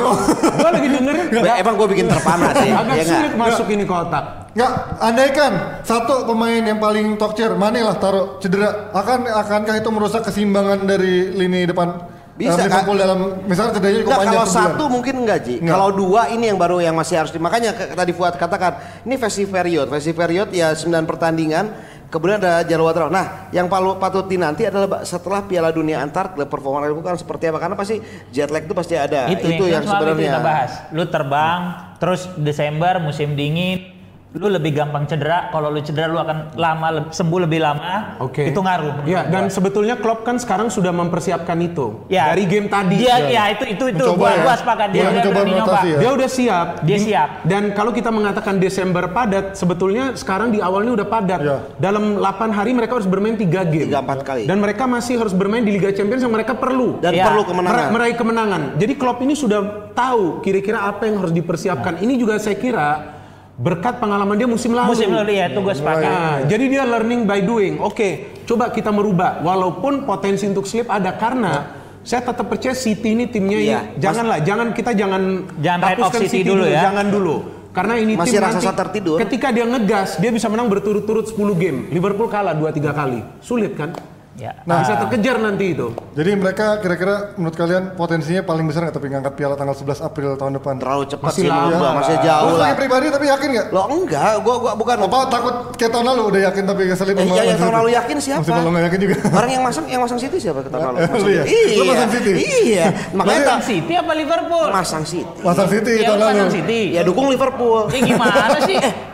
Gua 0.54 0.70
lagi 0.70 0.88
dengerin. 0.88 1.26
Ya, 1.42 1.54
emang 1.58 1.74
gue 1.74 1.88
bikin 1.90 2.06
terpana 2.06 2.46
sih. 2.54 2.70
Agak 2.70 2.94
ya 2.94 3.02
nggak? 3.02 3.18
sulit 3.18 3.32
masuk 3.34 3.66
ini 3.74 3.84
ke 3.84 3.94
otak. 3.94 4.24
Nggak, 4.54 4.72
andaikan 4.98 5.52
satu 5.86 6.14
pemain 6.26 6.62
yang 6.62 6.80
paling 6.82 7.14
top 7.14 7.36
tier, 7.38 7.52
Mane 7.54 7.78
lah 7.78 7.94
taruh 7.94 8.42
cedera, 8.42 8.90
akan 8.90 9.30
akankah 9.30 9.76
itu 9.78 9.88
merusak 9.92 10.26
keseimbangan 10.26 10.82
dari 10.82 11.30
lini 11.30 11.62
depan 11.68 11.94
Bisa, 12.38 12.70
Liverpool 12.70 12.94
dalam 12.96 13.18
misalnya 13.44 13.72
cederanya 13.74 13.98
cukup 13.98 14.06
Nggak, 14.08 14.20
panjang 14.22 14.38
kalau 14.38 14.54
satu 14.54 14.84
mungkin 14.86 15.14
enggak 15.26 15.38
Ji. 15.42 15.54
Kalau 15.58 15.88
dua 15.90 16.30
ini 16.30 16.46
yang 16.46 16.54
baru 16.54 16.78
yang 16.78 16.94
masih 16.94 17.18
harus 17.18 17.34
di 17.34 17.42
makanya 17.42 17.74
ke- 17.74 17.92
tadi 17.92 18.14
Fuad 18.14 18.38
katakan 18.38 18.78
ini 19.02 19.18
versi 19.18 19.42
period, 19.42 19.90
versi 19.90 20.14
period 20.14 20.54
ya 20.54 20.70
9 20.70 20.86
pertandingan 21.02 21.66
kemudian 22.08 22.38
ada 22.38 22.62
jadwal. 22.62 23.10
Nah, 23.10 23.50
yang 23.50 23.66
palu- 23.66 23.98
patut 23.98 24.24
dinanti 24.24 24.64
adalah 24.64 25.02
setelah 25.02 25.42
Piala 25.42 25.68
Dunia 25.68 25.98
antar 25.98 26.30
klub 26.30 26.46
performa 26.46 26.78
Liverpool 26.80 27.02
kan 27.02 27.18
seperti 27.18 27.50
apa? 27.50 27.58
Karena 27.58 27.74
pasti 27.74 27.98
jet 28.30 28.48
lag 28.48 28.62
itu 28.62 28.72
pasti 28.72 28.94
ada. 28.94 29.26
itu, 29.28 29.66
yang, 29.66 29.82
itu 29.82 29.90
sebenarnya. 29.90 30.30
kita 30.30 30.40
bahas. 30.40 30.72
Lu 30.94 31.04
terbang, 31.10 31.60
terus 31.98 32.30
Desember 32.38 33.02
musim 33.02 33.34
dingin, 33.34 33.97
lu 34.28 34.44
lebih 34.46 34.76
gampang 34.76 35.08
cedera. 35.08 35.48
Kalau 35.48 35.72
lu 35.72 35.80
cedera 35.80 36.04
lu 36.04 36.20
akan 36.20 36.52
lama 36.52 36.88
le- 36.92 37.08
sembuh 37.08 37.48
lebih 37.48 37.64
lama. 37.64 38.20
Oke. 38.20 38.52
Itu 38.52 38.60
ngaruh. 38.60 39.08
Ya, 39.08 39.24
dan 39.24 39.48
gua. 39.48 39.50
sebetulnya 39.50 39.96
Klopp 39.96 40.20
kan 40.22 40.36
sekarang 40.36 40.68
sudah 40.68 40.92
mempersiapkan 40.92 41.56
itu. 41.58 42.04
Ya. 42.06 42.28
Dari 42.28 42.44
game 42.44 42.68
tadi. 42.68 43.00
Dia 43.00 43.24
ya 43.24 43.48
itu 43.48 43.64
itu 43.64 43.84
itu 43.88 44.04
Mencoba 44.04 44.20
gua 44.20 44.30
ya. 44.30 44.42
gua 44.44 44.54
sepakat 44.54 44.88
dia 44.92 45.02
Dia 45.08 45.22
berani 45.24 45.52
nyoba. 45.56 45.78
ya. 45.80 45.96
Dia 45.96 46.10
udah 46.12 46.28
siap. 46.28 46.68
Dia 46.84 46.96
Di- 47.00 47.06
siap. 47.08 47.28
Dan 47.42 47.72
kalau 47.72 47.88
kita 47.88 48.12
mengatakan 48.12 48.60
Desember 48.60 49.08
padat, 49.08 49.56
sebetulnya 49.56 50.12
sekarang 50.12 50.52
di 50.52 50.60
awalnya 50.60 50.92
udah 50.92 51.06
padat. 51.08 51.40
Ya. 51.40 51.56
Dalam 51.80 52.20
8 52.20 52.52
hari 52.52 52.76
mereka 52.76 53.00
harus 53.00 53.08
bermain 53.08 53.32
3 53.32 53.64
game. 53.64 53.88
Tiga, 53.88 54.04
empat 54.04 54.28
kali. 54.28 54.44
Dan 54.44 54.60
mereka 54.60 54.84
masih 54.84 55.16
harus 55.16 55.32
bermain 55.32 55.64
di 55.64 55.72
Liga 55.72 55.88
Champions 55.88 56.20
yang 56.20 56.30
mereka 56.30 56.52
perlu. 56.52 57.00
Dan 57.00 57.16
Ya. 57.16 57.32
perlu 57.32 57.48
kemenangan. 57.48 57.80
Mer- 57.80 57.92
meraih 57.96 58.16
kemenangan. 58.20 58.62
Jadi 58.76 58.92
Klopp 58.92 59.24
ini 59.24 59.32
sudah 59.32 59.60
tahu 59.96 60.44
kira-kira 60.44 60.84
apa 60.84 61.08
yang 61.08 61.16
harus 61.16 61.32
dipersiapkan. 61.32 61.96
Ini 61.98 62.14
juga 62.14 62.36
saya 62.36 62.54
kira 62.54 63.16
berkat 63.58 63.98
pengalaman 63.98 64.38
dia 64.38 64.46
musim 64.46 64.70
lalu. 64.70 64.94
Musim 64.94 65.10
lalu 65.10 65.34
ya 65.34 65.50
itu 65.50 65.58
gua 65.58 65.74
sepakat. 65.74 66.06
Nah, 66.06 66.36
jadi 66.46 66.64
dia 66.70 66.82
learning 66.86 67.26
by 67.26 67.40
doing. 67.42 67.74
Oke, 67.82 68.38
coba 68.46 68.70
kita 68.70 68.94
merubah. 68.94 69.42
Walaupun 69.42 70.06
potensi 70.06 70.46
untuk 70.46 70.64
slip 70.64 70.86
ada 70.86 71.10
karena 71.18 71.74
saya 72.06 72.22
tetap 72.22 72.46
percaya 72.46 72.72
City 72.72 73.12
ini 73.12 73.26
timnya 73.26 73.58
Iya. 73.58 73.80
ini 73.84 74.00
janganlah, 74.00 74.38
jangan 74.40 74.66
kita 74.72 74.94
jangan 74.94 75.22
Jangan 75.58 75.80
hapuskan 75.84 76.20
City 76.24 76.46
dulu 76.46 76.64
ya. 76.64 76.80
jangan 76.88 77.06
dulu. 77.10 77.36
Karena 77.68 77.94
ini 77.94 78.16
Masih 78.18 78.38
tim 78.38 78.42
raksasa 78.42 78.64
nanti 78.64 78.80
tertidur. 78.80 79.16
ketika 79.22 79.48
dia 79.52 79.62
ngegas, 79.62 80.18
dia 80.18 80.30
bisa 80.32 80.48
menang 80.50 80.66
berturut-turut 80.66 81.30
10 81.30 81.54
game. 81.54 81.78
Liverpool 81.92 82.26
kalah 82.26 82.56
2-3 82.56 82.90
kali. 82.90 83.20
Sulit 83.38 83.76
kan? 83.76 83.92
Ya. 84.38 84.54
Nah, 84.62 84.80
bisa 84.80 84.94
terkejar 84.96 85.36
nanti 85.36 85.74
itu. 85.74 85.90
Jadi 86.14 86.30
mereka 86.32 86.78
kira-kira 86.78 87.34
menurut 87.34 87.52
kalian 87.52 87.90
potensinya 87.92 88.40
paling 88.40 88.64
besar 88.64 88.86
nggak 88.86 88.94
tapi 88.94 89.06
ngangkat 89.08 89.34
piala 89.34 89.54
tanggal 89.54 89.74
11 89.74 89.98
April 90.00 90.28
tahun 90.34 90.52
depan? 90.54 90.78
Terlalu 90.78 91.04
cepat 91.08 91.26
Masih 91.28 91.42
sih 91.42 91.50
lama 91.50 91.74
gua, 91.74 91.90
masih 91.96 92.16
jauh 92.20 92.54
lah. 92.54 92.70
pribadi 92.72 93.06
tapi 93.08 93.26
yakin 93.26 93.48
nggak? 93.50 93.66
Lo 93.68 93.82
enggak, 93.88 94.32
gua 94.40 94.56
gua 94.56 94.72
bukan 94.72 94.96
Apa 95.00 95.18
takut 95.26 95.54
kayak 95.74 95.90
tahun 95.90 96.06
lalu 96.06 96.22
udah 96.28 96.40
yakin 96.46 96.62
tapi 96.64 96.82
keselip 96.86 97.14
Eh, 97.14 97.26
iya, 97.26 97.42
yang 97.44 97.58
tahun 97.58 97.74
lalu 97.74 97.90
yakin 97.92 98.16
siapa? 98.16 98.46
Lalu 98.46 98.68
nggak 98.70 98.84
yakin 98.86 98.98
juga. 99.00 99.14
Orang 99.38 99.50
yang 99.50 99.62
masang 99.62 99.84
yang 99.84 100.00
masang 100.00 100.18
City 100.18 100.38
siapa 100.38 100.60
ke 100.62 100.70
tahun 100.70 100.82
lalu? 100.84 100.96
Lu 100.96 101.10
Masang 101.10 101.28
ya? 101.28 101.42
City. 101.42 101.74
Lu 101.74 101.82
Iya. 101.82 101.90
masang 101.90 102.10
City? 102.14 102.30
Iya. 102.38 102.84
Makanya 103.10 103.18
Berarti 103.18 103.42
tak 103.42 103.50
Masang 103.50 103.66
City 103.66 103.92
apa 103.92 104.12
Liverpool? 104.14 104.66
masang 104.70 105.04
City. 105.04 105.40
Masang 105.42 105.68
City 105.68 105.92
Ya, 105.96 106.06
tahun 106.06 106.14
lu 106.14 106.22
lalu. 106.22 106.36
Masang 106.38 106.52
City. 106.54 106.80
Ya 106.94 107.02
dukung 107.02 107.26
Liverpool. 107.26 107.82
Eh, 107.90 108.00
gimana 108.04 108.58
sih? 108.62 108.78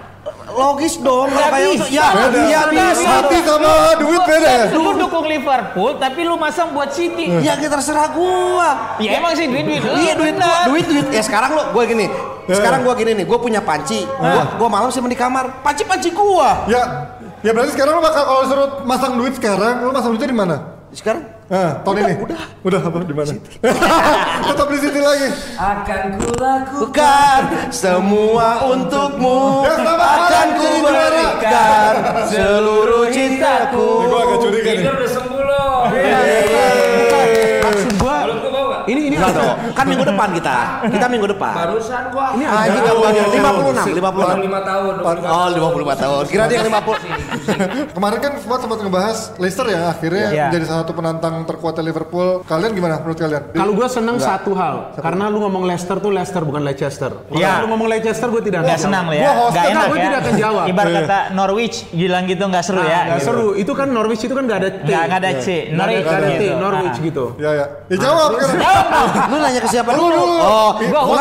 logis 0.55 0.95
dong. 0.99 1.29
Nggak 1.29 1.49
Kayak 1.51 1.69
untuk- 1.71 1.91
ya, 1.91 2.07
Beda. 2.11 2.41
ya 2.47 2.61
bisa. 2.67 3.09
Hati 3.11 3.39
sama 3.43 3.71
duit 3.99 4.23
beda 4.23 4.49
ya. 4.49 4.65
Lu 4.73 4.91
dukung 4.95 5.27
Liverpool 5.27 5.93
tapi 5.99 6.21
lu 6.23 6.35
masang 6.35 6.71
buat 6.71 6.89
City. 6.89 7.29
Ya 7.43 7.59
kita 7.59 7.75
terserah 7.75 8.09
gua. 8.11 8.97
Ya 8.97 9.19
emang 9.19 9.35
sih 9.35 9.51
duit 9.51 9.67
duit. 9.67 9.83
lu, 9.83 9.91
Iya 9.93 10.15
duit 10.15 10.35
gua, 10.35 10.57
duit 10.71 10.87
duit. 10.87 11.07
Ya 11.11 11.21
sekarang 11.21 11.51
lo, 11.53 11.75
gue 11.75 11.85
gini. 11.85 12.07
Sekarang 12.45 12.85
gua 12.85 12.95
gini 12.95 13.13
nih, 13.15 13.25
gue 13.25 13.39
punya 13.39 13.59
panci. 13.59 14.07
Gua, 14.07 14.55
gua 14.57 14.69
malam 14.71 14.89
simpen 14.89 15.11
di 15.11 15.19
kamar. 15.19 15.61
Panci 15.61 15.83
panci 15.83 16.15
gua. 16.15 16.65
Ya, 16.65 17.11
ya 17.41 17.51
berarti 17.51 17.75
sekarang 17.75 17.99
lu 17.99 18.03
bakal 18.05 18.23
kalau 18.23 18.43
suruh 18.47 18.69
masang 18.85 19.19
duit 19.19 19.35
sekarang, 19.35 19.83
lu 19.83 19.91
masang 19.91 20.15
duitnya 20.15 20.31
di 20.31 20.39
mana? 20.39 20.57
Sekarang 20.95 21.27
Ah, 21.45 21.77
tahun 21.85 21.95
Udah, 21.95 22.05
ini. 22.09 22.15
udah. 22.25 22.41
Udah 22.65 22.81
apa 22.81 22.97
di 23.05 23.13
mana? 23.13 23.33
Tetap 24.49 24.67
di 24.67 24.79
City 24.81 24.97
lagi. 24.97 25.29
Akan 25.61 26.17
ku 26.17 26.33
lakukan 26.41 27.41
bukan 27.53 27.69
semua 27.69 28.65
untukmu 28.65 29.69
Ya, 29.69 29.77
akan 29.77 30.47
ku 30.57 30.65
jadi 30.65 30.79
juara. 30.81 30.97
berikan 31.05 31.93
seluruh 32.25 33.05
cintaku. 33.13 33.89
Ini 34.01 34.07
gua 34.09 34.21
agak 34.25 34.39
curiga 34.41 34.71
nih. 34.73 34.81
Ini 34.81 34.91
udah 34.91 35.11
sembuh 35.11 35.43
loh 35.43 35.79
Maksud 37.61 37.93
gua 38.01 38.17
Belum 38.25 38.39
gua 38.41 38.51
bawa 38.51 38.77
ini 38.85 39.01
ini 39.01 39.04
Enggak 39.15 39.31
dong, 39.33 39.57
kan 39.73 39.85
minggu 39.87 40.05
depan 40.05 40.29
kita. 40.33 40.55
Kita 40.87 41.07
minggu 41.07 41.27
depan. 41.29 41.55
Barusan 41.57 42.03
gua 42.11 42.27
ini 42.33 42.45
Ah, 42.45 42.63
ini 42.65 42.75
ada 42.75 42.81
kamu 42.85 43.01
lagi 43.01 43.21
56, 43.25 43.95
56. 43.95 44.35
25 44.35 44.61
tahun 44.65 44.93
25 44.97 45.27
Oh, 45.27 45.49
55 45.49 45.95
tahun. 45.97 46.23
Kira 46.27 46.45
dia 46.45 46.57
yang 46.57 46.67
50. 46.69 47.95
Kemarin 47.95 48.19
kan 48.21 48.33
Fuad 48.37 48.61
sempat 48.61 48.79
ngebahas 48.81 49.19
Leicester 49.37 49.67
ya 49.67 49.81
akhirnya 49.89 50.27
Iya. 50.27 50.45
menjadi 50.47 50.65
salah 50.67 50.81
satu 50.83 50.93
penantang 50.93 51.35
terkuatnya 51.45 51.83
Liverpool. 51.85 52.29
Kalian 52.45 52.71
gimana 52.73 52.95
menurut 52.99 53.17
kalian? 53.17 53.43
Kalau 53.51 53.73
gue 53.73 53.89
seneng 53.89 54.17
satu 54.19 54.51
hal, 54.53 54.75
karena 54.97 55.25
lu 55.27 55.39
ngomong 55.41 55.63
Leicester 55.65 55.97
tuh 55.97 56.11
Leicester 56.11 56.43
bukan 56.43 56.63
Leicester. 56.63 57.11
Kalau 57.23 57.35
Iya. 57.35 57.63
lu 57.63 57.69
ngomong 57.69 57.89
Leicester 57.89 58.29
gue 58.29 58.43
tidak 58.43 58.61
Nggak 58.63 58.75
akan 58.75 58.85
senang 58.85 59.05
jawab. 59.05 59.15
ya, 59.15 59.23
Gua 59.25 59.35
host 59.37 59.53
nggak 59.53 59.67
enak 59.67 59.85
gua 59.85 59.95
ya. 59.95 60.05
tidak 60.05 60.19
akan 60.19 60.35
jawab. 60.37 60.65
Ibarat 60.67 60.91
Iya. 60.91 61.01
kata 61.01 61.19
Norwich 61.33 61.77
bilang 61.93 62.25
gitu 62.25 62.45
nggak 62.45 62.65
seru 62.65 62.83
ya. 62.83 63.01
Nggak 63.07 63.23
seru. 63.23 63.49
Itu 63.55 63.73
kan 63.73 63.89
Norwich 63.89 64.23
itu 64.23 64.35
kan 64.35 64.45
gak 64.45 64.59
ada 64.59 64.71
T. 64.71 64.81
Nggak 64.85 65.03
nggak 65.05 65.21
ada 65.21 65.31
C. 65.35 65.47
Nggak 65.47 65.55
ada- 65.55 65.77
Norwich. 65.77 66.05
nggak 66.05 66.15
ada 66.15 66.29
T. 66.29 66.35
gitu. 66.35 66.55
Norwich 66.57 66.97
Ah. 66.97 67.05
gitu. 67.05 67.25
Ya 67.37 67.51
ya. 67.53 67.67
Ya 67.85 67.97
jawab 67.97 68.31
kan. 68.35 68.49
Lu 69.33 69.37
nanya 69.41 69.61
ke 69.63 69.69
siapa 69.71 69.91
Lu 69.97 70.09
dulu? 70.11 70.25
Oh, 70.41 70.71
Gua-. 70.79 71.17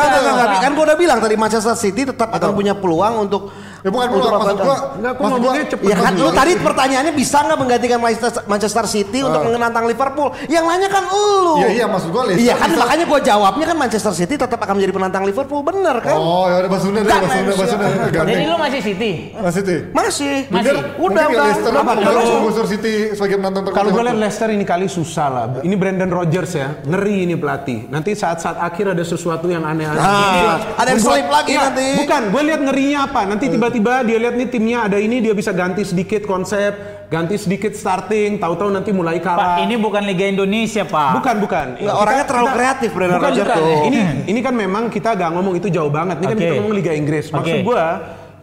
Kan 0.60 0.72
gua 0.74 0.84
udah 0.92 0.98
bilang 0.98 1.18
tadi 1.20 1.34
Manchester 1.34 1.76
City 1.76 2.08
tetap 2.08 2.32
akan 2.32 2.50
punya 2.54 2.74
peluang 2.76 3.28
untuk 3.28 3.50
Ya 3.84 3.92
bukan 3.92 4.06
untuk 4.08 4.16
peluang 4.16 4.32
maksud 4.40 4.48
apa- 4.50 4.64
gua. 4.64 4.76
Enggak, 4.96 5.12
gua 5.12 5.26
ngomongnya 5.28 5.64
cepet 5.68 5.84
Ya 5.84 5.96
kan 6.00 6.12
lu 6.16 6.30
tadi 6.32 6.52
pertanyaannya 6.56 7.12
bisa 7.12 7.36
nggak 7.38 7.58
menggantikan 7.60 7.98
Manchester, 8.00 8.42
Manchester 8.48 8.84
City 8.88 9.18
untuk 9.20 9.40
menantang 9.44 9.84
Liverpool? 9.84 10.32
Yang 10.48 10.64
nanya 10.64 10.88
kan 10.88 11.04
lu. 11.04 11.60
Iya 11.60 11.68
iya 11.70 11.84
maksud 11.84 12.08
gua 12.08 12.24
Leicester. 12.24 12.48
Iya 12.48 12.54
kan 12.56 12.68
bisa- 12.72 12.80
makanya 12.80 13.04
gua 13.04 13.20
jawabnya 13.20 13.66
kan 13.68 13.76
Manchester 13.76 14.12
City 14.16 14.34
tetap 14.34 14.56
akan 14.56 14.74
menjadi 14.74 14.92
penantang 14.96 15.24
Liverpool 15.28 15.60
bener 15.60 16.00
kan? 16.00 16.16
Oh 16.16 16.48
ya 16.48 16.64
udah 16.64 16.70
Basunda 16.72 16.98
deh, 16.98 17.12
Basunda, 17.12 17.52
Basunda. 17.52 17.86
Jadi 18.24 18.44
lu 18.48 18.56
masih 18.56 18.80
City. 18.80 19.12
Mas 19.36 19.52
City. 19.52 19.76
Masih. 19.92 20.34
Masih. 20.48 20.72
Udah 20.72 20.88
Mungkin 20.96 21.28
udah. 21.28 21.44
Leicester 21.44 21.70
Kenapa? 21.70 21.92
langsung 22.00 22.38
gusur 22.40 22.64
City 22.64 22.94
sebagai 23.12 23.36
penantang 23.36 23.62
terkuat. 23.68 23.76
Kalau 23.76 23.90
gue 23.92 24.02
lihat. 24.02 24.16
Leicester 24.16 24.48
ini 24.48 24.64
kali 24.64 24.86
susah 24.88 25.28
lah. 25.28 25.44
Ini 25.60 25.74
Brandon 25.76 26.08
Rodgers 26.08 26.56
ya, 26.56 26.80
ngeri 26.80 27.28
ini 27.28 27.36
pelatih. 27.36 27.92
Nanti 27.92 28.16
saat-saat 28.16 28.56
akhir 28.56 28.96
ada 28.96 29.04
sesuatu 29.04 29.44
yang 29.44 29.60
aneh-aneh. 29.60 30.00
Ah, 30.00 30.72
ada 30.72 30.88
yang 30.88 31.04
selip 31.04 31.28
lagi 31.28 31.52
nanti. 31.52 32.00
Bukan, 32.00 32.32
gue 32.32 32.42
lihat 32.48 32.60
ngerinya 32.64 32.98
apa. 33.04 33.20
Nanti 33.28 33.44
tiba-tiba 33.46 33.72
dia 33.80 34.18
lihat 34.20 34.34
nih 34.36 34.48
timnya 34.50 34.86
ada 34.86 34.98
ini, 35.00 35.22
dia 35.24 35.32
bisa 35.32 35.50
ganti 35.50 35.86
sedikit 35.86 36.26
konsep, 36.28 36.74
ganti 37.08 37.38
sedikit 37.38 37.72
starting, 37.72 38.42
tahu-tahu 38.42 38.70
nanti 38.74 38.90
mulai 38.90 39.22
Pak, 39.22 39.26
kalah. 39.26 39.56
ini 39.62 39.74
bukan 39.78 40.02
Liga 40.02 40.26
Indonesia, 40.26 40.82
Pak. 40.82 41.22
Bukan, 41.22 41.36
bukan. 41.40 41.66
Nggak, 41.78 41.96
orangnya 41.96 42.24
terlalu 42.26 42.48
kreatif, 42.54 42.90
Brandon 42.92 43.20
bukan, 43.20 43.32
tuh. 43.32 43.78
Ini 43.88 43.98
ini 44.34 44.40
kan 44.42 44.54
memang 44.54 44.82
kita 44.90 45.14
gak 45.14 45.30
ngomong 45.34 45.54
itu 45.58 45.68
jauh 45.70 45.90
banget. 45.90 46.20
Ini 46.20 46.26
kan 46.26 46.36
Oke. 46.36 46.42
kita 46.44 46.54
ngomong 46.58 46.74
Liga 46.74 46.92
Inggris. 46.92 47.30
Maksud 47.30 47.58
Oke. 47.60 47.66
gua 47.66 47.84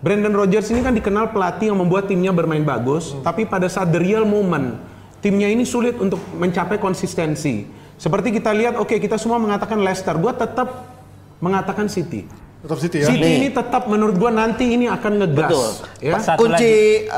Brandon 0.02 0.34
Rodgers 0.34 0.68
ini 0.74 0.82
kan 0.82 0.98
dikenal 0.98 1.30
pelatih 1.30 1.70
yang 1.70 1.78
membuat 1.78 2.10
timnya 2.10 2.34
bermain 2.34 2.66
bagus, 2.66 3.14
tapi 3.22 3.46
pada 3.46 3.70
saat 3.70 3.94
the 3.94 4.02
real 4.02 4.26
moment 4.26 4.74
timnya 5.22 5.46
ini 5.46 5.64
sulit 5.64 5.96
untuk 6.02 6.20
mencapai 6.34 6.82
konsistensi. 6.82 7.70
Seperti 8.02 8.34
kita 8.34 8.50
lihat, 8.50 8.82
oke 8.82 8.98
kita 8.98 9.22
semua 9.22 9.38
mengatakan 9.38 9.78
Leicester, 9.78 10.18
gua 10.18 10.34
tetap 10.34 10.90
mengatakan 11.38 11.86
City. 11.86 12.26
Tetap 12.62 12.78
City 12.78 12.98
ya. 13.02 13.10
City 13.10 13.30
ini 13.42 13.50
tetap 13.50 13.90
menurut 13.90 14.22
gua 14.22 14.30
nanti 14.30 14.78
ini 14.78 14.86
akan 14.86 15.12
ngegas. 15.18 15.50
Betul. 15.50 15.70
Ya. 15.98 16.14
Satu 16.22 16.46
Kunci 16.46 17.10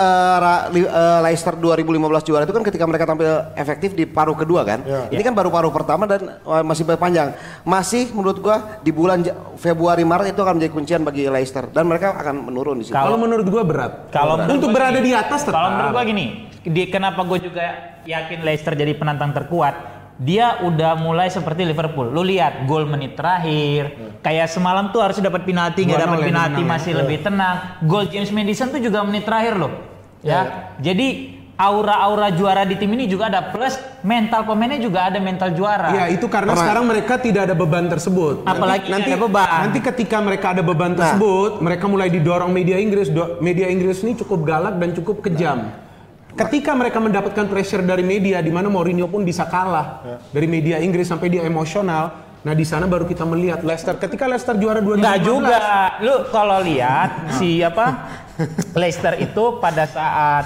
Li- 0.72 0.88
eh, 0.88 1.20
Leicester 1.20 1.60
2015 1.60 2.24
juara 2.24 2.48
itu 2.48 2.56
kan 2.56 2.64
ketika 2.64 2.88
mereka 2.88 3.04
tampil 3.04 3.28
efektif 3.60 3.92
di 3.92 4.08
paruh 4.08 4.40
kedua 4.40 4.64
kan. 4.64 4.80
Ya. 4.88 5.12
Ini 5.12 5.20
kan 5.20 5.36
baru 5.36 5.52
paruh 5.52 5.68
pertama 5.76 6.08
dan 6.08 6.40
eh, 6.40 6.64
masih 6.64 6.88
panjang. 6.96 7.36
Masih 7.68 8.16
menurut 8.16 8.40
gua 8.40 8.80
di 8.80 8.96
bulan 8.96 9.20
Februari 9.60 10.08
Maret 10.08 10.32
itu 10.32 10.40
akan 10.40 10.64
menjadi 10.64 10.72
kuncian 10.72 11.02
bagi 11.04 11.28
Leicester 11.28 11.68
dan 11.68 11.92
mereka 11.92 12.16
akan 12.16 12.48
menurun 12.48 12.80
di 12.80 12.88
situ. 12.88 12.96
Kalau 12.96 13.20
menurut 13.20 13.48
gua 13.52 13.68
berat. 13.68 14.08
Kalau 14.16 14.40
untuk 14.40 14.48
menurut 14.48 14.64
gua 14.64 14.76
berada 14.80 15.00
gini, 15.04 15.08
di 15.08 15.14
atas 15.14 15.44
tetap. 15.44 15.60
Kalau 15.60 15.70
menurut 15.76 15.92
gua 15.92 16.04
gini, 16.08 16.26
di, 16.64 16.82
kenapa 16.88 17.20
gue 17.28 17.40
juga 17.44 17.66
yakin 18.08 18.40
Leicester 18.48 18.72
jadi 18.80 18.96
penantang 18.96 19.36
terkuat? 19.36 20.03
Dia 20.22 20.62
udah 20.62 20.94
mulai 20.94 21.34
seperti 21.34 21.66
Liverpool. 21.66 22.14
Lu 22.14 22.22
lihat 22.22 22.70
gol 22.70 22.86
menit 22.86 23.18
terakhir, 23.18 23.98
kayak 24.22 24.46
semalam 24.46 24.94
tuh 24.94 25.02
harus 25.02 25.18
dapat 25.18 25.42
penalti 25.42 25.90
nggak 25.90 26.00
2-0 26.00 26.06
dapat 26.06 26.20
ya, 26.22 26.28
penalti 26.30 26.62
ya. 26.62 26.68
masih 26.70 26.92
lebih 26.94 27.18
tenang. 27.26 27.56
Gol 27.82 28.06
James 28.14 28.30
Madison 28.30 28.70
tuh 28.70 28.78
juga 28.78 29.02
menit 29.02 29.26
terakhir 29.26 29.58
loh. 29.58 29.74
Ya. 30.22 30.72
Jadi 30.80 31.42
aura-aura 31.54 32.34
juara 32.34 32.66
di 32.66 32.74
tim 32.76 32.90
ini 32.98 33.06
juga 33.06 33.30
ada 33.30 33.54
plus 33.54 33.78
mental 34.02 34.42
pemainnya 34.44 34.82
juga 34.82 35.10
ada 35.10 35.22
mental 35.22 35.54
juara. 35.54 35.94
Ya 35.94 36.06
itu 36.10 36.26
karena 36.26 36.58
sekarang 36.58 36.86
mereka 36.90 37.22
tidak 37.22 37.50
ada 37.50 37.56
beban 37.56 37.86
tersebut. 37.90 38.42
Apalagi 38.44 38.90
nanti, 38.90 39.14
ada 39.14 39.18
beban. 39.22 39.48
Nanti 39.70 39.80
ketika 39.82 40.18
mereka 40.20 40.58
ada 40.58 40.66
beban 40.66 40.94
Nah. 40.94 40.98
tersebut, 40.98 41.62
mereka 41.62 41.86
mulai 41.86 42.10
didorong 42.10 42.50
media 42.50 42.82
Inggris. 42.82 43.10
Do- 43.10 43.38
media 43.40 43.70
Inggris 43.70 44.02
ini 44.02 44.18
cukup 44.18 44.46
galak 44.46 44.78
dan 44.82 44.94
cukup 44.94 45.22
kejam. 45.22 45.70
Ketika 46.34 46.74
mereka 46.74 46.98
mendapatkan 46.98 47.46
pressure 47.46 47.86
dari 47.86 48.02
media, 48.02 48.42
di 48.42 48.50
mana 48.50 48.66
Mourinho 48.66 49.06
pun 49.06 49.22
bisa 49.22 49.46
kalah 49.46 50.02
dari 50.34 50.50
media 50.50 50.82
Inggris 50.82 51.06
sampai 51.06 51.30
dia 51.30 51.46
emosional. 51.46 52.34
Nah 52.44 52.52
di 52.52 52.66
sana 52.68 52.90
baru 52.90 53.08
kita 53.08 53.24
melihat 53.24 53.64
Leicester. 53.64 53.96
Ketika 53.96 54.28
Leicester 54.28 54.58
juara 54.60 54.84
2015, 54.84 55.00
Enggak 55.00 55.20
juga. 55.24 55.60
Lu 56.04 56.16
kalau 56.34 56.60
lihat 56.60 57.38
si 57.40 57.64
apa 57.64 58.12
Leicester 58.76 59.16
itu 59.22 59.64
pada 59.64 59.88
saat 59.88 60.46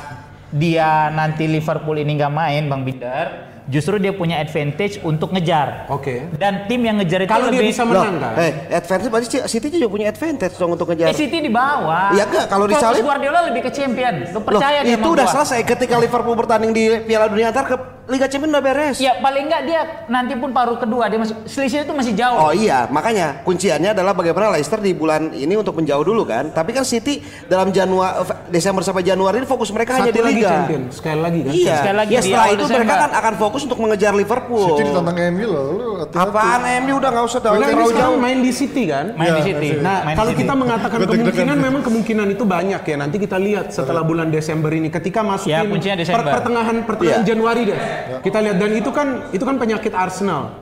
dia 0.54 1.10
nanti 1.10 1.50
Liverpool 1.50 1.98
ini 1.98 2.20
nggak 2.20 2.34
main 2.36 2.64
Bang 2.70 2.86
Binder, 2.86 3.57
justru 3.68 3.96
dia 3.98 4.12
punya 4.12 4.38
advantage 4.38 5.00
untuk 5.02 5.30
ngejar. 5.30 5.86
Oke. 5.88 6.32
Dan 6.34 6.66
tim 6.66 6.82
yang 6.82 6.98
ngejar 6.98 7.20
itu 7.22 7.30
Kalau 7.30 7.48
dia 7.48 7.60
lebih 7.60 7.70
bisa 7.70 7.84
Loh, 7.84 7.92
menang 8.00 8.16
kan? 8.18 8.34
eh, 8.40 8.52
advantage 8.74 9.10
berarti 9.10 9.28
City 9.46 9.68
juga 9.70 9.88
punya 9.88 10.08
advantage 10.08 10.56
dong 10.56 10.72
untuk 10.72 10.88
ngejar. 10.88 11.08
Eh, 11.08 11.16
City 11.16 11.38
di 11.38 11.52
bawah. 11.52 12.12
Iya 12.12 12.24
nggak, 12.26 12.46
kalau 12.46 12.66
Fokus 12.66 12.80
disalip- 12.80 13.04
Guardiola 13.04 13.40
lebih 13.46 13.62
ke 13.62 13.72
champion. 13.72 14.16
Lu 14.26 14.32
Loh, 14.34 14.42
percaya 14.42 14.80
dia 14.82 14.94
itu 14.94 15.04
sama 15.04 15.14
udah 15.14 15.26
gua. 15.26 15.34
selesai 15.36 15.60
ketika 15.64 15.96
Liverpool 15.96 16.36
bertanding 16.36 16.72
di 16.72 16.84
Piala 17.04 17.28
Dunia 17.28 17.52
antar 17.52 17.66
ke 17.66 17.76
Liga 18.08 18.24
Champions 18.26 18.50
udah 18.50 18.64
beres. 18.64 18.98
Ya 18.98 19.20
paling 19.20 19.46
nggak 19.46 19.62
dia 19.64 19.82
nanti 20.08 20.32
pun 20.34 20.50
paruh 20.50 20.76
kedua 20.76 21.06
dia 21.06 21.20
masih 21.20 21.36
selisih 21.44 21.84
itu 21.84 21.92
masih 21.92 22.14
jauh. 22.14 22.40
Oh 22.40 22.52
iya, 22.52 22.88
makanya 22.88 23.44
kunciannya 23.44 23.92
adalah 23.92 24.12
bagaimana 24.12 24.48
Leicester 24.50 24.80
di 24.80 24.92
bulan 24.92 25.30
ini 25.30 25.54
untuk 25.54 25.76
menjauh 25.76 26.02
dulu 26.02 26.24
kan. 26.24 26.48
Tapi 26.50 26.72
kan 26.72 26.82
City 26.82 27.20
dalam 27.46 27.68
Januari 27.70 28.16
Desember 28.48 28.80
sampai 28.80 29.04
Januari 29.04 29.38
ini 29.38 29.46
fokus 29.46 29.68
mereka 29.70 30.00
hanya 30.00 30.08
Satu 30.08 30.16
di 30.16 30.24
lagi 30.24 30.36
Liga. 30.38 30.50
champion, 30.50 30.82
sekali 30.88 31.20
lagi 31.20 31.40
kan? 31.42 31.52
Iya. 31.52 31.76
Sekali 31.76 31.98
lagi 31.98 32.08
ya 32.08 32.16
di 32.16 32.26
setelah 32.26 32.48
itu 32.48 32.56
Desember. 32.58 32.80
mereka 32.80 32.96
kan 32.98 33.12
akan 33.14 33.34
fokus 33.36 33.62
untuk 33.64 33.78
mengejar 33.78 34.14
Liverpool. 34.14 34.66
City 34.72 34.84
ditantang 34.86 35.18
MU 35.28 35.46
loh. 35.46 35.66
Lu 35.70 35.88
hati-hati. 36.00 36.30
Apaan 36.32 36.62
MU 36.80 36.94
udah 36.96 37.10
nggak 37.12 37.26
usah 37.28 37.40
tahu 37.42 37.54
terlalu 37.58 37.92
jauh. 37.92 38.16
main 38.18 38.40
di 38.40 38.52
City 38.52 38.84
kan? 38.88 39.06
Main 39.14 39.30
di 39.30 39.36
Iya, 39.38 39.48
City. 39.52 39.70
Nah, 39.78 39.98
Main 40.02 40.08
di 40.08 40.18
kalau 40.18 40.32
City. 40.32 40.42
kita 40.42 40.54
mengatakan 40.56 40.98
kemungkinan 41.04 41.58
memang 41.60 41.82
kemungkinan 41.84 42.28
itu 42.32 42.44
banyak 42.48 42.82
ya. 42.82 42.96
Nanti 42.96 43.18
kita 43.20 43.36
lihat 43.38 43.66
setelah 43.70 44.00
bulan 44.02 44.32
Desember 44.32 44.72
ini 44.72 44.88
ketika 44.88 45.20
masuk 45.22 45.52
Ya, 45.52 45.68
kuncinya 45.68 46.00
Desember. 46.00 46.24
pertengahan 46.32 46.76
pertengahan 46.82 47.20
Iya. 47.20 47.28
Januari 47.28 47.62
deh. 47.68 47.80
Kita 48.22 48.38
lihat 48.42 48.58
dan 48.58 48.72
itu 48.74 48.90
kan 48.90 49.08
itu 49.32 49.44
kan 49.44 49.56
penyakit 49.56 49.94
Arsenal. 49.94 50.54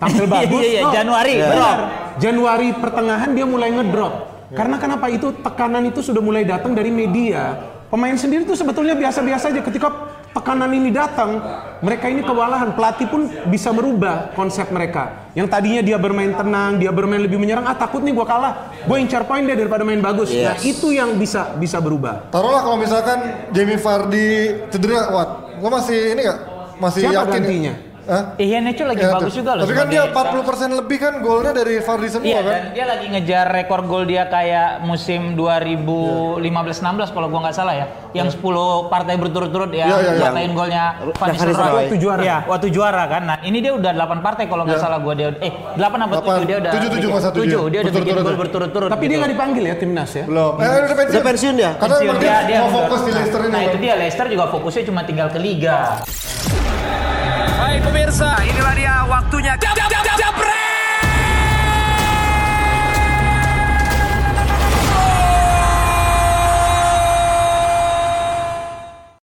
Tampil 0.00 0.26
bagus. 0.40 0.62
Iya, 0.64 0.68
iya, 0.68 0.82
oh, 0.84 0.92
Januari, 0.92 1.32
benar. 1.36 1.52
drop. 1.54 1.78
Januari 2.18 2.68
pertengahan 2.74 3.30
dia 3.36 3.46
mulai 3.46 3.70
ngedrop. 3.70 4.14
Karena 4.48 4.80
kenapa 4.80 5.12
itu 5.12 5.28
tekanan 5.44 5.84
itu 5.84 6.00
sudah 6.00 6.24
mulai 6.24 6.40
datang 6.42 6.72
dari 6.72 6.88
media. 6.88 7.56
Pemain 7.88 8.16
sendiri 8.16 8.44
tuh 8.44 8.56
sebetulnya 8.56 8.92
biasa-biasa 8.92 9.48
aja 9.48 9.60
ketika 9.60 9.88
tekanan 10.32 10.68
ini 10.72 10.88
datang, 10.88 11.40
mereka 11.80 12.08
ini 12.08 12.20
kewalahan. 12.20 12.72
Pelatih 12.72 13.08
pun 13.08 13.28
bisa 13.48 13.72
merubah 13.72 14.32
konsep 14.32 14.68
mereka. 14.68 15.28
Yang 15.32 15.48
tadinya 15.48 15.80
dia 15.80 15.96
bermain 15.96 16.32
tenang, 16.32 16.76
dia 16.76 16.92
bermain 16.92 17.20
lebih 17.20 17.36
menyerang, 17.36 17.64
ah 17.64 17.76
takut 17.76 18.00
nih 18.00 18.12
gua 18.12 18.24
kalah. 18.24 18.54
Gue 18.84 19.00
incar 19.00 19.24
poin 19.24 19.40
deh 19.40 19.56
daripada 19.56 19.84
main 19.84 20.00
bagus. 20.00 20.32
Nah, 20.32 20.56
Yes. 20.56 20.64
itu 20.64 20.92
yang 20.92 21.16
bisa 21.16 21.56
bisa 21.56 21.80
berubah. 21.80 22.28
Taruhlah 22.28 22.60
kalau 22.60 22.76
misalkan 22.76 23.18
Jamie 23.52 23.80
Vardy 23.80 24.28
cedera, 24.68 25.12
Wat. 25.12 25.30
Gua 25.60 25.70
masih 25.76 26.12
ini 26.12 26.24
gak? 26.24 26.38
Masih 26.78 27.00
Siapa 27.04 27.14
yakin. 27.20 27.34
gantinya? 27.34 27.74
Hah? 28.08 28.40
Ian 28.40 28.64
itu 28.64 28.88
lagi 28.88 29.04
Ya, 29.04 29.12
bagus 29.12 29.28
tuh. 29.28 29.44
juga 29.44 29.52
loh. 29.52 29.62
Tapi 29.62 29.74
kan 29.74 29.86
dia 29.86 30.00
sebagai- 30.00 30.40
40% 30.40 30.72
lebih 30.72 30.96
kan 30.96 31.20
golnya 31.20 31.52
dari 31.52 31.76
Vardy 31.76 32.08
semua 32.08 32.24
Iya, 32.24 32.40
kan. 32.40 32.48
dan 32.48 32.62
dia 32.72 32.84
lagi 32.88 33.06
ngejar 33.06 33.46
rekor 33.52 33.80
gol 33.84 34.08
dia 34.08 34.24
kayak 34.24 34.80
musim 34.80 35.36
2015-16 35.36 37.12
kalau 37.12 37.28
gua 37.28 37.40
nggak 37.44 37.52
salah 37.54 37.74
ya. 37.74 37.86
Yang 38.14 38.40
10 38.40 38.56
partai 38.88 39.14
berturut-turut 39.14 39.68
ya, 39.70 39.84
Iya, 39.84 39.96
iya, 39.98 40.10
iya. 40.10 40.22
partain 40.24 40.52
golnya 40.52 40.84
Nistelrooy. 41.04 41.36
Nistelrooy. 41.36 41.76
Waktu 41.78 41.96
juara. 41.98 42.20
Iya, 42.22 42.36
waktu 42.46 42.66
juara 42.70 43.04
kan. 43.06 43.22
Nah, 43.24 43.36
ini 43.42 43.58
dia 43.58 43.72
udah 43.72 43.92
8 43.92 44.18
partai 44.18 44.44
kalau 44.46 44.64
nggak 44.64 44.78
Iya. 44.78 44.84
salah 44.84 44.98
gua 44.98 45.12
dia 45.12 45.28
eh 45.38 45.52
8 45.76 45.76
apa 46.00 46.12
Delapan. 46.14 46.32
7 46.32 46.46
dia 46.46 46.56
udah 46.58 46.72
Tujuh, 46.72 46.88
tujuh, 46.88 46.96
bikin- 46.96 47.12
masa 47.12 47.28
tujuh. 47.28 47.44
tujuh, 47.44 47.62
dia 47.68 47.78
udah 47.78 47.92
bikin 47.92 48.14
gol 48.14 48.24
ya. 48.24 48.38
berturut-turut. 48.38 48.88
Tapi 48.88 49.02
dia 49.02 49.08
gitu. 49.10 49.20
nggak 49.20 49.32
dipanggil 49.36 49.64
ya 49.66 49.74
timnas 49.76 50.10
ya? 50.10 50.24
Belum. 50.24 50.52
Eh, 50.56 50.64
udah 50.64 50.96
pensiun. 50.96 51.12
Udah 51.12 51.24
pensiun 51.28 51.54
dia. 51.54 51.70
Karena 51.76 51.94
emang 52.00 52.18
dia, 52.18 52.56
mau 52.58 52.70
fokus 52.74 53.00
di 53.02 53.10
Nah, 53.10 53.16
Leicester 53.20 53.40
ini. 53.42 53.52
Nah, 53.52 53.60
itu 53.62 53.76
dia 53.76 53.94
Leicester 53.94 54.26
juga 54.26 54.44
fokusnya 54.48 54.82
cuma 54.82 55.00
tinggal 55.04 55.28
ke 55.28 55.38
liga. 55.38 55.76
Hai 57.58 57.76
pemirsa, 57.82 58.38
inilah 58.44 58.74
dia 58.74 58.94
waktunya. 59.04 59.54
Jab, 59.60 59.74
jab, 59.76 59.88
jab, 59.90 60.04
jab, 60.16 60.47